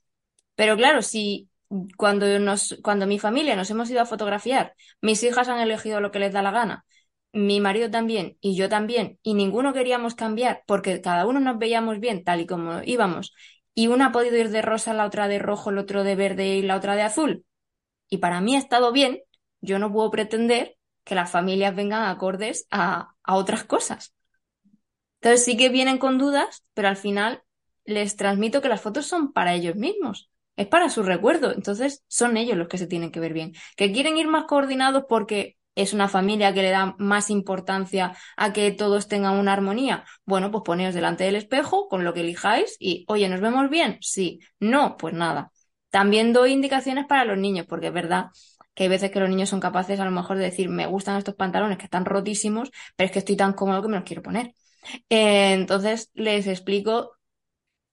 Pero 0.56 0.76
claro, 0.76 1.02
si 1.02 1.48
cuando, 1.96 2.38
nos, 2.40 2.78
cuando 2.82 3.06
mi 3.06 3.18
familia 3.18 3.56
nos 3.56 3.70
hemos 3.70 3.88
ido 3.90 4.00
a 4.00 4.06
fotografiar, 4.06 4.74
mis 5.00 5.22
hijas 5.22 5.48
han 5.48 5.60
elegido 5.60 6.00
lo 6.00 6.10
que 6.10 6.18
les 6.18 6.32
da 6.32 6.42
la 6.42 6.50
gana, 6.50 6.84
mi 7.32 7.60
marido 7.60 7.90
también 7.90 8.36
y 8.40 8.56
yo 8.56 8.68
también, 8.68 9.18
y 9.22 9.34
ninguno 9.34 9.72
queríamos 9.72 10.14
cambiar 10.14 10.64
porque 10.66 11.00
cada 11.00 11.26
uno 11.26 11.40
nos 11.40 11.58
veíamos 11.58 12.00
bien 12.00 12.24
tal 12.24 12.40
y 12.40 12.46
como 12.46 12.82
íbamos, 12.84 13.32
y 13.74 13.86
una 13.86 14.06
ha 14.06 14.12
podido 14.12 14.36
ir 14.36 14.50
de 14.50 14.62
rosa, 14.62 14.92
la 14.92 15.06
otra 15.06 15.28
de 15.28 15.38
rojo, 15.38 15.70
el 15.70 15.78
otro 15.78 16.04
de 16.04 16.16
verde 16.16 16.56
y 16.56 16.62
la 16.62 16.76
otra 16.76 16.96
de 16.96 17.02
azul, 17.02 17.44
y 18.10 18.18
para 18.18 18.40
mí 18.40 18.56
ha 18.56 18.58
estado 18.58 18.92
bien, 18.92 19.20
yo 19.60 19.78
no 19.78 19.92
puedo 19.92 20.10
pretender 20.10 20.76
que 21.04 21.14
las 21.14 21.30
familias 21.30 21.74
vengan 21.74 22.04
acordes 22.04 22.66
a, 22.70 23.14
otras 23.26 23.64
cosas. 23.64 24.14
Entonces 25.20 25.44
sí 25.44 25.56
que 25.56 25.68
vienen 25.68 25.98
con 25.98 26.18
dudas, 26.18 26.64
pero 26.74 26.88
al 26.88 26.96
final 26.96 27.42
les 27.84 28.16
transmito 28.16 28.60
que 28.60 28.68
las 28.68 28.80
fotos 28.80 29.06
son 29.06 29.32
para 29.32 29.54
ellos 29.54 29.76
mismos 29.76 30.30
es 30.56 30.66
para 30.66 30.90
su 30.90 31.02
recuerdo. 31.02 31.52
Entonces, 31.52 32.04
son 32.08 32.36
ellos 32.36 32.56
los 32.56 32.68
que 32.68 32.78
se 32.78 32.86
tienen 32.86 33.10
que 33.10 33.20
ver 33.20 33.32
bien. 33.32 33.52
Que 33.76 33.92
quieren 33.92 34.16
ir 34.16 34.28
más 34.28 34.44
coordinados 34.44 35.04
porque 35.08 35.56
es 35.74 35.94
una 35.94 36.08
familia 36.08 36.52
que 36.52 36.62
le 36.62 36.70
da 36.70 36.94
más 36.98 37.30
importancia 37.30 38.14
a 38.36 38.52
que 38.52 38.70
todos 38.72 39.08
tengan 39.08 39.38
una 39.38 39.54
armonía. 39.54 40.04
Bueno, 40.26 40.50
pues 40.50 40.62
poneos 40.64 40.94
delante 40.94 41.24
del 41.24 41.36
espejo 41.36 41.88
con 41.88 42.04
lo 42.04 42.12
que 42.12 42.20
elijáis 42.20 42.76
y, 42.78 43.04
oye, 43.08 43.28
¿nos 43.28 43.40
vemos 43.40 43.70
bien? 43.70 43.98
Sí. 44.00 44.40
No, 44.60 44.96
pues 44.96 45.14
nada. 45.14 45.50
También 45.90 46.32
doy 46.32 46.52
indicaciones 46.52 47.06
para 47.06 47.24
los 47.24 47.38
niños, 47.38 47.66
porque 47.66 47.88
es 47.88 47.92
verdad 47.92 48.26
que 48.74 48.84
hay 48.84 48.88
veces 48.88 49.10
que 49.10 49.20
los 49.20 49.28
niños 49.28 49.48
son 49.48 49.60
capaces 49.60 50.00
a 50.00 50.04
lo 50.04 50.10
mejor 50.10 50.38
de 50.38 50.44
decir, 50.44 50.68
me 50.68 50.86
gustan 50.86 51.18
estos 51.18 51.34
pantalones 51.34 51.78
que 51.78 51.84
están 51.84 52.04
rotísimos, 52.04 52.70
pero 52.96 53.06
es 53.06 53.12
que 53.12 53.18
estoy 53.20 53.36
tan 53.36 53.52
cómodo 53.52 53.82
que 53.82 53.88
me 53.88 53.96
los 53.96 54.04
quiero 54.04 54.22
poner. 54.22 54.54
Eh, 55.08 55.52
entonces 55.52 56.10
les 56.14 56.46
explico 56.46 57.12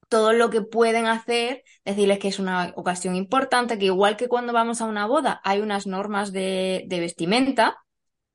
todo 0.10 0.34
lo 0.34 0.50
que 0.50 0.62
pueden 0.62 1.06
hacer, 1.06 1.64
decirles 1.86 2.20
que 2.20 2.28
es 2.30 2.40
una 2.40 2.74
ocasión 2.76 3.16
importante, 3.16 3.78
que 3.78 3.86
igual 3.86 4.18
que 4.18 4.28
cuando 4.28 4.54
vamos 4.54 4.82
a 4.82 4.86
una 4.86 5.06
boda 5.06 5.40
hay 5.44 5.62
unas 5.62 5.88
normas 5.88 6.34
de, 6.34 6.86
vestimenta, 6.90 7.78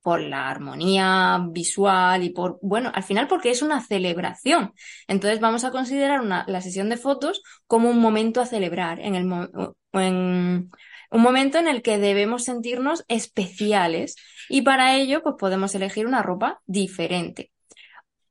por 0.00 0.20
la 0.20 0.50
armonía 0.50 1.40
visual 1.50 2.22
y 2.24 2.30
por, 2.30 2.58
bueno, 2.62 2.92
al 2.94 3.02
final 3.02 3.26
porque 3.26 3.50
es 3.50 3.62
una 3.62 3.80
celebración. 3.80 4.74
Entonces 5.08 5.40
vamos 5.40 5.64
a 5.64 5.70
considerar 5.70 6.20
una, 6.20 6.44
la 6.46 6.60
sesión 6.60 6.90
de 6.90 6.98
fotos 6.98 7.42
como 7.66 7.90
un 7.90 7.98
momento 8.00 8.40
a 8.40 8.46
celebrar, 8.46 9.00
en, 9.00 9.14
el, 9.14 10.68
un 11.14 11.22
momento 11.22 11.58
en 11.58 11.68
el 11.68 11.80
que 11.80 11.98
debemos 11.98 12.42
sentirnos 12.42 13.04
especiales 13.06 14.16
y 14.48 14.62
para 14.62 14.96
ello 14.96 15.22
pues 15.22 15.36
podemos 15.38 15.72
elegir 15.76 16.08
una 16.08 16.22
ropa 16.22 16.60
diferente. 16.66 17.52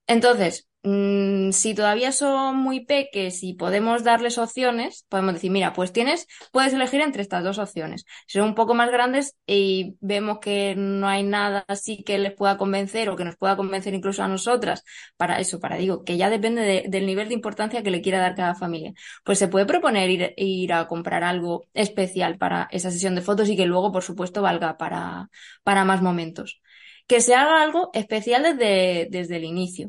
Entonces, 0.05 0.67
Mm, 0.85 1.51
si 1.51 1.73
todavía 1.75 2.11
son 2.11 2.57
muy 2.57 2.85
peques 2.85 3.41
y 3.43 3.53
podemos 3.53 4.03
darles 4.03 4.37
opciones, 4.37 5.05
podemos 5.07 5.33
decir, 5.35 5.49
mira, 5.49 5.71
pues 5.71 5.93
tienes, 5.93 6.27
puedes 6.51 6.73
elegir 6.73 6.99
entre 6.99 7.21
estas 7.21 7.41
dos 7.43 7.57
opciones. 7.57 8.03
Si 8.27 8.37
son 8.37 8.49
un 8.49 8.55
poco 8.55 8.73
más 8.73 8.91
grandes 8.91 9.37
y 9.47 9.95
vemos 10.01 10.39
que 10.39 10.75
no 10.75 11.07
hay 11.07 11.23
nada 11.23 11.63
así 11.69 12.03
que 12.03 12.17
les 12.17 12.33
pueda 12.33 12.57
convencer 12.57 13.09
o 13.09 13.15
que 13.15 13.23
nos 13.23 13.37
pueda 13.37 13.55
convencer 13.55 13.93
incluso 13.93 14.23
a 14.23 14.27
nosotras, 14.27 14.83
para 15.15 15.39
eso, 15.39 15.59
para 15.61 15.77
digo, 15.77 16.03
que 16.03 16.17
ya 16.17 16.29
depende 16.29 16.83
del 16.89 17.05
nivel 17.05 17.29
de 17.29 17.35
importancia 17.35 17.81
que 17.81 17.91
le 17.91 18.01
quiera 18.01 18.19
dar 18.19 18.35
cada 18.35 18.53
familia, 18.55 18.91
pues 19.23 19.39
se 19.39 19.47
puede 19.47 19.65
proponer 19.65 20.09
ir, 20.09 20.33
ir 20.35 20.73
a 20.73 20.87
comprar 20.89 21.23
algo 21.23 21.65
especial 21.73 22.37
para 22.37 22.67
esa 22.71 22.91
sesión 22.91 23.15
de 23.15 23.21
fotos 23.21 23.47
y 23.49 23.55
que 23.55 23.65
luego, 23.65 23.91
por 23.93 24.03
supuesto, 24.03 24.41
valga 24.41 24.77
para, 24.77 25.29
para 25.63 25.85
más 25.85 26.01
momentos. 26.01 26.61
Que 27.07 27.21
se 27.21 27.35
haga 27.35 27.61
algo 27.61 27.89
especial 27.93 28.43
desde, 28.43 29.07
desde 29.09 29.37
el 29.37 29.45
inicio. 29.45 29.87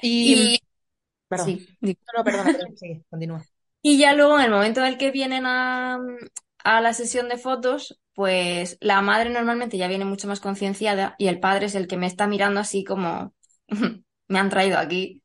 Y, 0.00 0.58
Sí, 1.34 1.68
no, 2.16 2.24
perdona, 2.24 2.52
sí, 2.76 3.04
continúa. 3.10 3.46
Y 3.82 3.98
ya 3.98 4.14
luego, 4.14 4.38
en 4.38 4.44
el 4.46 4.50
momento 4.52 4.80
en 4.80 4.86
el 4.86 4.98
que 4.98 5.10
vienen 5.10 5.46
a, 5.46 5.98
a 6.64 6.80
la 6.80 6.92
sesión 6.94 7.28
de 7.28 7.38
fotos, 7.38 8.00
pues 8.14 8.76
la 8.80 9.02
madre 9.02 9.30
normalmente 9.30 9.78
ya 9.78 9.88
viene 9.88 10.04
mucho 10.06 10.28
más 10.28 10.40
concienciada 10.40 11.14
y 11.18 11.28
el 11.28 11.40
padre 11.40 11.66
es 11.66 11.74
el 11.76 11.88
que 11.88 11.96
me 11.96 12.06
está 12.06 12.26
mirando 12.28 12.60
así 12.60 12.84
como 12.84 13.34
me 14.28 14.38
han 14.38 14.50
traído 14.50 14.78
aquí. 14.78 15.22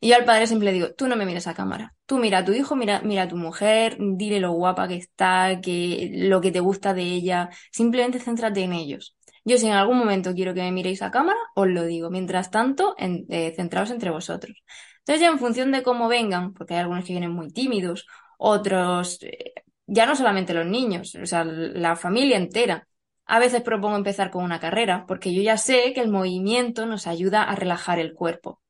Y 0.00 0.10
yo 0.10 0.16
al 0.16 0.24
padre 0.24 0.46
siempre 0.46 0.66
le 0.66 0.72
digo, 0.74 0.94
tú 0.94 1.08
no 1.08 1.16
me 1.16 1.26
mires 1.26 1.46
a 1.48 1.54
cámara, 1.54 1.94
tú 2.06 2.18
mira 2.18 2.38
a 2.38 2.44
tu 2.46 2.52
hijo, 2.52 2.76
mira, 2.76 3.02
mira 3.02 3.24
a 3.24 3.28
tu 3.28 3.36
mujer, 3.36 3.98
dile 4.00 4.40
lo 4.40 4.52
guapa 4.52 4.88
que 4.88 4.96
está, 4.96 5.60
que 5.62 6.10
lo 6.14 6.40
que 6.40 6.52
te 6.52 6.60
gusta 6.60 6.94
de 6.94 7.02
ella, 7.02 7.50
simplemente 7.72 8.20
céntrate 8.20 8.62
en 8.62 8.74
ellos. 8.74 9.16
Yo 9.44 9.58
si 9.58 9.66
en 9.66 9.72
algún 9.72 9.98
momento 9.98 10.34
quiero 10.34 10.54
que 10.54 10.62
me 10.62 10.72
miréis 10.72 11.02
a 11.02 11.10
cámara, 11.10 11.38
os 11.54 11.68
lo 11.68 11.84
digo. 11.84 12.10
Mientras 12.10 12.50
tanto, 12.50 12.94
en, 12.98 13.26
eh, 13.28 13.52
centraos 13.56 13.90
entre 13.90 14.10
vosotros. 14.10 14.62
Entonces 14.98 15.20
ya 15.20 15.28
en 15.28 15.38
función 15.38 15.72
de 15.72 15.82
cómo 15.82 16.08
vengan, 16.08 16.52
porque 16.54 16.74
hay 16.74 16.80
algunos 16.80 17.04
que 17.04 17.12
vienen 17.12 17.32
muy 17.32 17.50
tímidos, 17.50 18.06
otros, 18.38 19.22
eh, 19.22 19.54
ya 19.86 20.06
no 20.06 20.14
solamente 20.16 20.54
los 20.54 20.66
niños, 20.66 21.14
o 21.14 21.26
sea, 21.26 21.44
la 21.44 21.96
familia 21.96 22.36
entera. 22.36 22.86
A 23.26 23.38
veces 23.38 23.62
propongo 23.62 23.96
empezar 23.96 24.30
con 24.30 24.44
una 24.44 24.60
carrera, 24.60 25.04
porque 25.06 25.34
yo 25.34 25.42
ya 25.42 25.56
sé 25.56 25.92
que 25.94 26.00
el 26.00 26.10
movimiento 26.10 26.86
nos 26.86 27.06
ayuda 27.06 27.42
a 27.42 27.54
relajar 27.54 27.98
el 27.98 28.14
cuerpo. 28.14 28.60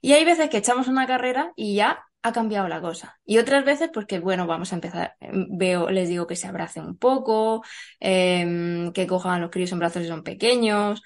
Y 0.00 0.12
hay 0.12 0.24
veces 0.24 0.50
que 0.50 0.58
echamos 0.58 0.88
una 0.88 1.06
carrera 1.06 1.52
y 1.56 1.76
ya 1.76 2.04
ha 2.22 2.32
cambiado 2.32 2.68
la 2.68 2.80
cosa. 2.80 3.18
Y 3.24 3.38
otras 3.38 3.64
veces, 3.64 3.90
porque 3.92 4.16
pues 4.16 4.24
bueno, 4.24 4.46
vamos 4.46 4.72
a 4.72 4.76
empezar, 4.76 5.16
em, 5.20 5.46
veo, 5.50 5.90
les 5.90 6.08
digo 6.08 6.26
que 6.26 6.36
se 6.36 6.46
abracen 6.46 6.84
un 6.84 6.96
poco, 6.98 7.62
em, 8.00 8.92
que 8.92 9.06
cojan 9.06 9.40
los 9.40 9.50
críos 9.50 9.72
en 9.72 9.78
brazos 9.80 10.02
si 10.02 10.08
son 10.08 10.22
pequeños, 10.22 11.02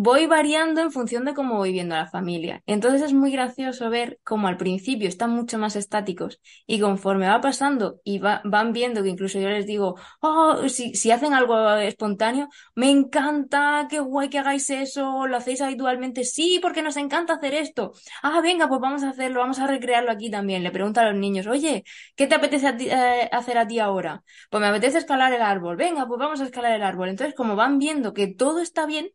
voy 0.00 0.26
variando 0.26 0.80
en 0.80 0.92
función 0.92 1.24
de 1.24 1.34
cómo 1.34 1.56
voy 1.56 1.72
viendo 1.72 1.96
a 1.96 1.98
la 1.98 2.06
familia. 2.06 2.62
Entonces 2.66 3.02
es 3.02 3.12
muy 3.12 3.32
gracioso 3.32 3.90
ver 3.90 4.20
cómo 4.22 4.46
al 4.46 4.56
principio 4.56 5.08
están 5.08 5.30
mucho 5.30 5.58
más 5.58 5.74
estáticos 5.74 6.40
y 6.68 6.78
conforme 6.78 7.26
va 7.26 7.40
pasando 7.40 8.00
y 8.04 8.20
van 8.20 8.72
viendo 8.72 9.02
que 9.02 9.08
incluso 9.08 9.40
yo 9.40 9.48
les 9.48 9.66
digo, 9.66 9.96
oh, 10.20 10.68
si, 10.68 10.94
si 10.94 11.10
hacen 11.10 11.34
algo 11.34 11.74
espontáneo, 11.78 12.48
me 12.76 12.90
encanta, 12.90 13.88
qué 13.90 13.98
guay 13.98 14.28
que 14.28 14.38
hagáis 14.38 14.70
eso, 14.70 15.26
lo 15.26 15.36
hacéis 15.36 15.60
habitualmente, 15.62 16.22
sí, 16.24 16.60
porque 16.62 16.82
nos 16.82 16.96
encanta 16.96 17.34
hacer 17.34 17.54
esto. 17.54 17.92
Ah, 18.22 18.40
venga, 18.40 18.68
pues 18.68 18.80
vamos 18.80 19.02
a 19.02 19.10
hacerlo, 19.10 19.40
vamos 19.40 19.58
a 19.58 19.66
recrearlo 19.66 20.12
aquí 20.12 20.30
también. 20.30 20.62
Le 20.62 20.70
pregunto 20.70 21.00
a 21.00 21.10
los 21.10 21.16
niños, 21.16 21.46
oye, 21.48 21.82
¿qué 22.14 22.26
te 22.28 22.36
apetece 22.36 22.68
eh, 22.80 23.28
hacer 23.32 23.58
a 23.58 23.66
ti 23.66 23.80
ahora? 23.80 24.22
Pues 24.48 24.60
me 24.60 24.68
apetece 24.68 24.98
escalar 24.98 25.32
el 25.32 25.42
árbol, 25.42 25.76
venga, 25.76 26.06
pues 26.06 26.20
vamos 26.20 26.40
a 26.40 26.44
escalar 26.44 26.72
el 26.72 26.82
árbol. 26.84 27.08
Entonces, 27.08 27.34
como 27.34 27.56
van 27.56 27.78
viendo 27.80 28.14
que 28.14 28.28
todo 28.28 28.60
está 28.60 28.86
bien, 28.86 29.10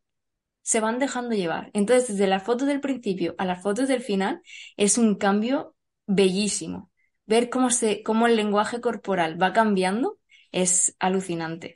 se 0.63 0.79
van 0.79 0.97
dejando 0.99 1.35
llevar. 1.35 1.69
Entonces, 1.73 2.07
desde 2.09 2.27
las 2.27 2.43
fotos 2.43 2.67
del 2.67 2.81
principio 2.81 3.35
a 3.37 3.45
las 3.45 3.61
fotos 3.61 3.87
del 3.87 4.01
final, 4.01 4.41
es 4.77 4.97
un 4.97 5.15
cambio 5.15 5.75
bellísimo. 6.07 6.91
Ver 7.25 7.49
cómo, 7.49 7.69
se, 7.69 8.03
cómo 8.03 8.27
el 8.27 8.35
lenguaje 8.35 8.81
corporal 8.81 9.41
va 9.41 9.53
cambiando 9.53 10.17
es 10.51 10.95
alucinante. 10.99 11.75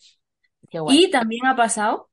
Y 0.89 1.10
también 1.12 1.45
ha 1.47 1.56
pasado 1.56 2.10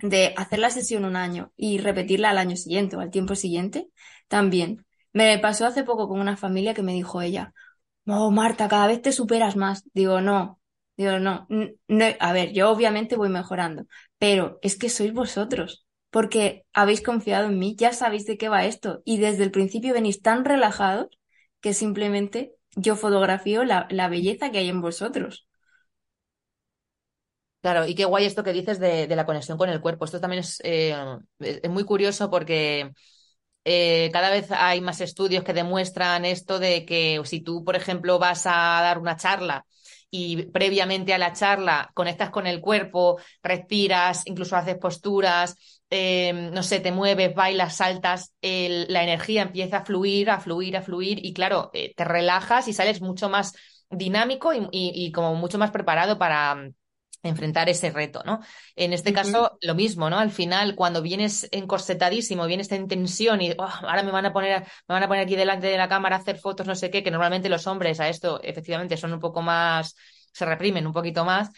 de 0.00 0.34
hacer 0.36 0.58
la 0.60 0.70
sesión 0.70 1.04
un 1.04 1.16
año 1.16 1.52
y 1.56 1.78
repetirla 1.78 2.30
al 2.30 2.38
año 2.38 2.56
siguiente 2.56 2.96
o 2.96 3.00
al 3.00 3.10
tiempo 3.10 3.34
siguiente, 3.34 3.88
también. 4.28 4.86
Me 5.12 5.38
pasó 5.38 5.66
hace 5.66 5.84
poco 5.84 6.08
con 6.08 6.20
una 6.20 6.36
familia 6.36 6.74
que 6.74 6.82
me 6.82 6.92
dijo 6.92 7.22
ella, 7.22 7.52
oh, 8.06 8.30
Marta, 8.30 8.68
cada 8.68 8.86
vez 8.86 9.02
te 9.02 9.12
superas 9.12 9.56
más. 9.56 9.84
Digo, 9.94 10.20
no, 10.20 10.60
digo, 10.96 11.18
no, 11.18 11.46
no, 11.48 12.04
a 12.20 12.32
ver, 12.32 12.52
yo 12.52 12.70
obviamente 12.70 13.16
voy 13.16 13.28
mejorando, 13.30 13.86
pero 14.18 14.58
es 14.62 14.76
que 14.78 14.88
sois 14.88 15.12
vosotros 15.12 15.87
porque 16.10 16.64
habéis 16.72 17.02
confiado 17.02 17.46
en 17.48 17.58
mí, 17.58 17.74
ya 17.76 17.92
sabéis 17.92 18.24
de 18.26 18.38
qué 18.38 18.48
va 18.48 18.64
esto 18.64 19.02
y 19.04 19.18
desde 19.18 19.44
el 19.44 19.50
principio 19.50 19.94
venís 19.94 20.22
tan 20.22 20.44
relajados 20.44 21.08
que 21.60 21.74
simplemente 21.74 22.54
yo 22.76 22.96
fotografío 22.96 23.64
la, 23.64 23.86
belleza 24.08 24.50
que 24.50 24.58
hay 24.58 24.68
en 24.68 24.80
vosotros. 24.80 25.46
Claro, 27.60 27.86
y 27.86 27.94
qué 27.94 28.04
guay 28.04 28.24
esto 28.24 28.44
que 28.44 28.52
dices 28.52 28.78
de, 28.78 29.08
la 29.08 29.26
conexión 29.26 29.58
con 29.58 29.68
el 29.68 29.80
cuerpo. 29.80 30.04
Esto 30.04 30.20
también 30.20 30.40
es, 30.40 30.60
eh, 30.64 30.94
es 31.40 31.68
muy 31.70 31.84
curioso 31.84 32.30
porque 32.30 32.92
eh, 33.64 34.10
cada 34.12 34.30
vez 34.30 34.50
hay 34.52 34.80
más 34.80 35.00
estudios 35.00 35.44
que 35.44 35.52
demuestran 35.52 36.24
esto 36.24 36.58
de 36.58 36.86
que 36.86 37.20
si 37.24 37.40
tú, 37.42 37.64
por 37.64 37.76
ejemplo, 37.76 38.18
vas 38.18 38.46
a 38.46 38.80
dar 38.80 38.98
una 38.98 39.16
charla 39.16 39.66
y 40.10 40.46
previamente 40.46 41.12
a 41.12 41.18
la 41.18 41.32
charla 41.32 41.90
conectas 41.94 42.30
con 42.30 42.46
el 42.46 42.60
cuerpo, 42.60 43.20
respiras, 43.42 44.22
incluso 44.26 44.56
haces 44.56 44.78
posturas, 44.78 45.77
eh, 45.90 46.32
no 46.32 46.62
sé, 46.62 46.80
te 46.80 46.92
mueves, 46.92 47.34
bailas, 47.34 47.76
saltas, 47.76 48.34
la 48.42 49.02
energía 49.02 49.42
empieza 49.42 49.78
a 49.78 49.84
fluir, 49.84 50.30
a 50.30 50.40
fluir, 50.40 50.76
a 50.76 50.82
fluir 50.82 51.24
y 51.24 51.32
claro, 51.32 51.70
eh, 51.72 51.94
te 51.94 52.04
relajas 52.04 52.68
y 52.68 52.72
sales 52.72 53.00
mucho 53.00 53.28
más 53.28 53.54
dinámico 53.90 54.52
y, 54.52 55.12
como 55.12 55.34
mucho 55.34 55.58
más 55.58 55.70
preparado 55.70 56.18
para, 56.18 56.70
enfrentar 57.22 57.68
ese 57.68 57.90
reto, 57.90 58.22
¿no? 58.24 58.40
En 58.76 58.92
este 58.92 59.12
caso, 59.12 59.58
lo 59.60 59.74
mismo, 59.74 60.08
¿no? 60.08 60.18
Al 60.18 60.30
final, 60.30 60.76
cuando 60.76 61.02
vienes 61.02 61.48
encorsetadísimo, 61.50 62.46
vienes 62.46 62.70
en 62.70 62.86
tensión 62.86 63.40
y 63.40 63.50
oh, 63.52 63.68
ahora 63.82 64.04
me 64.04 64.12
van 64.12 64.26
a 64.26 64.32
poner, 64.32 64.60
me 64.86 64.94
van 64.94 65.02
a 65.02 65.08
poner 65.08 65.24
aquí 65.24 65.34
delante 65.34 65.66
de 65.66 65.76
la 65.76 65.88
cámara 65.88 66.16
a 66.16 66.18
hacer 66.20 66.38
fotos, 66.38 66.66
no 66.66 66.76
sé 66.76 66.90
qué, 66.90 67.02
que 67.02 67.10
normalmente 67.10 67.48
los 67.48 67.66
hombres 67.66 67.98
a 67.98 68.08
esto 68.08 68.40
efectivamente 68.42 68.96
son 68.96 69.12
un 69.12 69.20
poco 69.20 69.42
más, 69.42 69.96
se 70.32 70.44
reprimen 70.44 70.86
un 70.86 70.92
poquito 70.92 71.24
más. 71.24 71.50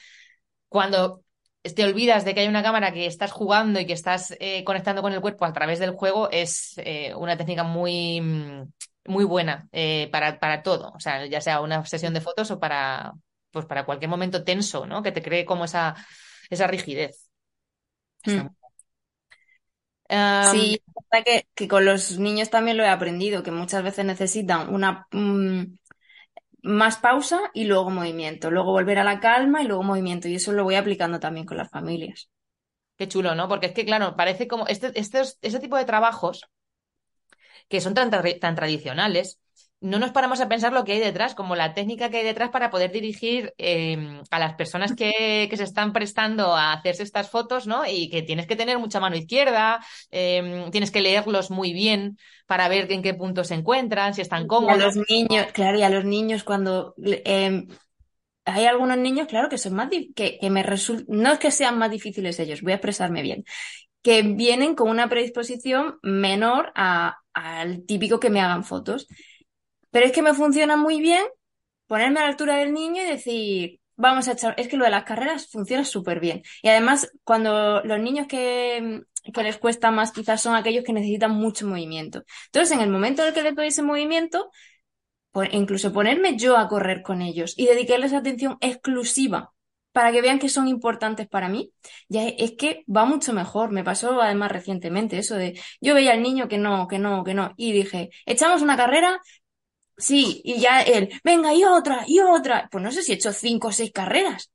Cuando 0.68 1.24
te 1.62 1.84
olvidas 1.84 2.24
de 2.24 2.34
que 2.34 2.40
hay 2.40 2.48
una 2.48 2.62
cámara 2.62 2.92
que 2.92 3.06
estás 3.06 3.32
jugando 3.32 3.80
y 3.80 3.86
que 3.86 3.92
estás 3.92 4.34
eh, 4.40 4.64
conectando 4.64 5.02
con 5.02 5.12
el 5.12 5.20
cuerpo 5.20 5.44
a 5.44 5.52
través 5.52 5.78
del 5.78 5.90
juego, 5.90 6.30
es 6.30 6.74
eh, 6.78 7.14
una 7.14 7.36
técnica 7.36 7.64
muy, 7.64 8.20
muy 9.04 9.24
buena 9.24 9.68
eh, 9.72 10.08
para, 10.10 10.40
para 10.40 10.62
todo. 10.62 10.92
O 10.94 11.00
sea, 11.00 11.26
ya 11.26 11.40
sea 11.40 11.60
una 11.60 11.84
sesión 11.84 12.14
de 12.14 12.22
fotos 12.22 12.50
o 12.50 12.58
para, 12.58 13.12
pues 13.50 13.66
para 13.66 13.84
cualquier 13.84 14.08
momento 14.08 14.42
tenso, 14.42 14.86
¿no? 14.86 15.02
Que 15.02 15.12
te 15.12 15.22
cree 15.22 15.44
como 15.44 15.64
esa, 15.64 15.94
esa 16.48 16.66
rigidez. 16.66 17.28
Hmm. 18.24 18.48
sí, 20.52 20.82
que, 21.24 21.46
que, 21.54 21.68
con 21.68 21.84
los 21.84 22.18
niños 22.18 22.50
también 22.50 22.76
lo 22.76 22.84
he 22.84 22.88
aprendido, 22.88 23.42
que 23.42 23.50
muchas 23.50 23.82
veces 23.82 24.04
necesitan 24.04 24.74
una 24.74 25.06
mm, 25.12 25.62
más 26.62 26.98
pausa 26.98 27.40
y 27.54 27.64
luego 27.64 27.90
movimiento, 27.90 28.50
luego 28.50 28.72
volver 28.72 28.98
a 28.98 29.04
la 29.04 29.20
calma 29.20 29.62
y 29.62 29.66
luego 29.66 29.82
movimiento, 29.82 30.28
y 30.28 30.36
eso 30.36 30.52
lo 30.52 30.64
voy 30.64 30.76
aplicando 30.76 31.20
también 31.20 31.46
con 31.46 31.56
las 31.56 31.70
familias. 31.70 32.30
Qué 32.96 33.08
chulo, 33.08 33.34
¿no? 33.34 33.48
Porque 33.48 33.66
es 33.66 33.72
que, 33.72 33.84
claro, 33.86 34.16
parece 34.16 34.46
como 34.48 34.66
este, 34.66 34.92
este 34.94 35.60
tipo 35.60 35.76
de 35.76 35.84
trabajos 35.86 36.48
que 37.68 37.80
son 37.80 37.94
tan, 37.94 38.10
tan 38.10 38.54
tradicionales, 38.54 39.40
no 39.80 39.98
nos 39.98 40.10
paramos 40.10 40.40
a 40.40 40.48
pensar 40.48 40.72
lo 40.72 40.84
que 40.84 40.92
hay 40.92 41.00
detrás, 41.00 41.34
como 41.34 41.56
la 41.56 41.72
técnica 41.72 42.10
que 42.10 42.18
hay 42.18 42.24
detrás 42.24 42.50
para 42.50 42.70
poder 42.70 42.92
dirigir 42.92 43.54
em, 43.56 44.22
a 44.30 44.38
las 44.38 44.54
personas 44.54 44.94
que, 44.94 45.48
se 45.50 45.62
están 45.62 45.92
prestando 45.92 46.54
a 46.54 46.72
hacerse 46.72 47.02
estas 47.02 47.30
fotos, 47.30 47.66
¿no? 47.66 47.86
Y 47.86 48.10
que 48.10 48.22
tienes 48.22 48.46
que 48.46 48.56
tener 48.56 48.78
mucha 48.78 49.00
mano 49.00 49.16
izquierda, 49.16 49.84
em, 50.10 50.70
tienes 50.70 50.90
que 50.90 51.00
leerlos 51.00 51.50
muy 51.50 51.72
bien 51.72 52.18
para 52.46 52.68
ver 52.68 52.92
en 52.92 53.02
qué 53.02 53.14
punto 53.14 53.42
se 53.42 53.54
encuentran, 53.54 54.14
si 54.14 54.20
están 54.20 54.46
cómodos. 54.46 54.74
a 54.74 54.86
los 54.86 54.96
niños, 55.08 55.46
claro, 55.52 55.78
y 55.78 55.82
a 55.82 55.90
los 55.90 56.04
niños 56.04 56.44
cuando 56.44 56.94
em, 57.24 57.66
hay 58.44 58.66
algunos 58.66 58.98
niños, 58.98 59.28
claro, 59.28 59.48
que 59.48 59.58
son 59.58 59.74
más 59.74 59.88
que, 60.14 60.38
que 60.38 60.50
me 60.50 60.62
resulta, 60.62 61.04
no 61.08 61.32
es 61.32 61.38
que 61.38 61.50
sean 61.50 61.78
más 61.78 61.90
difíciles 61.90 62.38
ellos, 62.38 62.60
voy 62.60 62.72
a 62.72 62.76
expresarme 62.76 63.22
bien, 63.22 63.44
que 64.02 64.22
vienen 64.22 64.74
con 64.74 64.88
una 64.88 65.08
predisposición 65.08 65.98
menor 66.02 66.72
al 66.74 67.84
típico 67.86 68.20
que 68.20 68.30
me 68.30 68.40
hagan 68.40 68.64
fotos. 68.64 69.06
Pero 69.90 70.06
es 70.06 70.12
que 70.12 70.22
me 70.22 70.34
funciona 70.34 70.76
muy 70.76 71.00
bien 71.00 71.24
ponerme 71.86 72.20
a 72.20 72.22
la 72.24 72.28
altura 72.30 72.56
del 72.56 72.72
niño 72.72 73.02
y 73.02 73.06
decir, 73.06 73.80
vamos 73.96 74.28
a 74.28 74.32
echar, 74.32 74.54
es 74.58 74.68
que 74.68 74.76
lo 74.76 74.84
de 74.84 74.90
las 74.90 75.04
carreras 75.04 75.48
funciona 75.50 75.84
súper 75.84 76.20
bien. 76.20 76.42
Y 76.62 76.68
además, 76.68 77.10
cuando 77.24 77.82
los 77.82 77.98
niños 78.00 78.26
que, 78.26 79.02
que 79.34 79.42
les 79.42 79.58
cuesta 79.58 79.90
más 79.90 80.12
quizás 80.12 80.40
son 80.42 80.54
aquellos 80.54 80.84
que 80.84 80.92
necesitan 80.92 81.32
mucho 81.32 81.66
movimiento. 81.66 82.24
Entonces, 82.46 82.76
en 82.76 82.82
el 82.82 82.90
momento 82.90 83.22
en 83.22 83.28
el 83.28 83.34
que 83.34 83.42
les 83.42 83.54
doy 83.54 83.68
ese 83.68 83.82
movimiento, 83.82 84.50
pues 85.32 85.50
incluso 85.52 85.92
ponerme 85.92 86.36
yo 86.36 86.56
a 86.56 86.68
correr 86.68 87.02
con 87.02 87.22
ellos 87.22 87.54
y 87.56 87.66
dedicarles 87.66 88.12
atención 88.12 88.56
exclusiva 88.60 89.52
para 89.92 90.12
que 90.12 90.22
vean 90.22 90.38
que 90.38 90.48
son 90.48 90.68
importantes 90.68 91.28
para 91.28 91.48
mí, 91.48 91.72
ya 92.08 92.26
es 92.28 92.52
que 92.52 92.84
va 92.94 93.04
mucho 93.04 93.32
mejor. 93.32 93.72
Me 93.72 93.84
pasó 93.84 94.20
además 94.22 94.52
recientemente 94.52 95.18
eso 95.18 95.34
de 95.36 95.60
yo 95.80 95.94
veía 95.94 96.12
al 96.12 96.22
niño 96.22 96.48
que 96.48 96.58
no, 96.58 96.86
que 96.88 96.98
no, 96.98 97.24
que 97.24 97.34
no, 97.34 97.54
y 97.56 97.72
dije, 97.72 98.10
echamos 98.26 98.62
una 98.62 98.76
carrera 98.76 99.20
Sí, 100.00 100.40
y 100.44 100.60
ya 100.60 100.82
él, 100.82 101.10
venga, 101.24 101.54
y 101.54 101.64
otra, 101.64 102.04
y 102.06 102.20
otra. 102.20 102.68
Pues 102.70 102.82
no 102.82 102.90
sé 102.92 103.02
si 103.02 103.12
he 103.12 103.14
hecho 103.16 103.32
cinco 103.32 103.68
o 103.68 103.72
seis 103.72 103.92
carreras. 103.92 104.50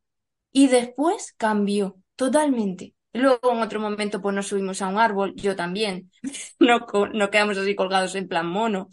Y 0.52 0.68
después 0.68 1.34
cambió 1.38 1.98
totalmente. 2.16 2.96
Luego 3.14 3.54
en 3.54 3.60
otro 3.62 3.80
momento 3.80 4.22
pues 4.22 4.36
nos 4.36 4.48
subimos 4.48 4.82
a 4.82 4.88
un 4.88 4.98
árbol, 5.00 5.34
yo 5.36 5.56
también. 5.56 6.12
no, 6.60 6.88
no 7.14 7.30
quedamos 7.32 7.58
así 7.58 7.76
colgados 7.76 8.16
en 8.16 8.28
plan 8.28 8.48
mono. 8.48 8.89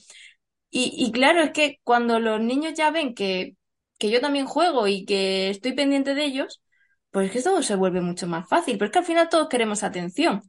Y, 0.71 0.93
y 0.97 1.13
claro, 1.13 1.43
es 1.43 1.51
que 1.53 1.79
cuando 1.85 2.19
los 2.21 2.41
niños 2.41 2.75
ya 2.75 2.91
ven 2.91 3.15
que, 3.15 3.57
que 3.99 4.11
yo 4.11 4.21
también 4.21 4.47
juego 4.47 4.89
y 4.89 5.05
que 5.05 5.51
estoy 5.51 5.73
pendiente 5.75 6.15
de 6.15 6.25
ellos, 6.25 6.63
pues 7.11 7.27
es 7.27 7.33
que 7.33 7.43
todo 7.43 7.63
se 7.63 7.77
vuelve 7.77 8.01
mucho 8.01 8.27
más 8.27 8.49
fácil. 8.49 8.79
Pero 8.79 8.87
es 8.87 8.93
que 8.93 8.99
al 9.01 9.05
final 9.05 9.29
todos 9.29 9.49
queremos 9.49 9.83
atención. 9.83 10.43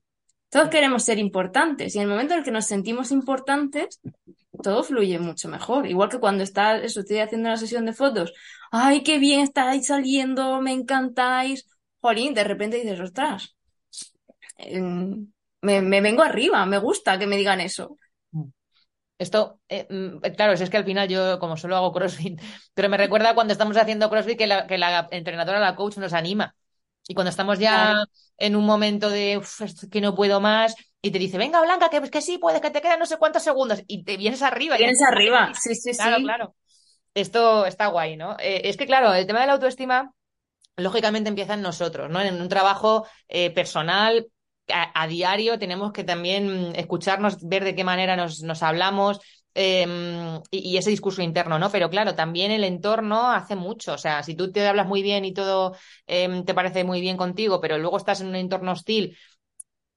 Todos 0.50 0.70
queremos 0.70 1.04
ser 1.04 1.20
importantes. 1.20 1.96
Y 1.96 2.00
en 2.00 2.04
el 2.06 2.10
momento 2.10 2.34
en 2.34 2.40
el 2.40 2.46
que 2.46 2.52
nos 2.52 2.66
sentimos 2.68 3.12
importantes, 3.12 4.00
todo 4.62 4.84
fluye 4.84 5.20
mucho 5.20 5.50
mejor. 5.50 5.88
Igual 5.88 6.10
que 6.10 6.20
cuando 6.20 6.44
está, 6.44 6.78
eso, 6.78 7.00
estoy 7.02 7.20
haciendo 7.20 7.50
una 7.50 7.58
sesión 7.58 7.86
de 7.86 7.94
fotos. 7.94 8.34
¡Ay, 8.72 9.04
qué 9.04 9.20
bien 9.20 9.42
estáis 9.42 9.88
saliendo! 9.88 10.62
¡Me 10.62 10.72
encantáis! 10.74 11.68
Jolín, 12.02 12.34
de 12.34 12.44
repente 12.44 12.78
dices, 12.78 13.00
ostras, 13.00 13.56
em, 14.58 15.32
me, 15.62 15.82
me, 15.82 16.02
vengo 16.02 16.24
arriba, 16.24 16.66
me 16.66 16.78
gusta 16.78 17.18
que 17.18 17.28
me 17.28 17.38
digan 17.38 17.62
eso. 17.62 17.98
Esto, 19.18 19.62
eh, 19.70 19.88
mm, 19.90 20.20
claro, 20.36 20.54
es 20.54 20.70
que 20.70 20.78
al 20.78 20.86
final 20.86 21.08
yo, 21.08 21.40
como 21.40 21.56
solo 21.56 21.78
hago 21.78 21.94
CrossFit, 21.94 22.42
pero 22.74 22.90
me 22.90 22.98
recuerda 22.98 23.36
cuando 23.36 23.54
estamos 23.54 23.78
haciendo 23.78 24.10
CrossFit 24.10 24.38
que 24.38 24.48
la, 24.48 24.68
que 24.68 24.78
la 24.78 25.08
entrenadora, 25.12 25.60
la 25.60 25.76
coach, 25.76 25.98
nos 25.98 26.14
anima. 26.14 26.56
Y 27.08 27.14
cuando 27.14 27.30
estamos 27.30 27.60
ya 27.60 28.06
en 28.38 28.56
un 28.56 28.66
momento 28.66 29.10
de 29.10 29.42
que 29.92 30.02
no 30.02 30.16
puedo 30.16 30.40
más, 30.40 30.76
y 31.06 31.12
te 31.12 31.20
dice, 31.20 31.38
venga, 31.38 31.62
Blanca, 31.62 31.90
que, 31.90 32.02
que 32.10 32.22
sí, 32.22 32.38
puedes, 32.38 32.62
que 32.62 32.72
te 32.72 32.82
quedan 32.82 32.98
no 32.98 33.06
sé 33.06 33.18
cuántos 33.18 33.44
segundos, 33.44 33.84
y 33.88 34.06
te 34.06 34.16
vienes 34.16 34.42
arriba. 34.42 34.78
Vienes 34.78 35.02
arriba, 35.02 35.52
sí, 35.54 35.76
sí, 35.76 35.92
claro, 35.92 36.18
sí. 36.18 36.24
Claro, 36.24 36.56
Esto 37.14 37.66
está 37.66 37.88
guay, 37.88 38.16
¿no? 38.16 38.38
Eh, 38.40 38.62
es 38.64 38.78
que, 38.78 38.86
claro, 38.86 39.14
el 39.14 39.28
tema 39.28 39.42
de 39.42 39.48
la 39.48 39.54
autoestima, 39.54 40.14
lógicamente 40.78 41.28
empieza 41.28 41.56
en 41.56 41.62
nosotros, 41.62 42.10
¿no? 42.10 42.22
En 42.22 42.42
un 42.42 42.48
trabajo 42.48 43.06
eh, 43.28 43.52
personal, 43.52 44.28
a, 44.70 45.08
diario, 45.08 45.60
tenemos 45.60 45.92
que 45.92 46.06
también 46.06 46.74
escucharnos, 46.78 47.38
ver 47.42 47.66
de 47.66 47.76
qué 47.76 47.84
manera 47.84 48.16
nos, 48.16 48.42
nos 48.42 48.64
hablamos, 48.64 49.20
Em, 49.56 50.42
y, 50.50 50.78
ese 50.78 50.90
discurso 50.90 51.22
interno, 51.22 51.60
¿no? 51.60 51.70
Pero 51.70 51.90
claro, 51.90 52.16
también 52.16 52.52
el 52.52 52.64
entorno 52.64 53.30
hace 53.30 53.56
mucho. 53.56 53.94
O 53.94 53.98
sea, 54.00 54.24
si 54.24 54.36
tú 54.36 54.52
te 54.52 54.68
hablas 54.68 54.88
muy 54.88 55.04
bien 55.04 55.26
y 55.26 55.34
todo 55.34 55.76
em, 56.08 56.44
te 56.44 56.54
parece 56.56 56.84
muy 56.84 57.02
bien 57.02 57.18
contigo, 57.18 57.62
pero 57.62 57.78
luego 57.78 57.98
estás 57.98 58.22
en 58.22 58.28
un 58.28 58.36
entorno 58.36 58.72
hostil, 58.72 59.16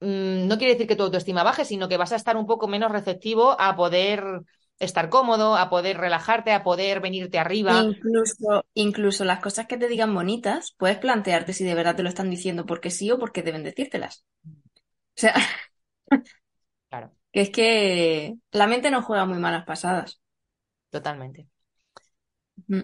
mm, 0.00 0.46
no 0.46 0.58
quiere 0.58 0.74
decir 0.74 0.86
que 0.86 0.96
tu 0.96 1.04
autoestima 1.04 1.42
baje, 1.42 1.64
sino 1.64 1.88
que 1.88 1.96
vas 1.96 2.12
a 2.12 2.16
estar 2.16 2.36
un 2.36 2.46
poco 2.46 2.68
menos 2.68 2.90
receptivo 2.90 3.60
a 3.60 3.76
poder 3.76 4.42
estar 4.78 5.08
cómodo, 5.08 5.56
a 5.56 5.70
poder 5.70 5.96
relajarte, 5.96 6.52
a 6.52 6.62
poder 6.62 7.00
venirte 7.00 7.38
arriba. 7.38 7.82
Incluso, 7.84 8.64
incluso 8.74 9.24
las 9.24 9.40
cosas 9.40 9.66
que 9.66 9.78
te 9.78 9.88
digan 9.88 10.14
bonitas, 10.14 10.74
puedes 10.76 10.98
plantearte 10.98 11.52
si 11.52 11.64
de 11.64 11.74
verdad 11.74 11.96
te 11.96 12.02
lo 12.02 12.08
están 12.08 12.30
diciendo 12.30 12.66
porque 12.66 12.90
sí 12.90 13.10
o 13.10 13.18
porque 13.18 13.42
deben 13.42 13.62
decírtelas. 13.62 14.24
O 14.44 15.20
sea, 15.20 15.34
claro 16.90 17.12
que 17.32 17.40
es 17.40 17.50
que 17.50 18.34
la 18.52 18.66
mente 18.66 18.90
no 18.90 19.02
juega 19.02 19.24
muy 19.24 19.38
malas 19.38 19.64
pasadas. 19.64 20.20
Totalmente. 20.90 21.48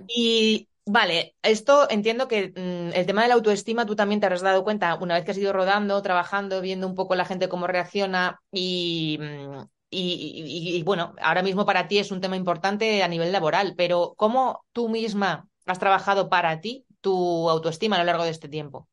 Y 0.08 0.68
vale, 0.86 1.36
esto 1.42 1.88
entiendo 1.90 2.28
que 2.28 2.48
mm, 2.56 2.92
el 2.94 3.06
tema 3.06 3.22
de 3.22 3.28
la 3.28 3.34
autoestima 3.34 3.86
tú 3.86 3.96
también 3.96 4.20
te 4.20 4.26
has 4.26 4.40
dado 4.42 4.64
cuenta 4.64 4.94
una 4.96 5.14
vez 5.14 5.24
que 5.24 5.30
has 5.32 5.38
ido 5.38 5.52
rodando, 5.52 6.00
trabajando, 6.02 6.60
viendo 6.60 6.86
un 6.86 6.94
poco 6.94 7.14
la 7.14 7.24
gente 7.24 7.48
cómo 7.48 7.66
reacciona 7.66 8.40
y, 8.50 9.18
mm, 9.20 9.62
y, 9.90 10.82
bueno, 10.84 11.14
ahora 11.20 11.42
mismo 11.42 11.66
para 11.66 11.86
ti 11.88 11.98
es 11.98 12.10
un 12.10 12.20
tema 12.20 12.36
importante 12.36 13.02
a 13.02 13.08
nivel 13.08 13.30
laboral, 13.32 13.74
pero 13.76 14.14
¿cómo 14.16 14.64
tú 14.72 14.88
misma 14.88 15.48
has 15.66 15.78
trabajado 15.78 16.28
para 16.30 16.60
ti 16.60 16.86
tu 17.02 17.48
autoestima 17.50 17.96
a 17.96 17.98
lo 18.00 18.04
largo 18.06 18.24
de 18.24 18.30
este 18.30 18.48
tiempo? 18.48 18.88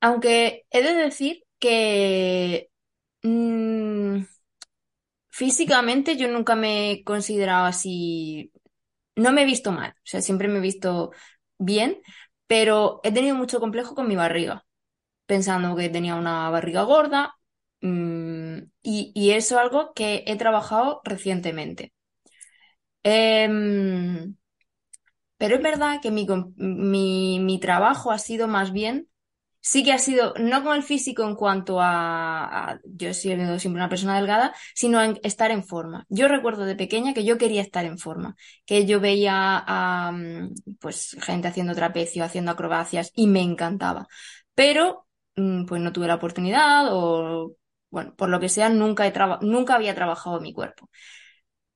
Aunque 0.00 0.66
he 0.70 0.82
de 0.82 0.94
decir 0.94 1.44
que 1.58 2.68
Mm, 3.24 4.24
físicamente 5.30 6.16
yo 6.16 6.28
nunca 6.28 6.54
me 6.56 6.92
he 6.92 7.04
considerado 7.04 7.66
así, 7.66 8.51
no 9.16 9.32
me 9.32 9.42
he 9.42 9.46
visto 9.46 9.72
mal, 9.72 9.90
o 9.92 10.00
sea, 10.04 10.22
siempre 10.22 10.48
me 10.48 10.58
he 10.58 10.60
visto 10.62 11.12
bien, 11.58 12.00
pero 12.46 13.00
he 13.04 13.12
tenido 13.12 13.34
mucho 13.36 13.60
complejo 13.60 13.94
con 13.94 14.08
mi 14.08 14.16
barriga, 14.16 14.64
pensando 15.26 15.76
que 15.76 15.88
tenía 15.90 16.16
una 16.16 16.50
barriga 16.50 16.82
gorda, 16.84 17.36
mm, 17.82 18.58
y, 18.82 19.30
eso 19.32 19.56
es 19.56 19.60
algo 19.62 19.92
que 19.94 20.24
he 20.26 20.36
trabajado 20.36 21.00
recientemente. 21.04 21.92
Em, 23.04 24.36
pero 25.36 25.56
es 25.56 25.62
verdad 25.62 26.00
que 26.00 26.10
mi, 26.10 26.26
mi, 26.56 27.40
mi 27.40 27.58
trabajo 27.60 28.12
ha 28.12 28.18
sido 28.18 28.46
más 28.48 28.72
bien 28.72 29.08
sí 29.62 29.84
que 29.84 29.92
ha 29.92 29.98
sido, 29.98 30.34
no 30.38 30.62
con 30.64 30.76
el 30.76 30.82
físico 30.82 31.24
en 31.24 31.36
cuanto 31.36 31.78
a, 31.80 32.78
yo 32.84 33.08
he 33.10 33.14
sido 33.14 33.58
siempre 33.58 33.80
una 33.80 33.88
persona 33.88 34.16
delgada, 34.16 34.54
sino 34.74 35.00
en 35.02 35.18
estar 35.22 35.50
en 35.50 35.64
forma. 35.64 36.04
Yo 36.08 36.28
recuerdo 36.28 36.64
de 36.66 36.76
pequeña 36.76 37.14
que 37.14 37.24
yo 37.24 37.38
quería 37.38 37.62
estar 37.62 37.84
en 37.84 37.98
forma, 37.98 38.36
que 38.66 38.86
yo 38.86 39.00
veía 39.00 39.62
a 39.66 40.12
mm, 40.12 40.54
pues 40.80 41.16
gente 41.20 41.48
haciendo 41.48 41.74
trapecio, 41.74 42.24
haciendo 42.24 42.50
acrobacias 42.52 43.12
y 43.14 43.26
me 43.28 43.40
encantaba. 43.42 44.06
Pero 44.54 45.06
mm, 45.36 45.64
pues 45.66 45.80
no 45.80 45.92
tuve 45.92 46.06
la 46.08 46.16
oportunidad 46.16 46.88
o 46.92 47.56
bueno, 47.90 48.14
por 48.16 48.28
lo 48.30 48.40
que 48.40 48.48
sea, 48.48 48.68
nunca, 48.70 49.06
he 49.06 49.12
nunca 49.42 49.74
había 49.74 49.94
trabajado 49.94 50.40
mi 50.40 50.52
cuerpo. 50.54 50.88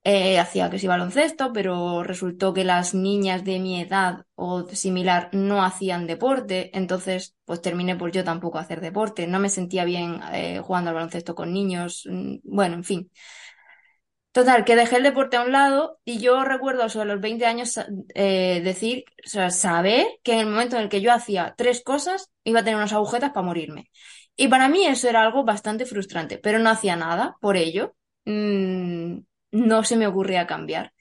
Eh, 0.08 0.38
hacía 0.38 0.70
que 0.70 0.78
sí 0.78 0.86
baloncesto, 0.86 1.52
pero 1.52 2.02
resultó 2.04 2.54
que 2.54 2.64
las 2.64 2.94
niñas 2.94 3.44
de 3.44 3.58
mi 3.58 3.80
edad 3.80 4.24
o 4.36 4.64
similar 4.68 5.30
no 5.32 5.64
hacían 5.64 6.06
deporte, 6.06 6.70
entonces 6.78 7.34
pues 7.44 7.60
terminé 7.60 7.96
por 7.96 8.12
yo 8.12 8.22
tampoco 8.24 8.58
hacer 8.58 8.80
deporte, 8.80 9.26
no 9.26 9.40
me 9.40 9.48
sentía 9.48 9.84
bien 9.84 10.20
eh, 10.32 10.60
jugando 10.64 10.90
al 10.90 10.94
baloncesto 10.96 11.34
con 11.34 11.52
niños, 11.52 12.04
mm, 12.08 12.36
bueno, 12.44 12.76
en 12.76 12.84
fin. 12.84 13.10
Total, 14.32 14.66
que 14.66 14.76
dejé 14.76 14.96
el 14.96 15.02
deporte 15.02 15.38
a 15.38 15.42
un 15.42 15.50
lado 15.52 15.98
y 16.04 16.18
yo 16.18 16.44
recuerdo 16.44 16.90
sobre 16.90 17.06
los 17.08 17.20
20 17.22 17.46
años 17.46 17.80
eh, 18.14 18.60
decir, 18.62 19.04
o 19.24 19.28
sea, 19.30 19.48
saber 19.50 20.06
que 20.22 20.34
en 20.34 20.40
el 20.40 20.46
momento 20.48 20.76
en 20.76 20.82
el 20.82 20.88
que 20.90 21.00
yo 21.00 21.10
hacía 21.12 21.54
tres 21.56 21.82
cosas 21.82 22.30
iba 22.44 22.60
a 22.60 22.62
tener 22.64 22.76
unas 22.76 22.92
agujetas 22.92 23.30
para 23.32 23.46
morirme. 23.46 23.90
Y 24.36 24.48
para 24.48 24.68
mí 24.68 24.84
eso 24.86 25.08
era 25.08 25.22
algo 25.22 25.44
bastante 25.44 25.86
frustrante, 25.86 26.36
pero 26.36 26.58
no 26.58 26.68
hacía 26.68 26.96
nada 26.96 27.36
por 27.40 27.56
ello. 27.56 27.96
Mm, 28.26 29.20
no 29.52 29.84
se 29.84 29.96
me 29.96 30.06
ocurría 30.06 30.46
cambiar. 30.46 30.92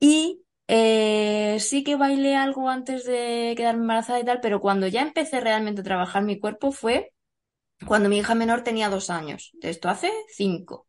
Y 0.00 0.42
eh, 0.68 1.58
sí 1.60 1.84
que 1.84 1.96
bailé 1.96 2.36
algo 2.36 2.68
antes 2.68 3.04
de 3.04 3.54
quedarme 3.56 3.82
embarazada 3.82 4.20
y 4.20 4.24
tal, 4.24 4.40
pero 4.40 4.60
cuando 4.60 4.86
ya 4.88 5.02
empecé 5.02 5.40
realmente 5.40 5.80
a 5.82 5.84
trabajar 5.84 6.22
mi 6.24 6.38
cuerpo 6.40 6.72
fue 6.72 7.12
cuando 7.86 8.08
mi 8.10 8.18
hija 8.18 8.34
menor 8.36 8.64
tenía 8.64 8.90
dos 8.90 9.10
años. 9.10 9.52
De 9.54 9.70
esto 9.70 9.88
hace 9.90 10.10
cinco. 10.34 10.88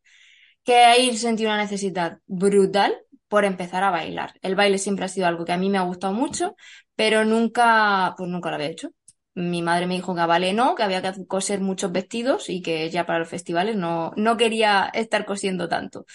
Que 0.64 0.76
ahí 0.84 1.16
sentí 1.18 1.44
una 1.46 1.58
necesidad 1.58 2.20
brutal 2.26 2.96
por 3.28 3.44
empezar 3.44 3.84
a 3.84 3.90
bailar. 3.90 4.34
El 4.42 4.56
baile 4.56 4.78
siempre 4.78 5.06
ha 5.06 5.08
sido 5.08 5.26
algo 5.28 5.44
que 5.44 5.52
a 5.52 5.58
mí 5.58 5.70
me 5.70 5.78
ha 5.78 5.82
gustado 5.82 6.14
mucho, 6.14 6.56
pero 6.96 7.24
nunca, 7.24 8.14
pues 8.18 8.30
nunca 8.30 8.50
lo 8.50 8.56
había 8.56 8.68
hecho. 8.70 8.90
Mi 9.34 9.62
madre 9.62 9.86
me 9.86 9.94
dijo 9.94 10.14
que 10.14 10.20
a 10.20 10.26
ballet 10.26 10.54
no, 10.54 10.74
que 10.74 10.82
había 10.84 11.02
que 11.02 11.26
coser 11.26 11.60
muchos 11.60 11.90
vestidos 11.92 12.48
y 12.48 12.62
que 12.62 12.88
ya 12.90 13.04
para 13.06 13.18
los 13.20 13.28
festivales 13.28 13.76
no, 13.76 14.12
no 14.16 14.36
quería 14.36 14.90
estar 14.94 15.24
cosiendo 15.26 15.68
tanto 15.68 16.06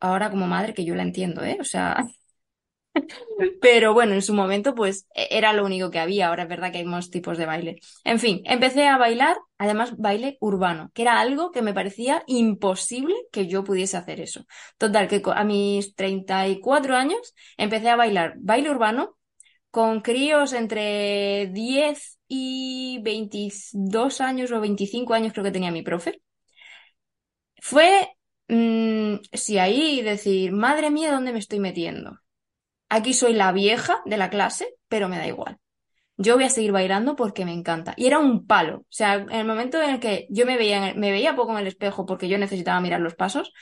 ahora 0.00 0.30
como 0.30 0.46
madre 0.46 0.74
que 0.74 0.84
yo 0.84 0.94
la 0.94 1.02
entiendo, 1.02 1.42
¿eh? 1.44 1.58
O 1.60 1.64
sea, 1.64 2.04
pero 3.60 3.94
bueno, 3.94 4.14
en 4.14 4.22
su 4.22 4.34
momento 4.34 4.74
pues 4.74 5.06
e-, 5.14 5.28
era 5.30 5.52
lo 5.52 5.64
único 5.64 5.90
que 5.90 5.98
había, 5.98 6.28
ahora 6.28 6.44
es 6.44 6.48
verdad 6.48 6.72
que 6.72 6.78
hay 6.78 6.84
más 6.84 7.10
tipos 7.10 7.38
de 7.38 7.46
baile. 7.46 7.76
En 8.04 8.18
fin, 8.18 8.42
empecé 8.44 8.86
a 8.88 8.98
bailar, 8.98 9.36
además 9.58 9.96
baile 9.96 10.36
urbano, 10.40 10.90
que 10.94 11.02
era 11.02 11.20
algo 11.20 11.50
que 11.50 11.62
me 11.62 11.74
parecía 11.74 12.22
imposible 12.26 13.14
que 13.32 13.46
yo 13.46 13.64
pudiese 13.64 13.96
hacer 13.96 14.20
eso. 14.20 14.44
Total, 14.78 15.08
que 15.08 15.22
a 15.24 15.44
mis 15.44 15.94
34 15.94 16.96
años 16.96 17.34
empecé 17.56 17.88
a 17.90 17.96
bailar 17.96 18.34
baile 18.38 18.70
urbano 18.70 19.16
con 19.74 20.00
críos 20.00 20.52
entre 20.52 21.48
10 21.52 22.20
y 22.28 23.00
22 23.02 24.20
años 24.20 24.52
o 24.52 24.60
25 24.60 25.14
años 25.14 25.32
creo 25.32 25.44
que 25.44 25.50
tenía 25.56 25.72
mi 25.72 25.82
profe. 25.82 26.22
Fue 27.60 28.08
Mm, 28.48 29.20
sí, 29.32 29.58
ahí 29.58 30.02
decir, 30.02 30.52
madre 30.52 30.90
mía, 30.90 31.10
¿dónde 31.12 31.32
me 31.32 31.38
estoy 31.38 31.60
metiendo? 31.60 32.18
Aquí 32.90 33.14
soy 33.14 33.34
la 33.34 33.52
vieja 33.52 34.02
de 34.06 34.16
la 34.18 34.30
clase, 34.30 34.76
pero 34.88 35.08
me 35.08 35.18
da 35.18 35.26
igual. 35.28 35.58
Yo 36.18 36.36
voy 36.36 36.44
a 36.44 36.50
seguir 36.50 36.72
bailando 36.72 37.16
porque 37.16 37.44
me 37.46 37.52
encanta. 37.54 37.94
Y 37.96 38.06
era 38.06 38.18
un 38.20 38.46
palo. 38.46 38.78
O 38.80 38.86
sea, 38.90 39.14
en 39.16 39.32
el 39.32 39.46
momento 39.46 39.82
en 39.82 39.90
el 39.90 40.00
que 40.00 40.26
yo 40.30 40.46
me 40.46 40.56
veía, 40.58 40.94
me 40.96 41.12
veía 41.12 41.36
poco 41.36 41.52
en 41.52 41.58
el 41.60 41.68
espejo 41.68 42.06
porque 42.06 42.28
yo 42.28 42.38
necesitaba 42.38 42.80
mirar 42.80 43.00
los 43.00 43.16
pasos, 43.16 43.52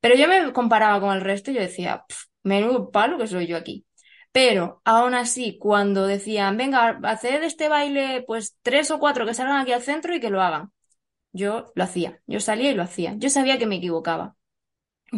pero 0.00 0.16
yo 0.16 0.28
me 0.28 0.52
comparaba 0.52 1.00
con 1.00 1.14
el 1.16 1.22
resto 1.22 1.50
y 1.50 1.54
yo 1.54 1.60
decía, 1.62 2.04
menudo 2.44 2.90
palo 2.92 3.18
que 3.18 3.28
soy 3.28 3.46
yo 3.48 3.56
aquí. 3.56 3.86
Pero 4.32 4.80
aún 4.84 5.14
así, 5.14 5.58
cuando 5.58 6.06
decían, 6.06 6.56
venga, 6.56 7.00
haced 7.02 7.42
este 7.42 7.68
baile, 7.68 8.22
pues 8.26 8.56
tres 8.62 8.90
o 8.90 9.00
cuatro 9.00 9.26
que 9.26 9.34
salgan 9.34 9.60
aquí 9.60 9.72
al 9.72 9.82
centro 9.82 10.14
y 10.14 10.20
que 10.20 10.30
lo 10.30 10.40
hagan. 10.42 10.72
Yo 11.32 11.72
lo 11.74 11.84
hacía, 11.84 12.20
yo 12.26 12.40
salía 12.40 12.70
y 12.70 12.74
lo 12.74 12.82
hacía. 12.82 13.14
Yo 13.18 13.30
sabía 13.30 13.58
que 13.58 13.66
me 13.66 13.76
equivocaba, 13.76 14.36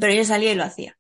pero 0.00 0.12
yo 0.14 0.24
salía 0.24 0.52
y 0.52 0.56
lo 0.56 0.64
hacía. 0.64 0.98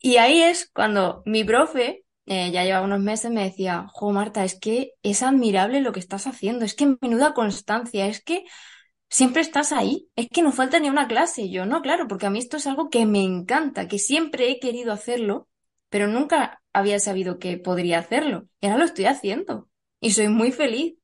Y 0.00 0.18
ahí 0.18 0.42
es 0.42 0.70
cuando 0.74 1.22
mi 1.26 1.44
profe, 1.44 2.04
eh, 2.26 2.50
ya 2.52 2.64
lleva 2.64 2.82
unos 2.82 3.00
meses, 3.00 3.30
me 3.30 3.44
decía, 3.44 3.86
Jo, 3.92 4.12
Marta, 4.12 4.44
es 4.44 4.58
que 4.58 4.92
es 5.02 5.22
admirable 5.22 5.80
lo 5.80 5.92
que 5.92 6.00
estás 6.00 6.26
haciendo, 6.26 6.64
es 6.64 6.74
que 6.74 6.96
menuda 7.00 7.34
constancia, 7.34 8.06
es 8.06 8.22
que 8.22 8.44
siempre 9.10 9.42
estás 9.42 9.72
ahí, 9.72 10.08
es 10.16 10.28
que 10.30 10.42
no 10.42 10.52
falta 10.52 10.80
ni 10.80 10.90
una 10.90 11.08
clase. 11.08 11.50
Yo, 11.50 11.66
no, 11.66 11.82
claro, 11.82 12.08
porque 12.08 12.26
a 12.26 12.30
mí 12.30 12.38
esto 12.40 12.56
es 12.58 12.66
algo 12.66 12.90
que 12.90 13.06
me 13.06 13.22
encanta, 13.24 13.88
que 13.88 13.98
siempre 13.98 14.50
he 14.50 14.60
querido 14.60 14.92
hacerlo, 14.92 15.48
pero 15.90 16.08
nunca 16.08 16.62
había 16.74 16.98
sabido 17.00 17.38
que 17.38 17.56
podría 17.58 18.00
hacerlo. 18.00 18.48
Y 18.60 18.66
ahora 18.66 18.80
lo 18.80 18.84
estoy 18.84 19.06
haciendo. 19.06 19.70
Y 20.00 20.12
soy 20.12 20.28
muy 20.28 20.52
feliz. 20.52 20.96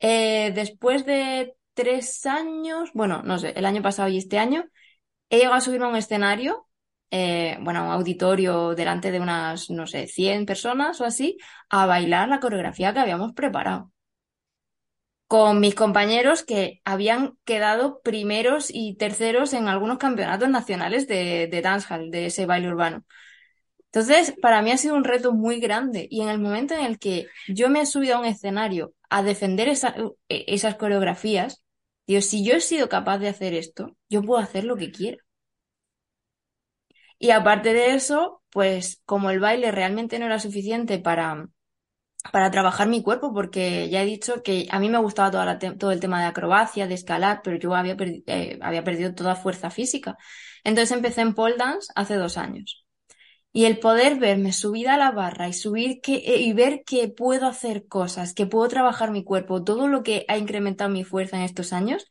Eh, 0.00 0.52
después 0.54 1.06
de 1.06 1.54
tres 1.74 2.26
años, 2.26 2.90
bueno, 2.94 3.22
no 3.22 3.38
sé, 3.38 3.52
el 3.56 3.66
año 3.66 3.82
pasado 3.82 4.08
y 4.08 4.18
este 4.18 4.38
año, 4.38 4.64
he 5.30 5.38
llegado 5.38 5.56
a 5.56 5.60
subirme 5.60 5.86
a 5.86 5.90
un 5.90 5.96
escenario, 5.96 6.68
eh, 7.10 7.58
bueno, 7.62 7.84
un 7.84 7.92
auditorio 7.92 8.74
delante 8.74 9.10
de 9.12 9.20
unas, 9.20 9.70
no 9.70 9.86
sé, 9.86 10.06
100 10.08 10.46
personas 10.46 11.00
o 11.00 11.04
así, 11.04 11.38
a 11.70 11.86
bailar 11.86 12.28
la 12.28 12.40
coreografía 12.40 12.92
que 12.92 13.00
habíamos 13.00 13.32
preparado. 13.34 13.92
Con 15.26 15.60
mis 15.60 15.74
compañeros 15.74 16.42
que 16.42 16.80
habían 16.86 17.36
quedado 17.44 18.00
primeros 18.00 18.70
y 18.72 18.96
terceros 18.96 19.52
en 19.52 19.68
algunos 19.68 19.98
campeonatos 19.98 20.48
nacionales 20.48 21.06
de, 21.06 21.48
de 21.48 21.60
dancehall, 21.60 22.10
de 22.10 22.26
ese 22.26 22.46
baile 22.46 22.68
urbano. 22.68 23.04
Entonces, 23.92 24.34
para 24.42 24.62
mí 24.62 24.70
ha 24.70 24.76
sido 24.78 24.94
un 24.96 25.04
reto 25.04 25.32
muy 25.32 25.60
grande 25.60 26.06
y 26.10 26.20
en 26.22 26.28
el 26.28 26.38
momento 26.38 26.74
en 26.74 26.84
el 26.84 26.98
que 26.98 27.26
yo 27.48 27.68
me 27.70 27.80
he 27.82 27.86
subido 27.86 28.16
a 28.16 28.20
un 28.20 28.26
escenario 28.26 28.92
a 29.10 29.22
defender 29.22 29.68
e, 29.68 29.74
esas 30.28 30.76
coreografías, 30.76 31.62
Digo, 32.06 32.22
si 32.22 32.42
yo 32.42 32.54
he 32.54 32.60
sido 32.62 32.88
capaz 32.88 33.18
de 33.18 33.28
hacer 33.28 33.52
esto, 33.54 33.94
yo 34.08 34.22
puedo 34.22 34.40
hacer 34.40 34.64
lo 34.64 34.76
que 34.76 34.90
quiera. 34.90 35.18
Y 37.18 37.30
aparte 37.30 37.72
de 37.72 37.94
eso, 37.94 38.42
pues 38.50 39.02
como 39.04 39.30
el 39.30 39.40
baile 39.40 39.72
realmente 39.72 40.18
no 40.18 40.26
era 40.26 40.38
suficiente 40.40 40.98
para, 40.98 41.48
para 42.32 42.50
trabajar 42.50 42.88
mi 42.88 43.02
cuerpo, 43.02 43.34
porque 43.34 43.90
ya 43.90 44.02
he 44.02 44.06
dicho 44.06 44.42
que 44.44 44.68
a 44.70 44.80
mí 44.80 44.90
me 44.90 44.98
gustaba 44.98 45.30
todo 45.78 45.92
el 45.92 46.00
tema 46.00 46.20
de 46.22 46.28
acrobacia, 46.28 46.88
de 46.88 46.94
escalar, 46.94 47.42
pero 47.44 47.58
yo 47.58 47.74
había, 47.76 47.96
eh, 48.26 48.58
había 48.62 48.84
perdido 48.84 49.14
toda 49.14 49.36
fuerza 49.36 49.70
física. 49.70 50.18
Entonces 50.64 50.96
empecé 50.96 51.22
en 51.22 51.34
pole 51.34 51.56
dance 51.58 51.92
hace 51.96 52.16
dos 52.16 52.38
años. 52.38 52.86
Y 53.58 53.64
el 53.64 53.78
poder 53.80 54.18
verme 54.20 54.52
subida 54.52 54.94
a 54.94 54.98
la 54.98 55.10
barra 55.10 55.48
y 55.48 55.52
subir 55.52 56.00
que, 56.00 56.16
eh, 56.16 56.40
y 56.42 56.52
ver 56.52 56.84
que 56.84 57.08
puedo 57.08 57.46
hacer 57.48 57.88
cosas, 57.88 58.32
que 58.34 58.46
puedo 58.46 58.68
trabajar 58.68 59.10
mi 59.10 59.24
cuerpo, 59.24 59.64
todo 59.64 59.88
lo 59.88 60.02
que 60.04 60.24
ha 60.28 60.38
incrementado 60.38 60.90
mi 60.90 61.02
fuerza 61.04 61.36
en 61.38 61.42
estos 61.42 61.72
años, 61.72 62.06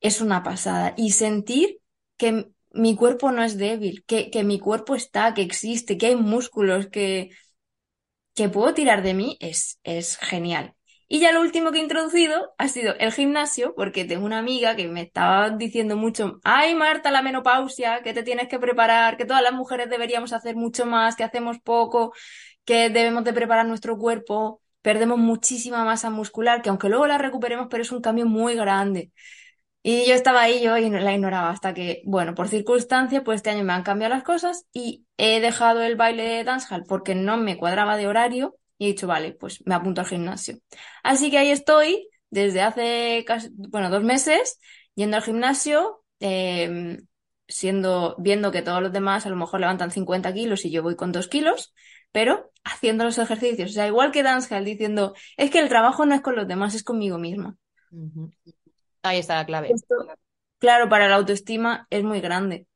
es 0.00 0.20
una 0.22 0.42
pasada. 0.42 0.94
Y 0.96 1.12
sentir 1.12 1.80
que 2.16 2.48
mi 2.72 2.96
cuerpo 2.96 3.32
no 3.32 3.42
es 3.44 3.58
débil, 3.58 4.04
que, 4.06 4.30
que 4.30 4.44
mi 4.44 4.58
cuerpo 4.60 4.94
está, 4.94 5.34
que 5.34 5.42
existe, 5.42 5.98
que 5.98 6.06
hay 6.08 6.16
músculos, 6.16 6.88
que, 6.88 7.30
que 8.34 8.48
puedo 8.48 8.72
tirar 8.74 9.02
de 9.02 9.12
mí, 9.14 9.36
es, 9.40 9.80
es 9.84 10.16
genial. 10.18 10.74
Y 11.10 11.20
ya 11.20 11.32
lo 11.32 11.40
último 11.40 11.72
que 11.72 11.78
he 11.78 11.82
introducido 11.82 12.54
ha 12.58 12.68
sido 12.68 12.94
el 12.98 13.12
gimnasio, 13.12 13.74
porque 13.74 14.04
tengo 14.04 14.26
una 14.26 14.38
amiga 14.38 14.76
que 14.76 14.88
me 14.88 15.00
estaba 15.02 15.48
diciendo 15.50 15.96
mucho, 15.96 16.38
ay 16.44 16.74
Marta, 16.74 17.10
la 17.10 17.22
menopausia, 17.22 18.02
que 18.02 18.12
te 18.12 18.22
tienes 18.22 18.48
que 18.48 18.58
preparar, 18.58 19.16
que 19.16 19.24
todas 19.24 19.42
las 19.42 19.54
mujeres 19.54 19.88
deberíamos 19.88 20.34
hacer 20.34 20.54
mucho 20.54 20.84
más, 20.84 21.16
que 21.16 21.24
hacemos 21.24 21.58
poco, 21.60 22.12
que 22.66 22.90
debemos 22.90 23.24
de 23.24 23.32
preparar 23.32 23.66
nuestro 23.66 23.96
cuerpo, 23.96 24.60
perdemos 24.82 25.18
muchísima 25.18 25.82
masa 25.84 26.10
muscular, 26.10 26.60
que 26.60 26.68
aunque 26.68 26.88
luego 26.90 27.06
la 27.06 27.16
recuperemos, 27.18 27.68
pero 27.70 27.82
es 27.82 27.92
un 27.92 28.02
cambio 28.02 28.26
muy 28.26 28.54
grande. 28.54 29.10
Y 29.82 30.06
yo 30.06 30.14
estaba 30.14 30.42
ahí, 30.42 30.60
yo 30.62 30.76
y 30.76 30.90
la 30.90 31.14
ignoraba 31.14 31.50
hasta 31.50 31.72
que, 31.72 32.02
bueno, 32.04 32.34
por 32.34 32.48
circunstancias, 32.48 33.22
pues 33.24 33.36
este 33.36 33.50
año 33.50 33.64
me 33.64 33.72
han 33.72 33.82
cambiado 33.84 34.14
las 34.14 34.24
cosas 34.24 34.66
y 34.72 35.06
he 35.16 35.40
dejado 35.40 35.82
el 35.82 35.96
baile 35.96 36.24
de 36.24 36.44
dancehall 36.44 36.84
porque 36.86 37.14
no 37.14 37.36
me 37.38 37.56
cuadraba 37.56 37.96
de 37.96 38.06
horario 38.06 38.56
y 38.78 38.84
he 38.84 38.88
dicho, 38.88 39.06
vale, 39.06 39.32
pues 39.32 39.64
me 39.66 39.74
apunto 39.74 40.00
al 40.00 40.06
gimnasio. 40.06 40.58
Así 41.02 41.30
que 41.30 41.38
ahí 41.38 41.50
estoy 41.50 42.08
desde 42.30 42.62
hace, 42.62 43.24
casi, 43.26 43.50
bueno, 43.52 43.90
dos 43.90 44.04
meses, 44.04 44.58
yendo 44.94 45.16
al 45.16 45.22
gimnasio, 45.22 46.04
em, 46.20 47.06
siendo, 47.48 48.14
viendo 48.18 48.52
que 48.52 48.62
todos 48.62 48.80
los 48.80 48.92
demás 48.92 49.26
a 49.26 49.30
lo 49.30 49.36
mejor 49.36 49.60
levantan 49.60 49.90
50 49.90 50.32
kilos 50.32 50.64
y 50.64 50.70
yo 50.70 50.82
voy 50.82 50.94
con 50.94 51.10
2 51.10 51.28
kilos, 51.28 51.74
pero 52.12 52.52
haciendo 52.64 53.04
los 53.04 53.18
ejercicios. 53.18 53.70
O 53.70 53.74
sea, 53.74 53.86
igual 53.86 54.12
que 54.12 54.22
Dancehall 54.22 54.64
diciendo, 54.64 55.14
es 55.36 55.50
que 55.50 55.58
el 55.58 55.68
trabajo 55.68 56.06
no 56.06 56.14
es 56.14 56.20
con 56.20 56.36
los 56.36 56.46
demás, 56.46 56.74
es 56.74 56.84
conmigo 56.84 57.18
misma. 57.18 57.56
Ahí 59.02 59.18
está 59.18 59.36
la 59.36 59.46
clave. 59.46 59.70
claro, 60.58 60.88
para 60.88 61.08
la 61.08 61.16
autoestima 61.16 61.86
es 61.90 62.04
muy 62.04 62.20
grande. 62.20 62.66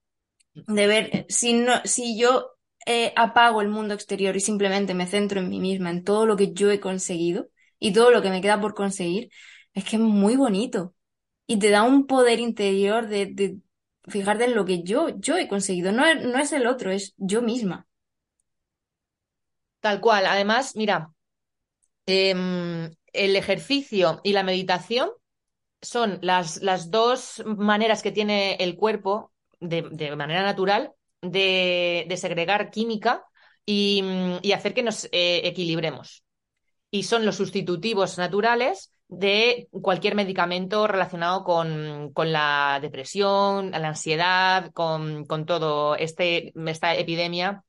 De 0.54 0.86
ver, 0.86 1.26
si, 1.28 1.54
no, 1.54 1.80
si 1.84 2.18
yo 2.18 2.51
eh, 2.86 3.12
apago 3.16 3.60
el 3.60 3.68
mundo 3.68 3.94
exterior 3.94 4.36
y 4.36 4.40
simplemente 4.40 4.94
me 4.94 5.06
centro 5.06 5.40
en 5.40 5.48
mí 5.48 5.60
misma, 5.60 5.90
en 5.90 6.04
todo 6.04 6.26
lo 6.26 6.36
que 6.36 6.52
yo 6.52 6.70
he 6.70 6.80
conseguido 6.80 7.48
y 7.78 7.92
todo 7.92 8.10
lo 8.10 8.22
que 8.22 8.30
me 8.30 8.40
queda 8.40 8.60
por 8.60 8.74
conseguir, 8.74 9.30
es 9.74 9.84
que 9.84 9.96
es 9.96 10.02
muy 10.02 10.36
bonito. 10.36 10.94
Y 11.46 11.58
te 11.58 11.70
da 11.70 11.82
un 11.84 12.06
poder 12.06 12.40
interior 12.40 13.08
de, 13.08 13.58
fijarte 14.08 14.44
en 14.44 14.54
lo 14.54 14.64
que 14.64 14.82
yo, 14.82 15.10
yo 15.18 15.36
he 15.36 15.48
conseguido. 15.48 15.92
No 15.92 16.06
es, 16.06 16.24
no 16.24 16.38
es 16.38 16.52
el 16.52 16.66
otro, 16.66 16.90
es 16.90 17.14
yo 17.18 17.42
misma. 17.42 17.86
Tal 19.80 20.00
cual. 20.00 20.26
Además, 20.26 20.76
mira, 20.76 21.12
em, 22.06 22.94
el 23.12 23.36
ejercicio 23.36 24.20
y 24.24 24.32
la 24.32 24.42
meditación 24.44 25.10
son 25.80 26.18
las, 26.22 26.62
las 26.62 26.90
dos 26.90 27.42
maneras 27.44 28.02
que 28.02 28.12
tiene 28.12 28.54
el 28.56 28.76
cuerpo 28.76 29.32
de, 29.60 29.82
de 29.90 30.16
manera 30.16 30.42
natural 30.42 30.94
de, 31.22 32.06
de 32.08 32.16
segregar 32.16 32.70
química 32.70 33.24
y, 33.64 34.04
y 34.42 34.52
hacer 34.52 34.74
que 34.74 34.82
nos 34.82 35.06
eh, 35.06 35.42
equilibremos. 35.44 36.24
Y 36.90 37.04
son 37.04 37.24
los 37.24 37.36
sustitutivos 37.36 38.18
naturales 38.18 38.92
de 39.08 39.68
cualquier 39.70 40.14
medicamento 40.14 40.86
relacionado 40.86 41.44
con, 41.44 42.12
con 42.12 42.32
la 42.32 42.78
depresión, 42.82 43.70
la 43.70 43.88
ansiedad, 43.88 44.70
con, 44.72 45.24
con 45.26 45.46
todo 45.46 45.96
este, 45.96 46.52
esta 46.66 46.94
epidemia, 46.94 47.64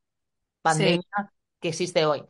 pandemia 0.61 1.01
Sí. 1.01 1.07
que 1.59 1.69
existe 1.69 2.05
hoy. 2.05 2.23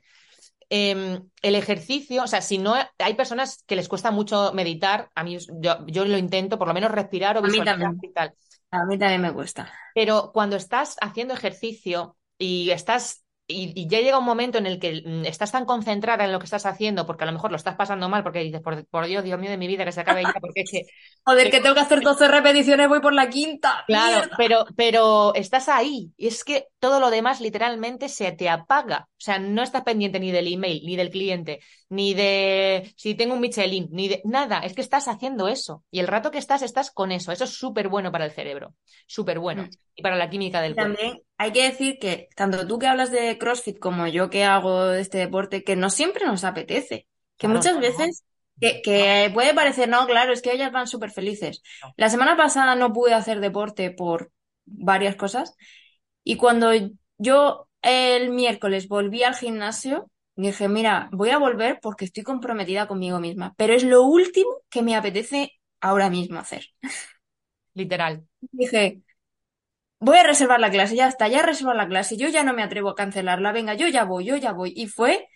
Eh, 0.69 1.21
el 1.41 1.55
ejercicio, 1.55 2.24
o 2.24 2.28
sea, 2.28 2.41
si 2.41 2.57
no 2.57 2.76
hay 2.97 3.13
personas 3.15 3.63
que 3.67 3.76
les 3.76 3.88
cuesta 3.89 4.11
mucho 4.11 4.53
meditar, 4.53 5.11
a 5.15 5.24
mí 5.24 5.38
yo, 5.61 5.86
yo 5.88 6.05
lo 6.05 6.17
intento, 6.17 6.57
por 6.57 6.67
lo 6.67 6.74
menos 6.74 6.91
respirar 6.91 7.38
o 7.38 7.41
visualizar 7.43 7.93
y 8.01 8.11
tal. 8.11 8.34
A 8.74 8.86
mí 8.86 8.97
también 8.97 9.21
me 9.21 9.34
cuesta. 9.34 9.71
Pero 9.93 10.32
cuando 10.34 10.55
estás 10.55 10.95
haciendo 11.01 11.34
ejercicio 11.36 12.17
y 12.38 12.71
estás 12.71 13.24
y, 13.46 13.74
y 13.76 13.88
ya 13.88 14.00
llega 14.00 14.18
un 14.18 14.26
momento 14.26 14.58
en 14.58 14.66
el 14.66 14.80
que 14.80 15.04
mm, 15.06 15.26
estás 15.26 15.52
tan 15.52 15.66
concentrada 15.66 16.24
en 16.24 16.32
lo 16.32 16.39
que 16.39 16.46
estás 16.46 16.66
haciendo, 16.66 17.06
porque 17.06 17.24
a 17.24 17.28
lo 17.28 17.34
mejor 17.34 17.52
lo 17.52 17.58
estás 17.58 17.76
pasando 17.76 18.08
mal, 18.08 18.24
porque 18.24 18.39
dices, 18.39 18.62
por, 18.62 18.86
por 18.88 19.06
Dios, 19.06 19.24
Dios 19.24 19.39
mío 19.39 19.50
de 19.50 19.58
mi 19.58 19.68
vida, 19.68 19.84
que 19.84 19.91
se 19.91 20.02
acabe 20.02 20.24
ya, 20.24 20.34
porque 20.41 20.62
es 20.62 20.72
que 20.72 20.84
Joder, 21.26 21.50
que 21.50 21.62
tengo 21.62 21.76
que 21.76 21.82
hacer 21.82 22.02
12 22.02 22.28
repeticiones, 22.28 22.89
voy 22.89 23.02
por 23.02 23.14
la 23.14 23.30
quinta. 23.30 23.84
Claro, 23.88 24.20
¡Mierda! 24.20 24.36
pero, 24.38 24.66
pero 24.76 25.36
estás 25.36 25.70
ahí. 25.70 26.12
Y 26.18 26.28
es 26.28 26.44
que 26.44 26.68
todo 26.80 27.00
lo 27.00 27.10
demás 27.10 27.41
literalmente 27.41 28.10
se 28.10 28.32
te 28.34 28.50
apaga. 28.50 29.08
O 29.10 29.22
sea, 29.24 29.39
no 29.39 29.64
estás 29.64 29.84
pendiente 29.84 30.20
ni 30.20 30.32
del 30.32 30.52
email, 30.52 30.82
ni 30.86 30.98
del 30.98 31.10
cliente, 31.10 31.62
ni 31.89 32.14
de 32.14 32.94
si 32.98 33.16
tengo 33.16 33.36
un 33.36 33.39
Michelin, 33.39 33.88
ni 33.91 34.10
de 34.10 34.22
nada. 34.26 34.60
Es 34.60 34.74
que 34.74 34.82
estás 34.82 35.08
haciendo 35.08 35.48
eso. 35.48 35.86
Y 35.91 36.00
el 36.00 36.08
rato 36.08 36.30
que 36.30 36.39
estás, 36.39 36.62
estás 36.62 36.91
con 36.91 37.12
eso. 37.14 37.32
Eso 37.32 37.46
es 37.46 37.52
súper 37.52 37.88
bueno 37.88 38.12
para 38.12 38.26
el 38.26 38.32
cerebro. 38.32 38.74
Súper 39.08 39.39
bueno. 39.39 39.64
Mm. 39.64 39.70
Y 39.96 40.02
para 40.02 40.18
la 40.18 40.30
química 40.30 40.62
del 40.62 40.76
cuerpo. 40.76 41.00
Hay 41.38 41.51
que 41.51 41.63
decir 41.63 41.97
que 41.99 42.29
tanto 42.36 42.67
tú 42.67 42.79
que 42.79 42.88
hablas 42.88 43.11
de 43.11 43.38
CrossFit 43.38 43.79
como 43.79 44.07
yo 44.07 44.29
que 44.29 44.43
hago 44.43 44.91
este 44.91 45.17
deporte, 45.17 45.63
que 45.63 45.75
no 45.75 45.89
siempre 45.89 46.25
nos 46.25 46.43
apetece. 46.43 47.07
Que 47.38 47.47
Claro, 47.47 47.57
muchas 47.57 47.79
veces, 47.79 48.23
que, 48.59 48.81
que 48.81 49.29
puede 49.34 49.53
parecer, 49.53 49.89
no, 49.89 50.05
claro, 50.07 50.31
es 50.34 50.41
que 50.41 50.53
ellas 50.53 50.71
van 50.71 50.88
súper 50.88 51.11
felices. 51.11 51.61
La 51.97 52.09
semana 52.09 52.38
pasada 52.38 52.75
no 52.75 52.93
pude 52.93 53.13
hacer 53.13 53.39
deporte 53.39 53.91
por 53.91 54.31
varias 54.65 55.15
cosas 55.15 55.55
y 56.23 56.38
cuando 56.38 56.71
yo 57.17 57.67
el 57.81 58.29
miércoles 58.29 58.88
volví 58.88 59.23
al 59.23 59.36
gimnasio, 59.36 60.09
dije, 60.36 60.69
mira, 60.69 61.09
voy 61.11 61.31
a 61.31 61.38
volver 61.38 61.79
porque 61.81 62.05
estoy 62.05 62.23
comprometida 62.23 62.88
conmigo 62.88 63.19
misma, 63.19 63.53
pero 63.57 63.73
es 63.73 63.84
lo 63.84 64.03
último 64.03 64.49
que 64.69 64.81
me 64.81 64.95
apetece 64.95 65.51
ahora 65.81 66.09
mismo 66.09 66.39
hacer. 66.39 66.67
Literal. 67.73 68.25
Dije, 68.51 69.01
voy 70.04 70.18
a 70.18 70.24
reservar 70.24 70.60
la 70.60 70.72
clase, 70.72 70.95
ya 70.95 71.08
está, 71.08 71.28
ya 71.28 71.39
he 71.39 71.43
reservado 71.43 71.78
la 71.78 71.88
clase, 71.88 72.18
yo 72.18 72.30
ya 72.30 72.43
no 72.43 72.54
me 72.54 72.64
atrevo 72.64 72.89
a 72.89 72.95
cancelarla, 72.95 73.51
venga, 73.51 73.74
yo 73.76 73.88
ya 73.88 74.04
voy, 74.06 74.26
yo 74.26 74.36
ya 74.38 74.51
voy. 74.54 74.74
Y 74.76 74.88
fue 74.88 75.28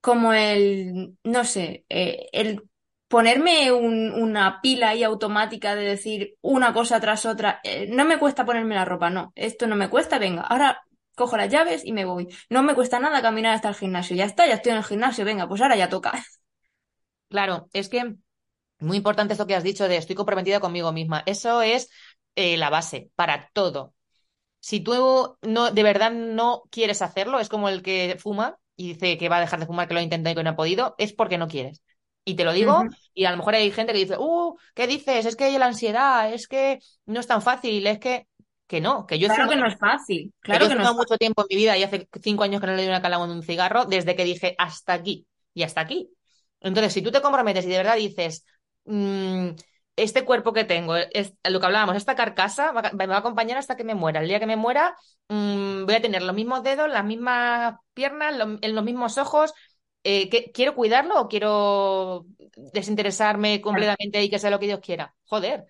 como 0.00 0.32
el, 0.34 1.16
no 1.24 1.44
sé, 1.44 1.84
eh, 1.88 2.26
el 2.32 2.62
ponerme 3.08 3.72
un- 3.72 4.10
una 4.12 4.60
pila 4.60 4.90
ahí 4.90 5.02
automática 5.04 5.74
de 5.74 5.84
decir 5.84 6.36
una 6.42 6.72
cosa 6.74 7.00
tras 7.00 7.26
otra, 7.26 7.60
eh, 7.64 7.86
no 7.90 8.04
me 8.04 8.18
cuesta 8.18 8.44
ponerme 8.44 8.74
la 8.74 8.84
ropa, 8.84 9.10
no, 9.10 9.32
esto 9.36 9.66
no 9.66 9.76
me 9.76 9.88
cuesta, 9.90 10.18
venga, 10.18 10.42
ahora 10.42 10.82
cojo 11.16 11.36
las 11.36 11.48
llaves 11.50 11.84
y 11.84 11.92
me 11.92 12.04
voy. 12.04 12.28
No 12.50 12.62
me 12.62 12.74
cuesta 12.74 12.98
nada 13.00 13.22
caminar 13.22 13.54
hasta 13.54 13.68
el 13.68 13.74
gimnasio, 13.76 14.16
ya 14.16 14.24
está, 14.24 14.46
ya 14.46 14.54
estoy 14.54 14.72
en 14.72 14.78
el 14.78 14.84
gimnasio, 14.84 15.24
venga, 15.24 15.48
pues 15.48 15.60
ahora 15.62 15.76
ya 15.76 15.88
toca. 15.88 16.12
Claro, 17.28 17.68
es 17.72 17.88
que 17.88 18.14
muy 18.80 18.98
importante 18.98 19.34
esto 19.34 19.46
que 19.48 19.56
has 19.56 19.64
dicho 19.64 19.88
de 19.88 19.96
estoy 19.98 20.16
comprometida 20.16 20.60
conmigo 20.60 20.92
misma. 20.92 21.22
Eso 21.26 21.62
es 21.62 21.90
eh, 22.36 22.56
la 22.58 22.70
base 22.70 23.10
para 23.16 23.50
todo. 23.54 23.93
Si 24.64 24.80
tú 24.80 25.36
no, 25.42 25.70
de 25.72 25.82
verdad 25.82 26.10
no 26.10 26.62
quieres 26.70 27.02
hacerlo, 27.02 27.38
es 27.38 27.50
como 27.50 27.68
el 27.68 27.82
que 27.82 28.16
fuma 28.18 28.56
y 28.76 28.94
dice 28.94 29.18
que 29.18 29.28
va 29.28 29.36
a 29.36 29.40
dejar 29.40 29.60
de 29.60 29.66
fumar, 29.66 29.86
que 29.86 29.92
lo 29.92 30.00
ha 30.00 30.02
intentado 30.02 30.32
y 30.32 30.36
que 30.36 30.42
no 30.42 30.48
ha 30.48 30.56
podido, 30.56 30.94
es 30.96 31.12
porque 31.12 31.36
no 31.36 31.48
quieres. 31.48 31.82
Y 32.24 32.34
te 32.34 32.44
lo 32.44 32.54
digo, 32.54 32.82
y 33.12 33.26
a 33.26 33.30
lo 33.30 33.36
mejor 33.36 33.56
hay 33.56 33.70
gente 33.70 33.92
que 33.92 33.98
dice, 33.98 34.16
uh, 34.18 34.56
¿qué 34.74 34.86
dices? 34.86 35.26
Es 35.26 35.36
que 35.36 35.44
hay 35.44 35.58
la 35.58 35.66
ansiedad, 35.66 36.32
es 36.32 36.48
que 36.48 36.78
no 37.04 37.20
es 37.20 37.26
tan 37.26 37.42
fácil, 37.42 37.86
es 37.86 37.98
que, 37.98 38.26
que 38.66 38.80
no, 38.80 39.04
que 39.06 39.18
yo 39.18 39.28
Claro 39.28 39.50
que 39.50 39.56
no 39.56 39.66
es 39.66 39.76
fácil, 39.76 40.32
que 40.42 40.52
yo 40.52 40.58
claro 40.58 40.68
que 40.70 40.74
no 40.76 40.90
es 40.92 40.96
mucho 40.96 41.18
tiempo 41.18 41.42
en 41.42 41.46
mi 41.50 41.56
vida 41.56 41.76
y 41.76 41.82
hace 41.82 42.08
cinco 42.22 42.44
años 42.44 42.62
que 42.62 42.66
no 42.66 42.72
le 42.72 42.78
doy 42.78 42.88
una 42.88 43.02
cala 43.02 43.16
a 43.16 43.22
un 43.22 43.42
cigarro, 43.42 43.84
desde 43.84 44.16
que 44.16 44.24
dije 44.24 44.54
hasta 44.56 44.94
aquí 44.94 45.26
y 45.52 45.64
hasta 45.64 45.82
aquí. 45.82 46.08
Entonces, 46.60 46.94
si 46.94 47.02
tú 47.02 47.10
te 47.10 47.20
comprometes 47.20 47.66
y 47.66 47.68
de 47.68 47.76
verdad 47.76 47.96
dices, 47.96 48.46
mm, 48.86 49.50
este 49.96 50.24
cuerpo 50.24 50.52
que 50.52 50.64
tengo, 50.64 50.96
es, 50.96 51.34
lo 51.48 51.60
que 51.60 51.66
hablábamos, 51.66 51.96
esta 51.96 52.14
carcasa 52.16 52.72
va- 52.72 52.90
me 52.94 53.06
va 53.06 53.16
a 53.16 53.18
acompañar 53.20 53.58
hasta 53.58 53.76
que 53.76 53.84
me 53.84 53.94
muera. 53.94 54.20
El 54.20 54.28
día 54.28 54.40
que 54.40 54.46
me 54.46 54.56
muera, 54.56 54.96
mm, 55.28 55.84
voy 55.86 55.94
a 55.94 56.02
tener 56.02 56.22
los 56.22 56.34
mismos 56.34 56.62
dedos, 56.62 56.88
las 56.90 57.04
mismas 57.04 57.76
piernas, 57.94 58.36
lo- 58.36 58.58
en 58.60 58.74
los 58.74 58.84
mismos 58.84 59.18
ojos. 59.18 59.52
Eh, 60.04 60.28
¿qué- 60.28 60.50
¿quiero 60.52 60.74
cuidarlo 60.74 61.18
o 61.20 61.28
quiero 61.28 62.26
desinteresarme 62.72 63.60
completamente 63.60 64.22
y 64.22 64.28
que 64.30 64.38
sea 64.38 64.50
lo 64.50 64.58
que 64.58 64.66
Dios 64.66 64.80
quiera? 64.80 65.14
Joder, 65.26 65.64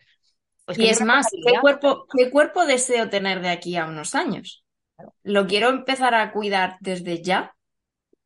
Y 0.76 0.86
es 0.88 1.00
más, 1.02 1.26
¿qué 1.44 1.60
cuerpo, 1.60 2.06
qué 2.16 2.30
cuerpo 2.30 2.64
deseo 2.66 3.08
tener 3.10 3.40
de 3.42 3.50
aquí 3.50 3.76
a 3.76 3.86
unos 3.86 4.14
años? 4.14 4.64
¿Lo 5.22 5.46
quiero 5.46 5.68
empezar 5.68 6.14
a 6.14 6.32
cuidar 6.32 6.76
desde 6.80 7.22
ya? 7.22 7.54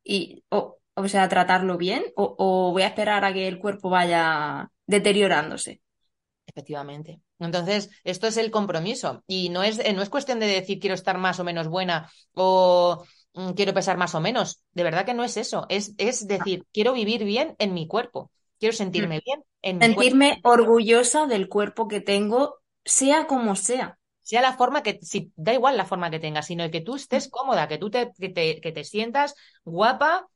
Y, 0.04 0.44
o, 0.50 0.78
o 0.94 1.08
sea, 1.08 1.28
tratarlo 1.28 1.78
bien? 1.78 2.04
O, 2.16 2.34
o 2.38 2.72
voy 2.72 2.82
a 2.82 2.88
esperar 2.88 3.24
a 3.24 3.32
que 3.32 3.48
el 3.48 3.58
cuerpo 3.58 3.90
vaya 3.90 4.70
deteriorándose? 4.86 5.80
Efectivamente. 6.58 7.20
Entonces, 7.38 7.88
esto 8.02 8.26
es 8.26 8.36
el 8.36 8.50
compromiso. 8.50 9.22
Y 9.28 9.48
no 9.48 9.62
es, 9.62 9.78
eh, 9.78 9.92
no 9.92 10.02
es 10.02 10.08
cuestión 10.08 10.40
de 10.40 10.46
decir 10.46 10.80
quiero 10.80 10.94
estar 10.94 11.16
más 11.16 11.38
o 11.38 11.44
menos 11.44 11.68
buena 11.68 12.10
o 12.34 13.04
mm, 13.34 13.50
quiero 13.50 13.72
pesar 13.72 13.96
más 13.96 14.16
o 14.16 14.20
menos. 14.20 14.64
De 14.72 14.82
verdad 14.82 15.06
que 15.06 15.14
no 15.14 15.22
es 15.22 15.36
eso. 15.36 15.66
Es, 15.68 15.94
es 15.98 16.26
decir, 16.26 16.66
quiero 16.72 16.92
vivir 16.94 17.22
bien 17.22 17.54
en 17.60 17.74
mi 17.74 17.86
cuerpo. 17.86 18.32
Quiero 18.58 18.74
sentirme 18.74 19.22
bien 19.24 19.44
en 19.62 19.76
mi 19.76 19.80
cuerpo. 19.80 20.00
Sentirme 20.00 20.40
orgullosa 20.42 21.26
del 21.28 21.48
cuerpo 21.48 21.86
que 21.86 22.00
tengo, 22.00 22.56
sea 22.84 23.28
como 23.28 23.54
sea. 23.54 24.00
Sea 24.22 24.42
la 24.42 24.56
forma 24.56 24.82
que, 24.82 24.98
si, 25.02 25.30
da 25.36 25.54
igual 25.54 25.76
la 25.76 25.86
forma 25.86 26.10
que 26.10 26.18
tengas, 26.18 26.46
sino 26.46 26.68
que 26.72 26.80
tú 26.80 26.96
estés 26.96 27.28
cómoda, 27.28 27.68
que 27.68 27.78
tú 27.78 27.88
te, 27.88 28.10
que 28.18 28.30
te, 28.30 28.60
que 28.60 28.72
te 28.72 28.82
sientas 28.82 29.36
guapa, 29.62 30.26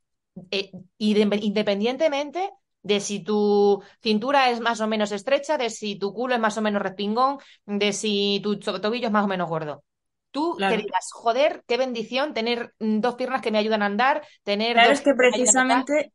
eh, 0.52 0.70
independientemente 0.98 2.52
de 2.82 3.00
si 3.00 3.20
tu 3.20 3.82
cintura 4.02 4.50
es 4.50 4.60
más 4.60 4.80
o 4.80 4.86
menos 4.88 5.12
estrecha, 5.12 5.58
de 5.58 5.70
si 5.70 5.96
tu 5.98 6.12
culo 6.14 6.34
es 6.34 6.40
más 6.40 6.56
o 6.58 6.62
menos 6.62 6.82
respingón, 6.82 7.38
de 7.66 7.92
si 7.92 8.40
tu 8.42 8.58
to- 8.58 8.80
tobillo 8.80 9.06
es 9.06 9.12
más 9.12 9.24
o 9.24 9.28
menos 9.28 9.48
gordo. 9.48 9.84
Tú 10.30 10.64
que 10.66 10.76
Claro. 10.76 10.78
digas, 10.78 11.10
joder, 11.12 11.62
qué 11.66 11.76
bendición 11.76 12.32
tener 12.34 12.74
mm, 12.78 13.00
dos 13.00 13.14
piernas 13.16 13.42
que 13.42 13.50
me 13.50 13.58
ayudan 13.58 13.82
a 13.82 13.86
andar, 13.86 14.26
tener 14.44 14.80
Claro, 14.80 14.92
dos 14.92 14.94
es 14.94 15.02
que 15.02 15.14
que 15.30 15.38
precisamente, 15.54 16.12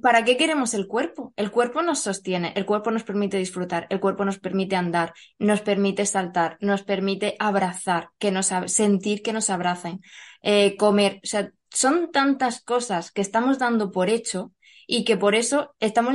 ¿para 0.00 0.24
qué 0.24 0.36
queremos 0.36 0.74
el 0.74 0.86
cuerpo? 0.86 1.32
El 1.36 1.50
cuerpo 1.50 1.82
nos 1.82 2.00
sostiene, 2.00 2.52
el 2.56 2.66
cuerpo 2.66 2.90
nos 2.90 3.02
permite 3.04 3.36
disfrutar, 3.38 3.86
el 3.90 3.98
cuerpo 4.00 4.24
nos 4.24 4.38
permite 4.38 4.76
andar, 4.76 5.12
nos 5.38 5.60
permite 5.62 6.06
saltar, 6.06 6.56
nos 6.60 6.82
permite 6.84 7.34
abrazar, 7.38 8.10
que 8.18 8.30
nos, 8.30 8.46
sentir 8.66 9.22
que 9.22 9.32
nos 9.32 9.50
abracen, 9.50 10.00
eh, 10.42 10.76
comer. 10.76 11.20
O 11.24 11.26
sea, 11.26 11.50
son 11.70 12.10
tantas 12.12 12.62
cosas 12.62 13.10
que 13.10 13.22
estamos 13.22 13.58
dando 13.58 13.90
por 13.90 14.08
hecho 14.08 14.52
y 14.86 15.04
que 15.04 15.16
por 15.16 15.34
eso 15.34 15.74
estamos 15.80 16.14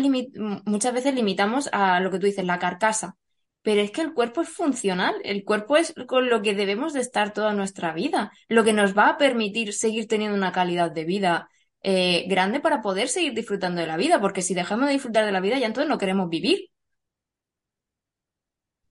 muchas 0.65 0.93
veces 0.93 1.13
limitamos 1.15 1.69
a 1.74 1.99
lo 1.99 2.11
que 2.11 2.19
tú 2.19 2.26
dices, 2.28 2.45
la 2.45 2.59
carcasa. 2.59 3.17
Pero 3.63 3.82
es 3.82 3.91
que 3.91 4.01
el 4.01 4.13
cuerpo 4.13 4.41
es 4.41 4.49
funcional, 4.49 5.15
el 5.24 5.43
cuerpo 5.45 5.78
es 5.78 5.93
con 6.07 6.30
lo 6.30 6.41
que 6.41 6.55
debemos 6.55 6.93
de 6.93 7.01
estar 7.01 7.32
toda 7.34 7.53
nuestra 7.53 7.93
vida, 7.93 8.32
lo 8.47 8.63
que 8.63 8.74
nos 8.74 8.97
va 8.97 9.09
a 9.09 9.17
permitir 9.17 9.74
seguir 9.74 10.07
teniendo 10.07 10.36
una 10.38 10.51
calidad 10.51 10.91
de 10.91 11.05
vida 11.05 11.49
eh, 11.84 12.26
grande 12.28 12.59
para 12.59 12.82
poder 12.82 13.07
seguir 13.07 13.34
disfrutando 13.34 13.82
de 13.82 13.88
la 13.88 13.97
vida, 13.97 14.19
porque 14.19 14.41
si 14.41 14.53
dejamos 14.55 14.88
de 14.88 14.93
disfrutar 14.93 15.26
de 15.26 15.32
la 15.32 15.41
vida 15.41 15.59
ya 15.59 15.67
entonces 15.67 15.89
no 15.89 15.97
queremos 15.99 16.30
vivir. 16.30 16.69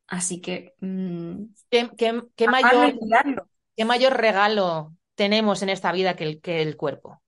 Así 0.07 0.41
que 0.41 0.75
mm, 0.81 1.45
¿Qué, 1.71 1.91
qué- 1.97 2.23
qué 2.37 2.49
amarlo 2.49 2.93
mayor, 2.93 3.01
qué 3.77 3.85
mayor 3.85 4.17
regalo 4.17 4.95
tenemos 5.15 5.63
en 5.63 5.69
esta 5.71 5.93
vida 5.93 6.17
que 6.17 6.25
el, 6.25 6.41
que 6.41 6.63
el 6.63 6.77
cuerpo? 6.77 7.23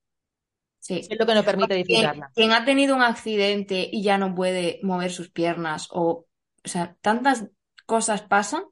Sí. 0.83 0.99
Es 1.09 1.19
lo 1.19 1.27
que 1.27 1.35
nos 1.35 1.45
permite 1.45 1.75
disfrutarla. 1.75 2.33
quien 2.35 2.53
ha 2.53 2.65
tenido 2.65 2.97
un 2.97 3.03
accidente 3.03 3.89
y 3.91 4.03
ya 4.03 4.19
no 4.19 4.35
puede 4.35 4.81
mover 4.83 5.13
sus 5.13 5.31
piernas 5.31 5.87
o, 5.91 6.27
o 6.65 6.69
sea, 6.69 6.97
tantas 7.01 7.47
cosas 7.87 8.23
pasan 8.23 8.65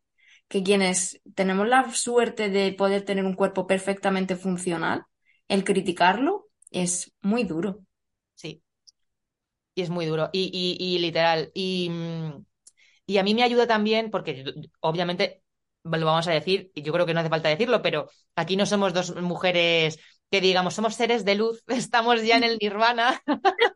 que 0.49 0.65
quienes 0.65 1.21
tenemos 1.37 1.69
la 1.69 1.89
suerte 1.93 2.49
de 2.51 2.73
poder 2.73 3.03
tener 3.05 3.25
un 3.25 3.35
cuerpo 3.35 3.69
perfectamente 3.69 4.35
funcional, 4.35 5.05
el 5.47 5.63
criticarlo 5.63 6.49
es 6.73 7.13
muy 7.21 7.45
duro. 7.45 7.85
Sí. 8.35 8.61
Y 9.77 9.83
es 9.83 9.91
muy 9.91 10.07
duro. 10.07 10.31
Y, 10.33 10.51
y, 10.53 10.85
y 10.85 10.99
literal. 10.99 11.53
Y, 11.55 11.91
y 13.07 13.19
a 13.19 13.23
mí 13.23 13.35
me 13.35 13.43
ayuda 13.43 13.67
también, 13.67 14.11
porque 14.11 14.45
obviamente 14.81 15.43
lo 15.83 16.07
vamos 16.07 16.29
a 16.29 16.33
decir, 16.33 16.71
y 16.75 16.83
yo 16.83 16.93
creo 16.93 17.07
que 17.07 17.15
no 17.15 17.21
hace 17.21 17.29
falta 17.31 17.49
decirlo, 17.49 17.83
pero 17.83 18.11
aquí 18.37 18.57
no 18.57 18.67
somos 18.67 18.93
dos 18.93 19.15
mujeres 19.17 19.99
que 20.31 20.41
digamos, 20.41 20.74
somos 20.74 20.95
seres 20.95 21.24
de 21.24 21.35
luz, 21.37 21.62
estamos 21.68 22.22
ya 22.22 22.37
en 22.37 22.45
el 22.45 22.59
nirvana, 22.61 23.22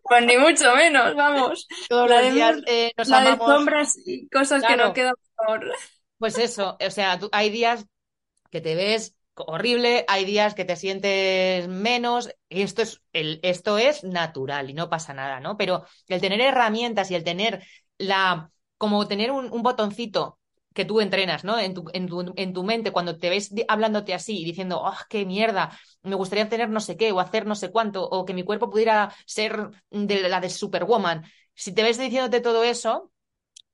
Pues 0.03 0.25
ni 0.27 0.37
mucho 0.39 0.75
menos, 0.77 1.15
vamos. 1.15 1.67
todos 1.89 2.09
La 2.09 2.21
los 2.23 2.33
de, 2.33 2.33
días 2.33 2.59
eh, 2.67 2.93
nos 2.97 3.09
la 3.09 3.21
de 3.23 3.37
sombras 3.45 3.97
y 4.05 4.29
cosas 4.29 4.65
que 4.65 4.77
no 4.77 4.93
quedan 4.93 5.15
por... 5.37 5.65
Pues 6.19 6.39
eso, 6.39 6.77
o 6.85 6.91
sea, 6.91 7.19
tú- 7.19 7.29
hay 7.33 7.51
días 7.51 7.87
que 8.51 8.61
te 8.61 8.75
ves 8.75 9.17
horrible, 9.37 10.05
hay 10.09 10.25
días 10.27 10.55
que 10.55 10.65
te 10.67 10.77
sientes 10.77 11.69
menos, 11.69 12.31
y 12.49 12.63
esto 12.63 12.83
es, 12.83 13.03
el, 13.13 13.41
esto 13.43 13.79
es 13.79 14.05
natural 14.05 14.71
y 14.71 14.75
no 14.75 14.91
pasa 14.91 15.15
nada, 15.15 15.41
¿no? 15.41 15.57
Pero 15.59 15.85
el 16.09 16.21
tener 16.21 16.41
herramientas 16.43 17.11
y 17.11 17.17
el 17.17 17.25
tener 17.25 17.65
la, 17.99 18.51
como 18.79 19.09
tener 19.09 19.31
un, 19.33 19.53
un 19.53 19.63
botoncito 19.63 20.41
que 20.75 20.85
tú 20.85 21.01
entrenas, 21.01 21.45
¿no? 21.45 21.59
En 21.59 21.73
tu, 21.73 21.87
en, 21.95 22.07
tu, 22.07 22.35
en 22.37 22.53
tu, 22.53 22.65
mente, 22.65 22.91
cuando 22.93 23.17
te 23.19 23.31
ves 23.31 23.53
hablándote 23.69 24.13
así 24.13 24.41
y 24.41 24.45
diciendo, 24.45 24.81
oh, 24.83 24.97
qué 25.09 25.25
mierda, 25.25 25.79
me 26.03 26.17
gustaría 26.17 26.49
tener 26.49 26.69
no 26.69 26.81
sé 26.81 26.97
qué, 26.97 27.13
o 27.13 27.21
hacer 27.21 27.47
no 27.47 27.55
sé 27.55 27.71
cuánto, 27.71 28.05
o 28.05 28.25
que 28.25 28.35
mi 28.35 28.43
cuerpo 28.43 28.71
pudiera 28.71 29.15
ser 29.25 29.71
de 29.91 30.29
la 30.29 30.41
de 30.41 30.51
Superwoman. 30.51 31.25
Si 31.55 31.73
te 31.73 31.83
ves 31.83 31.99
diciéndote 31.99 32.41
todo 32.41 32.65
eso, 32.65 33.13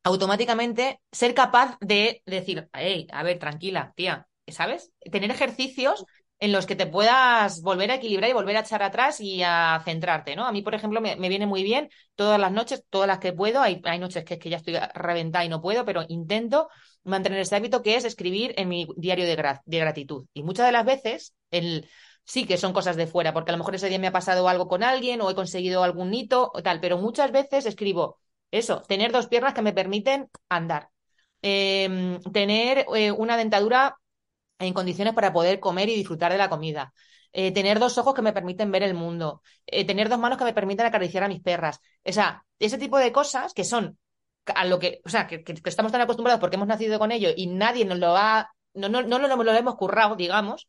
automáticamente 0.02 1.00
ser 1.10 1.34
capaz 1.34 1.76
de 1.80 2.22
decir, 2.26 2.68
hey, 2.72 3.06
a 3.12 3.22
ver, 3.22 3.38
tranquila, 3.38 3.92
tía, 3.96 4.28
¿sabes? 4.46 4.92
Tener 5.10 5.30
ejercicios 5.30 6.04
en 6.40 6.52
los 6.52 6.64
que 6.64 6.74
te 6.74 6.86
puedas 6.86 7.60
volver 7.60 7.90
a 7.90 7.96
equilibrar 7.96 8.30
y 8.30 8.32
volver 8.32 8.56
a 8.56 8.60
echar 8.60 8.82
atrás 8.82 9.20
y 9.20 9.42
a 9.42 9.80
centrarte, 9.84 10.34
¿no? 10.34 10.46
A 10.46 10.52
mí, 10.52 10.62
por 10.62 10.74
ejemplo, 10.74 11.00
me, 11.02 11.14
viene 11.16 11.46
muy 11.46 11.62
bien 11.62 11.90
todas 12.14 12.40
las 12.40 12.50
noches, 12.50 12.82
todas 12.88 13.06
las 13.06 13.18
que 13.18 13.34
puedo, 13.34 13.60
hay, 13.60 13.82
noches 13.98 14.24
que, 14.24 14.38
que 14.38 14.48
ya 14.48 14.56
estoy 14.56 14.78
reventada 14.94 15.44
y 15.44 15.50
no 15.50 15.60
puedo, 15.60 15.84
pero 15.84 16.02
intento 16.08 16.68
mantener 17.04 17.40
ese 17.40 17.56
hábito 17.56 17.82
que 17.82 17.96
es 17.96 18.04
escribir 18.06 18.54
en 18.56 18.68
mi 18.68 18.88
diario 18.96 19.26
de, 19.26 19.36
gra 19.36 19.62
de 19.66 19.78
gratitud. 19.78 20.26
Y 20.32 20.42
muchas 20.42 20.64
de 20.64 20.72
las 20.72 20.86
veces, 20.86 21.34
el, 21.50 21.86
sí 22.24 22.46
que 22.46 22.56
son 22.56 22.72
cosas 22.72 22.96
de 22.96 23.06
fuera, 23.06 23.34
porque 23.34 23.50
a 23.50 23.52
lo 23.52 23.58
mejor 23.58 23.74
ese 23.74 23.90
día 23.90 23.98
me 23.98 24.06
ha 24.06 24.12
pasado 24.12 24.48
algo 24.48 24.66
con 24.66 24.82
alguien 24.82 25.20
o 25.20 25.30
he 25.30 25.34
conseguido 25.34 25.82
algún 25.82 26.14
hito 26.14 26.50
o 26.54 26.62
tal, 26.62 26.80
pero 26.80 26.96
muchas 26.96 27.32
veces 27.32 27.66
escribo 27.66 28.18
eso, 28.50 28.80
tener 28.82 29.12
dos 29.12 29.26
piernas 29.26 29.52
que 29.52 29.62
me 29.62 29.74
permiten 29.74 30.30
andar, 30.48 30.88
eh, 31.42 32.18
tener 32.32 32.86
eh, 32.94 33.12
una 33.12 33.36
dentadura 33.36 33.99
en 34.60 34.74
condiciones 34.74 35.14
para 35.14 35.32
poder 35.32 35.58
comer 35.58 35.88
y 35.88 35.96
disfrutar 35.96 36.32
de 36.32 36.38
la 36.38 36.48
comida. 36.48 36.92
Eh, 37.32 37.52
tener 37.52 37.78
dos 37.78 37.96
ojos 37.98 38.14
que 38.14 38.22
me 38.22 38.32
permiten 38.32 38.72
ver 38.72 38.82
el 38.82 38.94
mundo, 38.94 39.42
eh, 39.66 39.84
tener 39.84 40.08
dos 40.08 40.18
manos 40.18 40.36
que 40.36 40.44
me 40.44 40.52
permiten 40.52 40.86
acariciar 40.86 41.22
a 41.22 41.28
mis 41.28 41.40
perras. 41.40 41.80
O 42.04 42.12
sea, 42.12 42.44
ese 42.58 42.78
tipo 42.78 42.98
de 42.98 43.12
cosas 43.12 43.54
que 43.54 43.64
son 43.64 43.98
a 44.46 44.64
lo 44.64 44.78
que, 44.78 45.00
o 45.04 45.08
sea, 45.08 45.26
que, 45.26 45.44
que, 45.44 45.54
estamos 45.64 45.92
tan 45.92 46.00
acostumbrados 46.00 46.40
porque 46.40 46.56
hemos 46.56 46.68
nacido 46.68 46.98
con 46.98 47.12
ello 47.12 47.30
y 47.36 47.46
nadie 47.46 47.84
nos 47.84 47.98
lo 47.98 48.16
ha, 48.16 48.50
no, 48.74 48.88
no, 48.88 49.02
no, 49.02 49.18
no 49.18 49.36
lo, 49.36 49.52
hemos 49.52 49.76
currado, 49.76 50.16
digamos, 50.16 50.68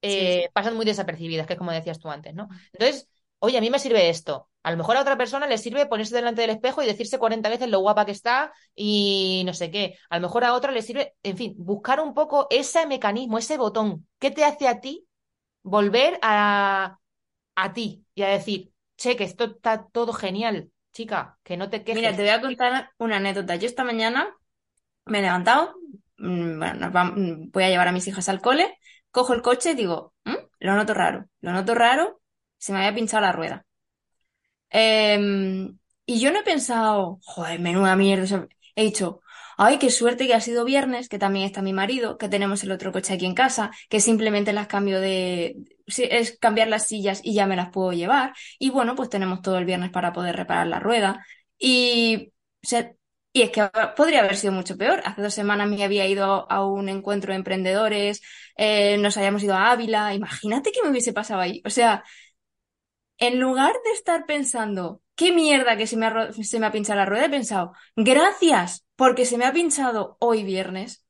eh, 0.00 0.10
sí, 0.10 0.42
sí. 0.42 0.48
pasan 0.52 0.76
muy 0.76 0.84
desapercibidas, 0.84 1.46
que 1.46 1.54
es 1.54 1.58
como 1.58 1.72
decías 1.72 1.98
tú 1.98 2.08
antes, 2.08 2.34
¿no? 2.34 2.48
Entonces, 2.72 3.08
oye, 3.38 3.58
a 3.58 3.60
mí 3.60 3.70
me 3.70 3.78
sirve 3.78 4.08
esto. 4.08 4.48
A 4.62 4.70
lo 4.72 4.76
mejor 4.76 4.96
a 4.96 5.02
otra 5.02 5.16
persona 5.16 5.46
le 5.46 5.58
sirve 5.58 5.86
ponerse 5.86 6.14
delante 6.14 6.40
del 6.40 6.50
espejo 6.50 6.82
y 6.82 6.86
decirse 6.86 7.18
40 7.18 7.48
veces 7.48 7.68
lo 7.68 7.80
guapa 7.80 8.04
que 8.04 8.12
está 8.12 8.52
y 8.74 9.42
no 9.46 9.54
sé 9.54 9.70
qué. 9.70 9.96
A 10.10 10.16
lo 10.16 10.22
mejor 10.22 10.44
a 10.44 10.54
otra 10.54 10.72
le 10.72 10.82
sirve, 10.82 11.14
en 11.22 11.36
fin, 11.36 11.54
buscar 11.56 12.00
un 12.00 12.14
poco 12.14 12.48
ese 12.50 12.86
mecanismo, 12.86 13.38
ese 13.38 13.58
botón. 13.58 14.08
¿Qué 14.18 14.32
te 14.32 14.44
hace 14.44 14.66
a 14.66 14.80
ti 14.80 15.06
volver 15.62 16.18
a, 16.22 16.98
a 17.54 17.72
ti 17.72 18.04
y 18.14 18.22
a 18.22 18.28
decir, 18.28 18.72
che, 18.96 19.16
que 19.16 19.24
esto 19.24 19.44
está 19.44 19.86
todo 19.86 20.12
genial, 20.12 20.70
chica, 20.92 21.38
que 21.44 21.56
no 21.56 21.70
te 21.70 21.84
quejes? 21.84 22.02
Mira, 22.02 22.16
te 22.16 22.22
voy 22.22 22.30
a 22.30 22.40
contar 22.40 22.90
una 22.98 23.18
anécdota. 23.18 23.54
Yo 23.56 23.66
esta 23.66 23.84
mañana 23.84 24.34
me 25.04 25.20
he 25.20 25.22
levantado, 25.22 25.76
mm, 26.18 26.58
bueno, 26.58 26.92
voy 27.52 27.64
a 27.64 27.68
llevar 27.68 27.88
a 27.88 27.92
mis 27.92 28.08
hijas 28.08 28.28
al 28.28 28.40
cole, 28.40 28.76
cojo 29.10 29.32
el 29.32 29.42
coche 29.42 29.70
y 29.70 29.74
digo, 29.74 30.12
¿Mm? 30.24 30.34
lo 30.58 30.74
noto 30.74 30.94
raro, 30.94 31.26
lo 31.40 31.52
noto 31.52 31.74
raro, 31.74 32.20
se 32.66 32.72
me 32.72 32.78
había 32.80 32.94
pinchado 32.94 33.22
la 33.22 33.32
rueda. 33.32 33.64
Eh, 34.70 35.68
y 36.06 36.20
yo 36.20 36.32
no 36.32 36.40
he 36.40 36.42
pensado, 36.44 37.18
joder, 37.24 37.60
menuda 37.60 37.96
mierda. 37.96 38.46
He 38.74 38.84
dicho, 38.84 39.20
ay, 39.56 39.78
qué 39.78 39.90
suerte 39.90 40.26
que 40.26 40.34
ha 40.34 40.40
sido 40.40 40.64
viernes, 40.64 41.08
que 41.08 41.18
también 41.18 41.46
está 41.46 41.62
mi 41.62 41.72
marido, 41.72 42.18
que 42.18 42.28
tenemos 42.28 42.62
el 42.62 42.72
otro 42.72 42.92
coche 42.92 43.14
aquí 43.14 43.26
en 43.26 43.34
casa, 43.34 43.70
que 43.88 44.00
simplemente 44.00 44.52
las 44.52 44.66
cambio 44.66 45.00
de, 45.00 45.56
es 45.86 46.38
cambiar 46.38 46.68
las 46.68 46.86
sillas 46.86 47.20
y 47.22 47.34
ya 47.34 47.46
me 47.46 47.56
las 47.56 47.70
puedo 47.70 47.92
llevar. 47.92 48.34
Y 48.58 48.70
bueno, 48.70 48.94
pues 48.94 49.08
tenemos 49.08 49.42
todo 49.42 49.58
el 49.58 49.64
viernes 49.64 49.90
para 49.90 50.12
poder 50.12 50.36
reparar 50.36 50.66
la 50.66 50.80
rueda. 50.80 51.24
Y, 51.58 52.32
o 52.62 52.66
sea, 52.68 52.92
y 53.32 53.42
es 53.42 53.50
que 53.50 53.68
podría 53.96 54.20
haber 54.20 54.36
sido 54.36 54.52
mucho 54.52 54.76
peor. 54.78 55.02
Hace 55.04 55.22
dos 55.22 55.34
semanas 55.34 55.68
me 55.68 55.82
había 55.84 56.06
ido 56.06 56.50
a 56.50 56.64
un 56.66 56.88
encuentro 56.88 57.32
de 57.32 57.36
emprendedores, 57.36 58.22
eh, 58.56 58.96
nos 58.98 59.16
habíamos 59.16 59.42
ido 59.42 59.54
a 59.54 59.70
Ávila. 59.72 60.14
Imagínate 60.14 60.72
qué 60.72 60.82
me 60.82 60.90
hubiese 60.90 61.12
pasado 61.12 61.40
ahí. 61.40 61.62
O 61.66 61.70
sea, 61.70 62.02
en 63.18 63.40
lugar 63.40 63.74
de 63.84 63.92
estar 63.92 64.26
pensando, 64.26 65.02
qué 65.14 65.32
mierda 65.32 65.76
que 65.76 65.86
se 65.86 65.96
me 65.96 66.06
ha, 66.06 66.32
se 66.32 66.60
me 66.60 66.66
ha 66.66 66.72
pinchado 66.72 66.98
la 67.00 67.06
rueda, 67.06 67.26
he 67.26 67.30
pensado, 67.30 67.72
gracias, 67.96 68.86
porque 68.96 69.24
se 69.24 69.38
me 69.38 69.46
ha 69.46 69.52
pinchado 69.52 70.16
hoy 70.20 70.44
viernes, 70.44 71.04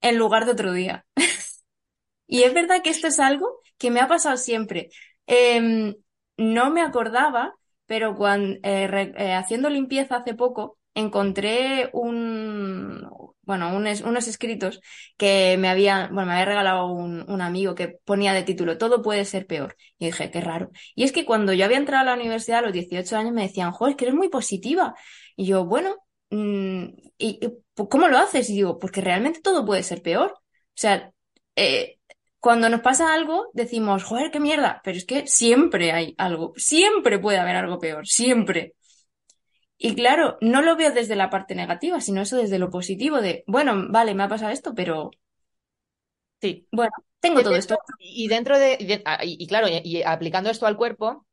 en 0.00 0.18
lugar 0.18 0.46
de 0.46 0.52
otro 0.52 0.72
día. 0.72 1.06
y 2.26 2.42
es 2.42 2.54
verdad 2.54 2.82
que 2.82 2.90
esto 2.90 3.08
es 3.08 3.20
algo 3.20 3.60
que 3.78 3.90
me 3.90 4.00
ha 4.00 4.08
pasado 4.08 4.36
siempre. 4.36 4.90
Eh, 5.26 5.94
no 6.36 6.70
me 6.70 6.82
acordaba, 6.82 7.54
pero 7.86 8.14
cuando, 8.16 8.58
eh, 8.62 9.12
eh, 9.16 9.34
haciendo 9.34 9.68
limpieza 9.68 10.16
hace 10.16 10.34
poco, 10.34 10.78
encontré 10.94 11.90
un, 11.92 13.08
bueno, 13.52 13.76
un, 13.76 13.86
unos 13.86 14.28
escritos 14.28 14.80
que 15.18 15.56
me 15.58 15.68
había, 15.68 16.08
bueno, 16.08 16.28
me 16.28 16.32
había 16.32 16.46
regalado 16.46 16.86
un, 16.86 17.28
un, 17.30 17.42
amigo 17.42 17.74
que 17.74 17.88
ponía 18.04 18.32
de 18.32 18.44
título 18.44 18.78
Todo 18.78 19.02
puede 19.02 19.26
ser 19.26 19.46
peor. 19.46 19.76
Y 19.98 20.06
dije, 20.06 20.30
qué 20.30 20.40
raro. 20.40 20.70
Y 20.94 21.04
es 21.04 21.12
que 21.12 21.26
cuando 21.26 21.52
yo 21.52 21.66
había 21.66 21.76
entrado 21.76 22.02
a 22.02 22.06
la 22.06 22.20
universidad 22.20 22.60
a 22.60 22.62
los 22.62 22.72
18 22.72 23.14
años 23.16 23.34
me 23.34 23.42
decían, 23.42 23.72
joder, 23.72 23.92
es 23.92 23.96
que 23.98 24.04
eres 24.06 24.14
muy 24.16 24.30
positiva. 24.30 24.94
Y 25.36 25.44
yo, 25.46 25.66
bueno, 25.66 25.96
mmm, 26.30 26.84
¿y, 27.18 27.38
y 27.44 27.52
cómo 27.88 28.08
lo 28.08 28.16
haces? 28.18 28.48
Y 28.48 28.54
digo, 28.54 28.78
porque 28.78 29.02
realmente 29.02 29.40
todo 29.42 29.66
puede 29.66 29.82
ser 29.82 30.00
peor. 30.02 30.32
O 30.32 30.40
sea, 30.74 31.12
eh, 31.56 31.98
cuando 32.40 32.70
nos 32.70 32.80
pasa 32.80 33.12
algo, 33.12 33.50
decimos, 33.52 34.02
joder, 34.04 34.30
qué 34.30 34.40
mierda, 34.40 34.80
pero 34.82 34.96
es 34.96 35.04
que 35.04 35.26
siempre 35.26 35.92
hay 35.92 36.14
algo, 36.18 36.54
siempre 36.56 37.18
puede 37.18 37.38
haber 37.38 37.56
algo 37.56 37.78
peor, 37.78 38.06
siempre. 38.06 38.74
Y 39.84 39.96
claro, 39.96 40.38
no 40.40 40.62
lo 40.62 40.76
veo 40.76 40.92
desde 40.92 41.16
la 41.16 41.28
parte 41.28 41.56
negativa, 41.56 42.00
sino 42.00 42.22
eso 42.22 42.36
desde 42.36 42.60
lo 42.60 42.70
positivo 42.70 43.20
de, 43.20 43.42
bueno, 43.48 43.88
vale, 43.88 44.14
me 44.14 44.22
ha 44.22 44.28
pasado 44.28 44.52
esto, 44.52 44.76
pero... 44.76 45.10
Sí. 46.40 46.68
Bueno, 46.70 46.92
tengo 47.18 47.40
y 47.40 47.42
todo 47.42 47.54
dentro, 47.54 47.74
esto. 47.74 47.94
Y 47.98 48.28
dentro 48.28 48.58
de, 48.60 48.76
y, 48.78 49.02
ah, 49.04 49.18
y 49.22 49.44
claro, 49.48 49.66
y, 49.68 49.80
y, 49.82 50.02
aplicando 50.04 50.50
esto 50.50 50.66
al 50.66 50.76
cuerpo, 50.76 51.26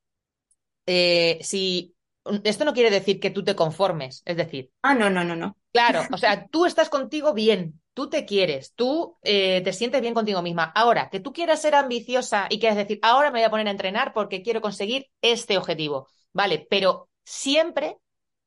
eh, 0.88 1.38
si 1.42 1.96
esto 2.44 2.66
no 2.66 2.74
quiere 2.74 2.90
decir 2.90 3.20
que 3.20 3.30
tú 3.30 3.44
te 3.44 3.56
conformes, 3.56 4.24
es 4.26 4.36
decir. 4.36 4.72
Ah, 4.82 4.96
no, 4.96 5.12
no, 5.12 5.24
no, 5.24 5.36
no. 5.36 5.56
Claro, 5.72 6.02
o 6.12 6.18
sea, 6.18 6.48
tú 6.48 6.66
estás 6.66 6.90
contigo 6.90 7.36
bien, 7.36 7.80
tú 7.94 8.10
te 8.10 8.26
quieres, 8.26 8.74
tú 8.74 9.20
eh, 9.22 9.62
te 9.64 9.74
sientes 9.74 10.02
bien 10.02 10.16
contigo 10.16 10.42
misma. 10.42 10.72
Ahora, 10.74 11.12
que 11.12 11.20
tú 11.20 11.34
quieras 11.34 11.62
ser 11.62 11.76
ambiciosa 11.76 12.48
y 12.50 12.60
quieras 12.60 12.78
decir, 12.78 12.98
ahora 13.04 13.30
me 13.30 13.42
voy 13.42 13.46
a 13.46 13.52
poner 13.52 13.68
a 13.68 13.72
entrenar 13.72 14.12
porque 14.12 14.42
quiero 14.42 14.60
conseguir 14.60 15.06
este 15.22 15.56
objetivo, 15.56 16.08
¿vale? 16.34 16.66
Pero 16.68 17.10
siempre 17.24 17.98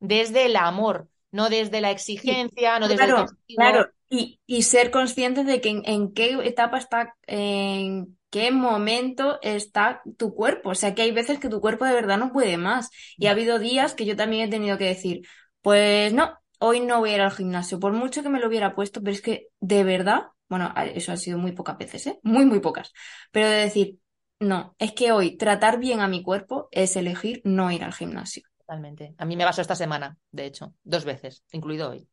desde 0.03 0.47
el 0.47 0.57
amor, 0.57 1.09
no 1.31 1.49
desde 1.49 1.81
la 1.81 1.91
exigencia, 1.91 2.75
sí, 2.75 2.81
no 2.81 2.89
desde 2.89 3.05
claro, 3.05 3.27
el. 3.49 3.57
Claro, 3.57 3.91
y, 4.11 4.41
y, 4.47 4.63
ser 4.63 4.91
consciente 4.91 5.45
de 5.45 5.61
que 5.61 5.71
en, 5.71 5.83
en, 5.87 6.13
qué 6.13 6.39
etapa 6.45 6.77
está, 6.77 7.15
en 7.27 8.19
qué 8.31 8.51
momento 8.51 9.39
está 9.41 10.03
tu 10.19 10.35
cuerpo. 10.35 10.71
O 10.71 10.75
sea, 10.75 10.95
que 10.95 11.03
hay 11.03 11.13
veces 11.13 11.39
que 11.39 11.49
tu 11.49 11.61
cuerpo 11.61 11.87
de 11.87 11.95
verdad 11.95 12.19
no 12.19 12.33
puede 12.33 12.59
más. 12.59 12.91
Y 13.17 13.27
ha 13.27 13.31
habido 13.31 13.59
días 13.59 13.95
que 13.95 14.05
yo 14.05 14.17
también 14.17 14.49
he 14.49 14.51
tenido 14.51 14.77
que 14.77 14.87
decir, 14.87 15.23
pues 15.63 16.13
no, 16.13 16.37
hoy 16.59 16.81
no 16.81 16.99
voy 16.99 17.11
a 17.11 17.15
ir 17.15 17.21
al 17.23 17.31
gimnasio, 17.31 17.81
por 17.81 17.93
mucho 17.93 18.23
que 18.23 18.29
me 18.29 18.41
lo 18.41 18.49
hubiera 18.49 18.75
puesto, 18.75 19.01
pero 19.01 19.13
es 19.13 19.23
que 19.23 19.49
de 19.61 19.85
verdad, 19.85 20.27
bueno, 20.49 20.75
eso 20.95 21.13
ha 21.13 21.17
sido 21.17 21.39
muy 21.39 21.53
pocas 21.53 21.79
veces, 21.79 22.07
¿eh? 22.09 22.19
Muy, 22.23 22.45
muy 22.45 22.61
pocas. 22.61 22.93
Pero 23.31 23.49
de 23.49 23.57
decir, 23.57 23.99
no, 24.41 24.75
es 24.79 24.93
que 24.93 25.13
hoy 25.13 25.37
tratar 25.37 25.79
bien 25.79 26.01
a 26.01 26.09
mi 26.09 26.23
cuerpo 26.23 26.69
es 26.73 26.97
elegir 26.97 27.41
no 27.45 27.71
ir 27.71 27.85
al 27.85 27.95
gimnasio. 27.95 28.43
Totalmente. 28.67 29.15
A 29.19 29.25
mí 29.25 29.37
me 29.37 29.45
pasó 29.45 29.61
esta 29.61 29.75
semana, 29.75 30.17
de 30.31 30.47
hecho, 30.47 30.75
dos 30.85 31.05
veces, 31.05 31.45
incluido 31.53 31.91
hoy. 31.91 32.09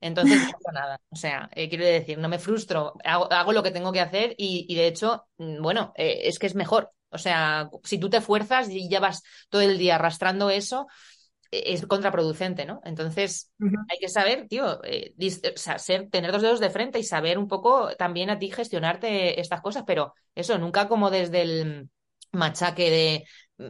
Entonces, 0.00 0.38
no 0.38 0.52
pasa 0.52 0.72
nada. 0.72 1.00
O 1.10 1.16
sea, 1.16 1.48
eh, 1.52 1.68
quiero 1.68 1.84
decir, 1.84 2.18
no 2.18 2.28
me 2.28 2.38
frustro, 2.38 2.94
hago, 3.04 3.32
hago, 3.32 3.52
lo 3.52 3.62
que 3.62 3.70
tengo 3.70 3.92
que 3.92 4.00
hacer 4.00 4.34
y, 4.36 4.66
y 4.68 4.74
de 4.76 4.86
hecho, 4.86 5.26
mm, 5.38 5.60
bueno, 5.62 5.92
eh, 5.96 6.20
es 6.24 6.38
que 6.38 6.46
es 6.46 6.54
mejor. 6.54 6.92
O 7.10 7.18
sea, 7.18 7.70
si 7.84 7.98
tú 7.98 8.10
te 8.10 8.20
fuerzas 8.20 8.68
y 8.70 8.88
ya 8.88 9.00
vas 9.00 9.22
todo 9.48 9.62
el 9.62 9.78
día 9.78 9.96
arrastrando 9.96 10.50
eso, 10.50 10.86
eh, 11.50 11.62
es 11.66 11.86
contraproducente, 11.86 12.66
¿no? 12.66 12.80
Entonces, 12.84 13.50
uh 13.58 13.64
-huh. 13.66 13.84
hay 13.90 13.98
que 13.98 14.08
saber, 14.08 14.46
tío, 14.48 14.78
o 14.78 15.56
sea, 15.56 15.78
ser, 15.78 16.10
tener 16.10 16.30
dos 16.32 16.42
dedos 16.42 16.60
de 16.60 16.70
frente 16.70 16.98
y 16.98 17.04
saber 17.04 17.38
un 17.38 17.48
poco 17.48 17.96
también 17.96 18.30
a 18.30 18.38
ti 18.38 18.50
gestionarte 18.50 19.40
estas 19.40 19.62
cosas, 19.62 19.84
pero 19.86 20.14
eso, 20.34 20.58
nunca 20.58 20.86
como 20.86 21.10
desde 21.10 21.42
el 21.42 21.88
machaque 22.32 22.90
de 22.90 23.24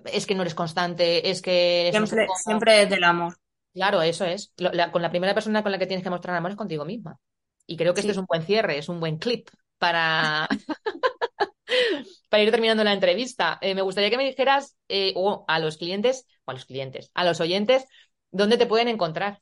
es 0.04 0.26
que 0.26 0.34
no 0.34 0.42
eres 0.42 0.54
constante, 0.54 1.30
es 1.30 1.40
que... 1.42 1.88
Siempre, 1.92 2.26
no 2.26 2.34
siempre 2.34 2.82
es 2.82 2.90
del 2.90 3.04
amor. 3.04 3.36
Claro, 3.72 4.02
eso 4.02 4.24
es. 4.24 4.52
La, 4.56 4.90
con 4.90 5.02
la 5.02 5.10
primera 5.10 5.34
persona 5.34 5.62
con 5.62 5.70
la 5.72 5.78
que 5.78 5.86
tienes 5.86 6.02
que 6.02 6.10
mostrar 6.10 6.36
amor 6.36 6.50
es 6.52 6.56
contigo 6.56 6.84
misma. 6.84 7.18
Y 7.66 7.76
creo 7.76 7.94
que 7.94 8.02
sí. 8.02 8.08
este 8.08 8.12
es 8.12 8.18
un 8.18 8.26
buen 8.26 8.42
cierre, 8.42 8.78
es 8.78 8.88
un 8.88 9.00
buen 9.00 9.18
clip 9.18 9.48
para, 9.78 10.48
para 12.28 12.42
ir 12.42 12.50
terminando 12.50 12.84
la 12.84 12.92
entrevista. 12.92 13.58
Eh, 13.60 13.74
me 13.74 13.82
gustaría 13.82 14.10
que 14.10 14.16
me 14.16 14.24
dijeras 14.24 14.76
eh, 14.88 15.12
o 15.16 15.44
a 15.48 15.58
los 15.58 15.76
clientes, 15.76 16.26
o 16.44 16.50
a 16.50 16.54
los 16.54 16.64
clientes, 16.64 17.10
a 17.14 17.24
los 17.24 17.40
oyentes, 17.40 17.84
dónde 18.30 18.56
te 18.58 18.66
pueden 18.66 18.88
encontrar. 18.88 19.40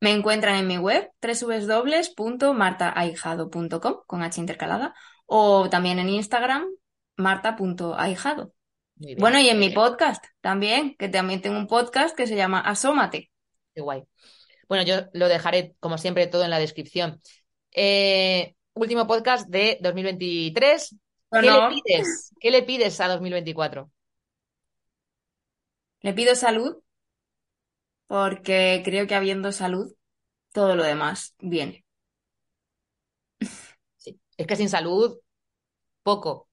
Me 0.00 0.12
encuentran 0.12 0.56
en 0.56 0.66
mi 0.66 0.76
web 0.76 1.10
www.martaahijado.com 1.22 3.94
con 4.06 4.22
H 4.22 4.40
intercalada 4.40 4.94
o 5.26 5.70
también 5.70 5.98
en 5.98 6.10
Instagram, 6.10 6.66
Bueno, 8.96 9.40
y 9.40 9.48
en 9.48 9.58
mi 9.58 9.70
podcast 9.70 10.24
también, 10.40 10.96
que 10.96 11.08
también 11.08 11.42
tengo 11.42 11.58
un 11.58 11.66
podcast 11.66 12.16
que 12.16 12.26
se 12.26 12.36
llama 12.36 12.60
Asómate. 12.60 13.30
Qué 13.74 13.80
guay. 13.80 14.04
Bueno, 14.68 14.84
yo 14.84 15.08
lo 15.12 15.28
dejaré, 15.28 15.74
como 15.80 15.98
siempre, 15.98 16.26
todo 16.26 16.44
en 16.44 16.50
la 16.50 16.58
descripción. 16.58 17.20
Eh, 17.72 18.54
último 18.74 19.06
podcast 19.06 19.48
de 19.48 19.78
2023. 19.80 20.96
¿Qué 21.30 21.42
le 21.42 21.52
pides? 21.68 22.32
¿Qué 22.38 22.50
le 22.50 22.62
pides 22.62 23.00
a 23.00 23.08
2024? 23.08 23.90
Le 26.00 26.12
pido 26.12 26.34
salud, 26.36 26.76
porque 28.06 28.82
creo 28.84 29.06
que 29.06 29.14
habiendo 29.14 29.50
salud, 29.52 29.92
todo 30.52 30.76
lo 30.76 30.84
demás 30.84 31.34
viene. 31.40 31.84
Sí. 33.96 34.20
Es 34.36 34.46
que 34.46 34.56
sin 34.56 34.68
salud, 34.68 35.18
poco. 36.02 36.48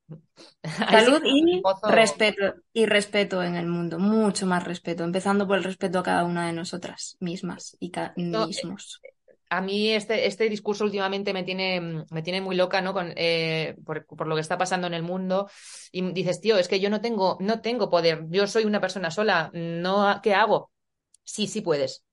Salud 0.63 1.21
y 1.23 1.61
respeto, 1.83 2.55
y 2.73 2.85
respeto 2.85 3.43
en 3.43 3.55
el 3.55 3.67
mundo, 3.67 3.99
mucho 3.99 4.45
más 4.45 4.63
respeto, 4.63 5.03
empezando 5.03 5.47
por 5.47 5.57
el 5.57 5.63
respeto 5.63 5.99
a 5.99 6.03
cada 6.03 6.23
una 6.23 6.47
de 6.47 6.53
nosotras 6.53 7.17
mismas 7.19 7.77
y 7.79 7.91
mismos. 8.15 9.01
A 9.49 9.59
mí 9.59 9.89
este, 9.89 10.27
este 10.27 10.47
discurso 10.47 10.85
últimamente 10.85 11.33
me 11.33 11.43
tiene, 11.43 12.05
me 12.09 12.21
tiene 12.21 12.39
muy 12.39 12.55
loca, 12.55 12.79
¿no? 12.79 12.93
Con, 12.93 13.13
eh, 13.17 13.75
por, 13.85 14.05
por, 14.05 14.27
lo 14.27 14.35
que 14.35 14.41
está 14.41 14.57
pasando 14.57 14.87
en 14.87 14.93
el 14.93 15.03
mundo. 15.03 15.49
Y 15.91 16.09
dices, 16.13 16.39
tío, 16.39 16.57
es 16.57 16.69
que 16.69 16.79
yo 16.79 16.89
no 16.89 17.01
tengo, 17.01 17.37
no 17.41 17.59
tengo 17.59 17.89
poder. 17.89 18.27
Yo 18.29 18.47
soy 18.47 18.63
una 18.63 18.79
persona 18.79 19.11
sola. 19.11 19.51
No, 19.53 20.21
¿qué 20.23 20.33
hago? 20.33 20.71
Sí, 21.23 21.47
sí 21.47 21.59
puedes. 21.59 22.05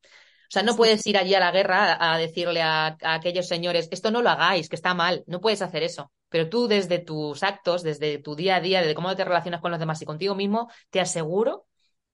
O 0.48 0.50
sea, 0.50 0.62
no 0.62 0.76
puedes 0.76 1.06
ir 1.06 1.18
allí 1.18 1.34
a 1.34 1.40
la 1.40 1.50
guerra 1.50 1.96
a, 2.00 2.16
decirle 2.16 2.62
a, 2.62 2.96
aquellos 3.02 3.46
señores, 3.46 3.88
esto 3.90 4.10
no 4.10 4.22
lo 4.22 4.30
hagáis, 4.30 4.70
que 4.70 4.76
está 4.76 4.94
mal, 4.94 5.22
no 5.26 5.40
puedes 5.42 5.60
hacer 5.60 5.82
eso. 5.82 6.10
Pero 6.28 6.48
tú 6.48 6.68
desde 6.68 6.98
tus 6.98 7.42
actos, 7.42 7.82
desde 7.82 8.18
tu 8.18 8.36
día 8.36 8.56
a 8.56 8.60
día, 8.60 8.80
desde 8.80 8.94
cómo 8.94 9.14
te 9.16 9.24
relacionas 9.24 9.60
con 9.60 9.70
los 9.70 9.80
demás 9.80 10.00
y 10.02 10.04
contigo 10.04 10.34
mismo, 10.34 10.70
te 10.90 11.00
aseguro 11.00 11.66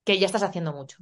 que 0.04 0.18
ya 0.18 0.26
estás 0.26 0.42
haciendo 0.42 0.72
mucho. 0.72 0.98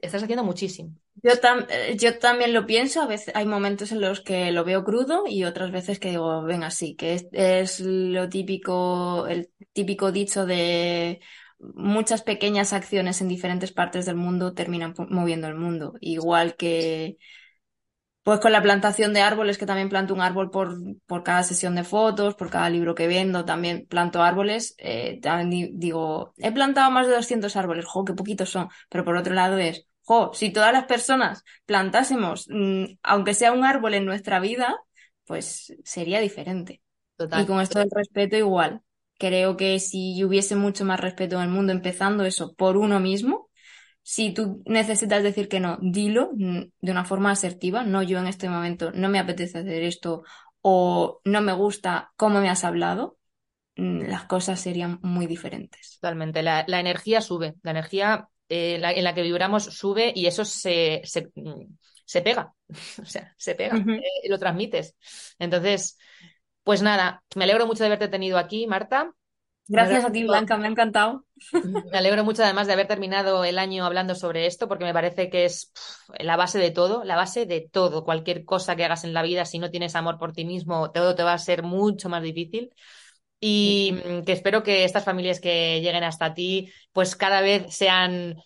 Estás 0.00 0.22
haciendo 0.22 0.44
muchísimo. 0.44 0.94
Yo, 1.22 1.30
eh, 1.68 1.96
yo 1.98 2.18
también 2.18 2.52
lo 2.52 2.66
pienso, 2.66 3.00
a 3.00 3.06
veces 3.06 3.34
hay 3.34 3.46
momentos 3.46 3.92
en 3.92 4.00
los 4.00 4.20
que 4.20 4.52
lo 4.52 4.64
veo 4.64 4.84
crudo 4.84 5.24
y 5.26 5.44
otras 5.44 5.70
veces 5.70 5.98
que 5.98 6.10
digo, 6.10 6.42
venga, 6.42 6.70
sí, 6.70 6.96
que 6.96 7.14
es, 7.14 7.26
es 7.32 7.80
lo 7.80 8.28
típico, 8.28 9.26
el 9.28 9.50
típico 9.72 10.12
dicho 10.12 10.44
de 10.44 11.20
muchas 11.58 12.22
pequeñas 12.22 12.72
acciones 12.72 13.20
en 13.20 13.28
diferentes 13.28 13.72
partes 13.72 14.06
del 14.06 14.16
mundo 14.16 14.52
terminan 14.54 14.94
moviendo 15.08 15.46
el 15.48 15.54
mundo. 15.54 15.94
Igual 16.00 16.56
que 16.56 17.16
pues 18.24 18.40
con 18.40 18.52
la 18.52 18.62
plantación 18.62 19.12
de 19.14 19.20
árboles, 19.22 19.58
que 19.58 19.66
también 19.66 19.88
planto 19.90 20.14
un 20.14 20.22
árbol 20.22 20.50
por, 20.50 20.76
por 21.06 21.22
cada 21.22 21.44
sesión 21.44 21.76
de 21.76 21.84
fotos, 21.84 22.34
por 22.34 22.50
cada 22.50 22.70
libro 22.70 22.94
que 22.94 23.06
vendo, 23.06 23.44
también 23.44 23.86
planto 23.86 24.22
árboles. 24.22 24.74
Eh, 24.78 25.20
también 25.22 25.78
digo, 25.78 26.34
he 26.38 26.50
plantado 26.52 26.90
más 26.90 27.06
de 27.06 27.14
200 27.14 27.54
árboles, 27.56 27.84
jo, 27.86 28.04
qué 28.04 28.14
poquitos 28.14 28.50
son. 28.50 28.68
Pero 28.90 29.04
por 29.04 29.16
otro 29.16 29.34
lado 29.34 29.58
es, 29.58 29.86
jo, 30.02 30.32
si 30.34 30.52
todas 30.52 30.72
las 30.72 30.86
personas 30.86 31.44
plantásemos, 31.66 32.46
mm, 32.50 32.84
aunque 33.02 33.34
sea 33.34 33.52
un 33.52 33.64
árbol 33.64 33.94
en 33.94 34.06
nuestra 34.06 34.40
vida, 34.40 34.76
pues 35.26 35.74
sería 35.84 36.20
diferente. 36.20 36.82
Y 37.32 37.46
con 37.46 37.60
esto 37.60 37.78
del 37.78 37.90
respeto 37.90 38.36
igual 38.36 38.82
creo 39.18 39.56
que 39.56 39.78
si 39.80 40.22
hubiese 40.24 40.56
mucho 40.56 40.84
más 40.84 41.00
respeto 41.00 41.36
en 41.36 41.42
el 41.42 41.48
mundo, 41.48 41.72
empezando 41.72 42.24
eso 42.24 42.54
por 42.54 42.76
uno 42.76 43.00
mismo, 43.00 43.43
si 44.06 44.34
tú 44.34 44.62
necesitas 44.66 45.22
decir 45.22 45.48
que 45.48 45.60
no, 45.60 45.78
dilo 45.80 46.30
mm, 46.36 46.60
de 46.80 46.92
una 46.92 47.06
forma 47.06 47.30
asertiva, 47.30 47.84
no 47.84 48.02
yo 48.02 48.18
en 48.18 48.26
este 48.26 48.50
momento 48.50 48.92
no 48.92 49.08
me 49.08 49.18
apetece 49.18 49.58
hacer 49.58 49.82
esto 49.82 50.24
o 50.60 51.22
no 51.24 51.40
me 51.40 51.54
gusta 51.54 52.12
cómo 52.16 52.40
me 52.42 52.50
has 52.50 52.64
hablado, 52.64 53.16
mm, 53.76 54.02
las 54.02 54.24
cosas 54.26 54.60
serían 54.60 54.98
muy 55.02 55.26
diferentes. 55.26 55.98
Totalmente, 56.00 56.42
la, 56.42 56.66
energía 56.68 57.22
sube, 57.22 57.54
la 57.62 57.70
energía 57.70 58.28
eh, 58.50 58.74
en 58.82 59.04
la 59.04 59.14
que 59.14 59.22
vibramos 59.22 59.64
sube 59.64 60.12
y 60.14 60.26
eso 60.26 60.44
se, 60.44 61.00
se, 61.04 61.30
mm, 61.34 61.74
se 62.04 62.20
pega, 62.20 62.52
o 63.02 63.06
sea, 63.06 63.34
se 63.38 63.54
pega, 63.54 63.78
eh, 63.78 64.28
lo 64.28 64.38
transmites. 64.38 64.96
Entonces, 65.38 65.96
pues 66.62 66.82
nada, 66.82 67.24
me 67.36 67.44
alegro 67.44 67.66
mucho 67.66 67.84
de 67.84 67.86
haberte 67.86 68.08
tenido 68.08 68.36
aquí, 68.36 68.66
Marta. 68.66 69.14
Gracias 69.66 70.04
a 70.04 70.12
ti, 70.12 70.24
Blanca, 70.24 70.56
me 70.56 70.66
ha 70.66 70.70
encantado. 70.70 71.24
Me 71.90 71.98
alegro 71.98 72.24
mucho 72.24 72.42
además 72.42 72.66
de 72.66 72.74
haber 72.74 72.86
terminado 72.86 73.44
el 73.44 73.58
año 73.58 73.84
hablando 73.84 74.14
sobre 74.14 74.46
esto, 74.46 74.68
porque 74.68 74.84
me 74.84 74.92
parece 74.92 75.30
que 75.30 75.44
es 75.46 75.72
la 76.18 76.36
base 76.36 76.58
de 76.58 76.70
todo, 76.70 77.04
la 77.04 77.16
base 77.16 77.46
de 77.46 77.66
todo. 77.70 78.04
Cualquier 78.04 78.44
cosa 78.44 78.76
que 78.76 78.84
hagas 78.84 79.04
en 79.04 79.14
la 79.14 79.22
vida, 79.22 79.44
si 79.44 79.58
no 79.58 79.70
tienes 79.70 79.96
amor 79.96 80.18
por 80.18 80.32
ti 80.32 80.44
mismo, 80.44 80.90
todo 80.90 81.14
te 81.14 81.22
va 81.22 81.32
a 81.32 81.38
ser 81.38 81.62
mucho 81.62 82.08
más 82.08 82.22
difícil. 82.22 82.70
Y 83.40 83.94
que 84.24 84.32
espero 84.32 84.62
que 84.62 84.84
estas 84.84 85.04
familias 85.04 85.40
que 85.40 85.80
lleguen 85.80 86.04
hasta 86.04 86.34
ti, 86.34 86.70
pues 86.92 87.16
cada 87.16 87.40
vez 87.40 87.74
sean 87.74 88.36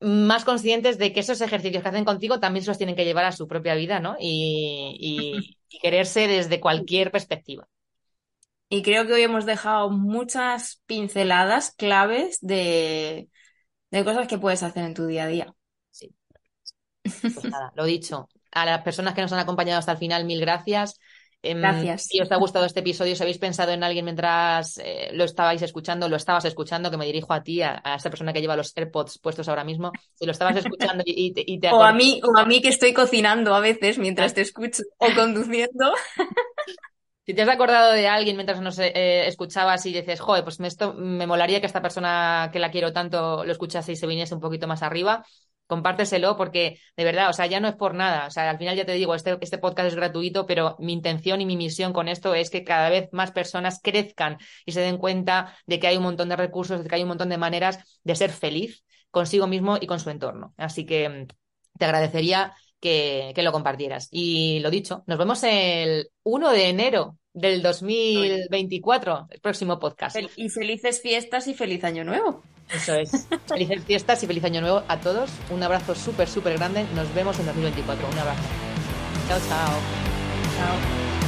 más 0.00 0.44
conscientes 0.44 0.98
de 0.98 1.12
que 1.12 1.20
esos 1.20 1.40
ejercicios 1.40 1.82
que 1.82 1.88
hacen 1.88 2.04
contigo 2.04 2.40
también 2.40 2.64
se 2.64 2.70
los 2.70 2.78
tienen 2.78 2.96
que 2.96 3.04
llevar 3.04 3.24
a 3.24 3.32
su 3.32 3.46
propia 3.46 3.74
vida, 3.74 4.00
¿no? 4.00 4.16
Y, 4.18 5.56
quererse 5.80 6.28
desde 6.28 6.60
cualquier 6.60 7.10
perspectiva. 7.10 7.66
Y 8.72 8.80
creo 8.80 9.06
que 9.06 9.12
hoy 9.12 9.20
hemos 9.20 9.44
dejado 9.44 9.90
muchas 9.90 10.80
pinceladas 10.86 11.72
claves 11.72 12.38
de, 12.40 13.28
de 13.90 14.02
cosas 14.02 14.26
que 14.26 14.38
puedes 14.38 14.62
hacer 14.62 14.86
en 14.86 14.94
tu 14.94 15.04
día 15.04 15.24
a 15.24 15.26
día. 15.26 15.54
Sí. 15.90 16.14
Pues 17.02 17.44
nada, 17.44 17.70
lo 17.76 17.84
dicho. 17.84 18.30
A 18.50 18.64
las 18.64 18.80
personas 18.80 19.12
que 19.12 19.20
nos 19.20 19.30
han 19.34 19.40
acompañado 19.40 19.78
hasta 19.78 19.92
el 19.92 19.98
final, 19.98 20.24
mil 20.24 20.40
gracias. 20.40 20.98
Em, 21.42 21.60
Gracias. 21.60 22.06
Si 22.06 22.18
os 22.20 22.32
ha 22.32 22.36
gustado 22.36 22.64
este 22.64 22.80
episodio, 22.80 23.14
si 23.14 23.22
habéis 23.22 23.36
pensado 23.36 23.72
en 23.72 23.84
alguien 23.84 24.06
mientras 24.06 24.78
eh, 24.78 25.10
lo 25.12 25.24
estabais 25.24 25.60
escuchando, 25.60 26.08
lo 26.08 26.16
estabas 26.16 26.46
escuchando, 26.46 26.90
que 26.90 26.96
me 26.96 27.04
dirijo 27.04 27.34
a 27.34 27.42
ti, 27.42 27.60
a, 27.60 27.82
esta 27.94 28.08
persona 28.08 28.32
que 28.32 28.40
lleva 28.40 28.56
los 28.56 28.74
AirPods 28.74 29.18
puestos 29.18 29.48
ahora 29.48 29.64
mismo, 29.64 29.92
si 30.14 30.24
lo 30.24 30.32
estabas 30.32 30.56
escuchando 30.56 31.02
y, 31.04 31.32
te 31.32 31.70
o 31.72 31.82
a 31.82 31.92
mí 31.92 32.22
O 32.24 32.38
a 32.38 32.46
mí 32.46 32.62
que 32.62 32.68
estoy 32.68 32.94
cocinando 32.94 33.54
a 33.54 33.60
veces 33.60 33.98
mientras 33.98 34.32
te 34.32 34.40
escucho 34.40 34.82
o 34.96 35.08
conduciendo. 35.14 35.92
Si 37.24 37.34
te 37.34 37.42
has 37.42 37.48
acordado 37.48 37.92
de 37.92 38.08
alguien 38.08 38.36
mientras 38.36 38.60
nos 38.60 38.78
eh, 38.80 39.28
escuchabas 39.28 39.86
y 39.86 39.92
dices, 39.92 40.20
joder, 40.20 40.42
pues 40.42 40.58
esto 40.60 40.92
me 40.94 41.26
molaría 41.26 41.60
que 41.60 41.66
esta 41.66 41.80
persona 41.80 42.50
que 42.52 42.58
la 42.58 42.72
quiero 42.72 42.92
tanto 42.92 43.44
lo 43.44 43.52
escuchase 43.52 43.92
y 43.92 43.96
se 43.96 44.08
viniese 44.08 44.34
un 44.34 44.40
poquito 44.40 44.66
más 44.66 44.82
arriba, 44.82 45.24
compárteselo 45.68 46.36
porque 46.36 46.80
de 46.96 47.04
verdad, 47.04 47.30
o 47.30 47.32
sea, 47.32 47.46
ya 47.46 47.60
no 47.60 47.68
es 47.68 47.76
por 47.76 47.94
nada, 47.94 48.26
o 48.26 48.30
sea, 48.30 48.50
al 48.50 48.58
final 48.58 48.76
ya 48.76 48.84
te 48.84 48.92
digo, 48.94 49.14
este, 49.14 49.38
este 49.40 49.58
podcast 49.58 49.88
es 49.88 49.94
gratuito, 49.94 50.46
pero 50.46 50.74
mi 50.80 50.92
intención 50.92 51.40
y 51.40 51.46
mi 51.46 51.56
misión 51.56 51.92
con 51.92 52.08
esto 52.08 52.34
es 52.34 52.50
que 52.50 52.64
cada 52.64 52.90
vez 52.90 53.08
más 53.12 53.30
personas 53.30 53.78
crezcan 53.80 54.38
y 54.66 54.72
se 54.72 54.80
den 54.80 54.98
cuenta 54.98 55.56
de 55.66 55.78
que 55.78 55.86
hay 55.86 55.96
un 55.96 56.02
montón 56.02 56.28
de 56.28 56.36
recursos, 56.36 56.82
de 56.82 56.88
que 56.88 56.96
hay 56.96 57.02
un 57.02 57.08
montón 57.08 57.28
de 57.28 57.38
maneras 57.38 58.00
de 58.02 58.16
ser 58.16 58.30
feliz 58.30 58.84
consigo 59.12 59.46
mismo 59.46 59.78
y 59.80 59.86
con 59.86 60.00
su 60.00 60.10
entorno. 60.10 60.54
Así 60.56 60.84
que 60.84 61.08
mm, 61.08 61.26
te 61.78 61.84
agradecería 61.84 62.52
que, 62.82 63.32
que 63.34 63.42
lo 63.42 63.52
compartieras. 63.52 64.08
Y 64.10 64.58
lo 64.60 64.70
dicho, 64.70 65.04
nos 65.06 65.16
vemos 65.16 65.42
el 65.44 66.10
1 66.24 66.50
de 66.50 66.68
enero 66.68 67.16
del 67.32 67.62
2024, 67.62 69.28
el 69.30 69.40
próximo 69.40 69.78
podcast. 69.78 70.16
Y 70.36 70.50
felices 70.50 71.00
fiestas 71.00 71.46
y 71.46 71.54
feliz 71.54 71.84
año 71.84 72.04
nuevo. 72.04 72.42
Eso 72.68 72.94
es. 72.94 73.28
Felices 73.46 73.84
fiestas 73.84 74.22
y 74.22 74.26
feliz 74.26 74.44
año 74.44 74.60
nuevo 74.60 74.82
a 74.88 75.00
todos. 75.00 75.30
Un 75.50 75.62
abrazo 75.62 75.94
súper, 75.94 76.28
súper 76.28 76.58
grande. 76.58 76.84
Nos 76.94 77.12
vemos 77.14 77.38
en 77.38 77.46
2024. 77.46 78.08
Un 78.08 78.18
abrazo. 78.18 78.42
Chao, 79.28 79.38
chao. 79.48 79.78
Chao. 80.56 81.21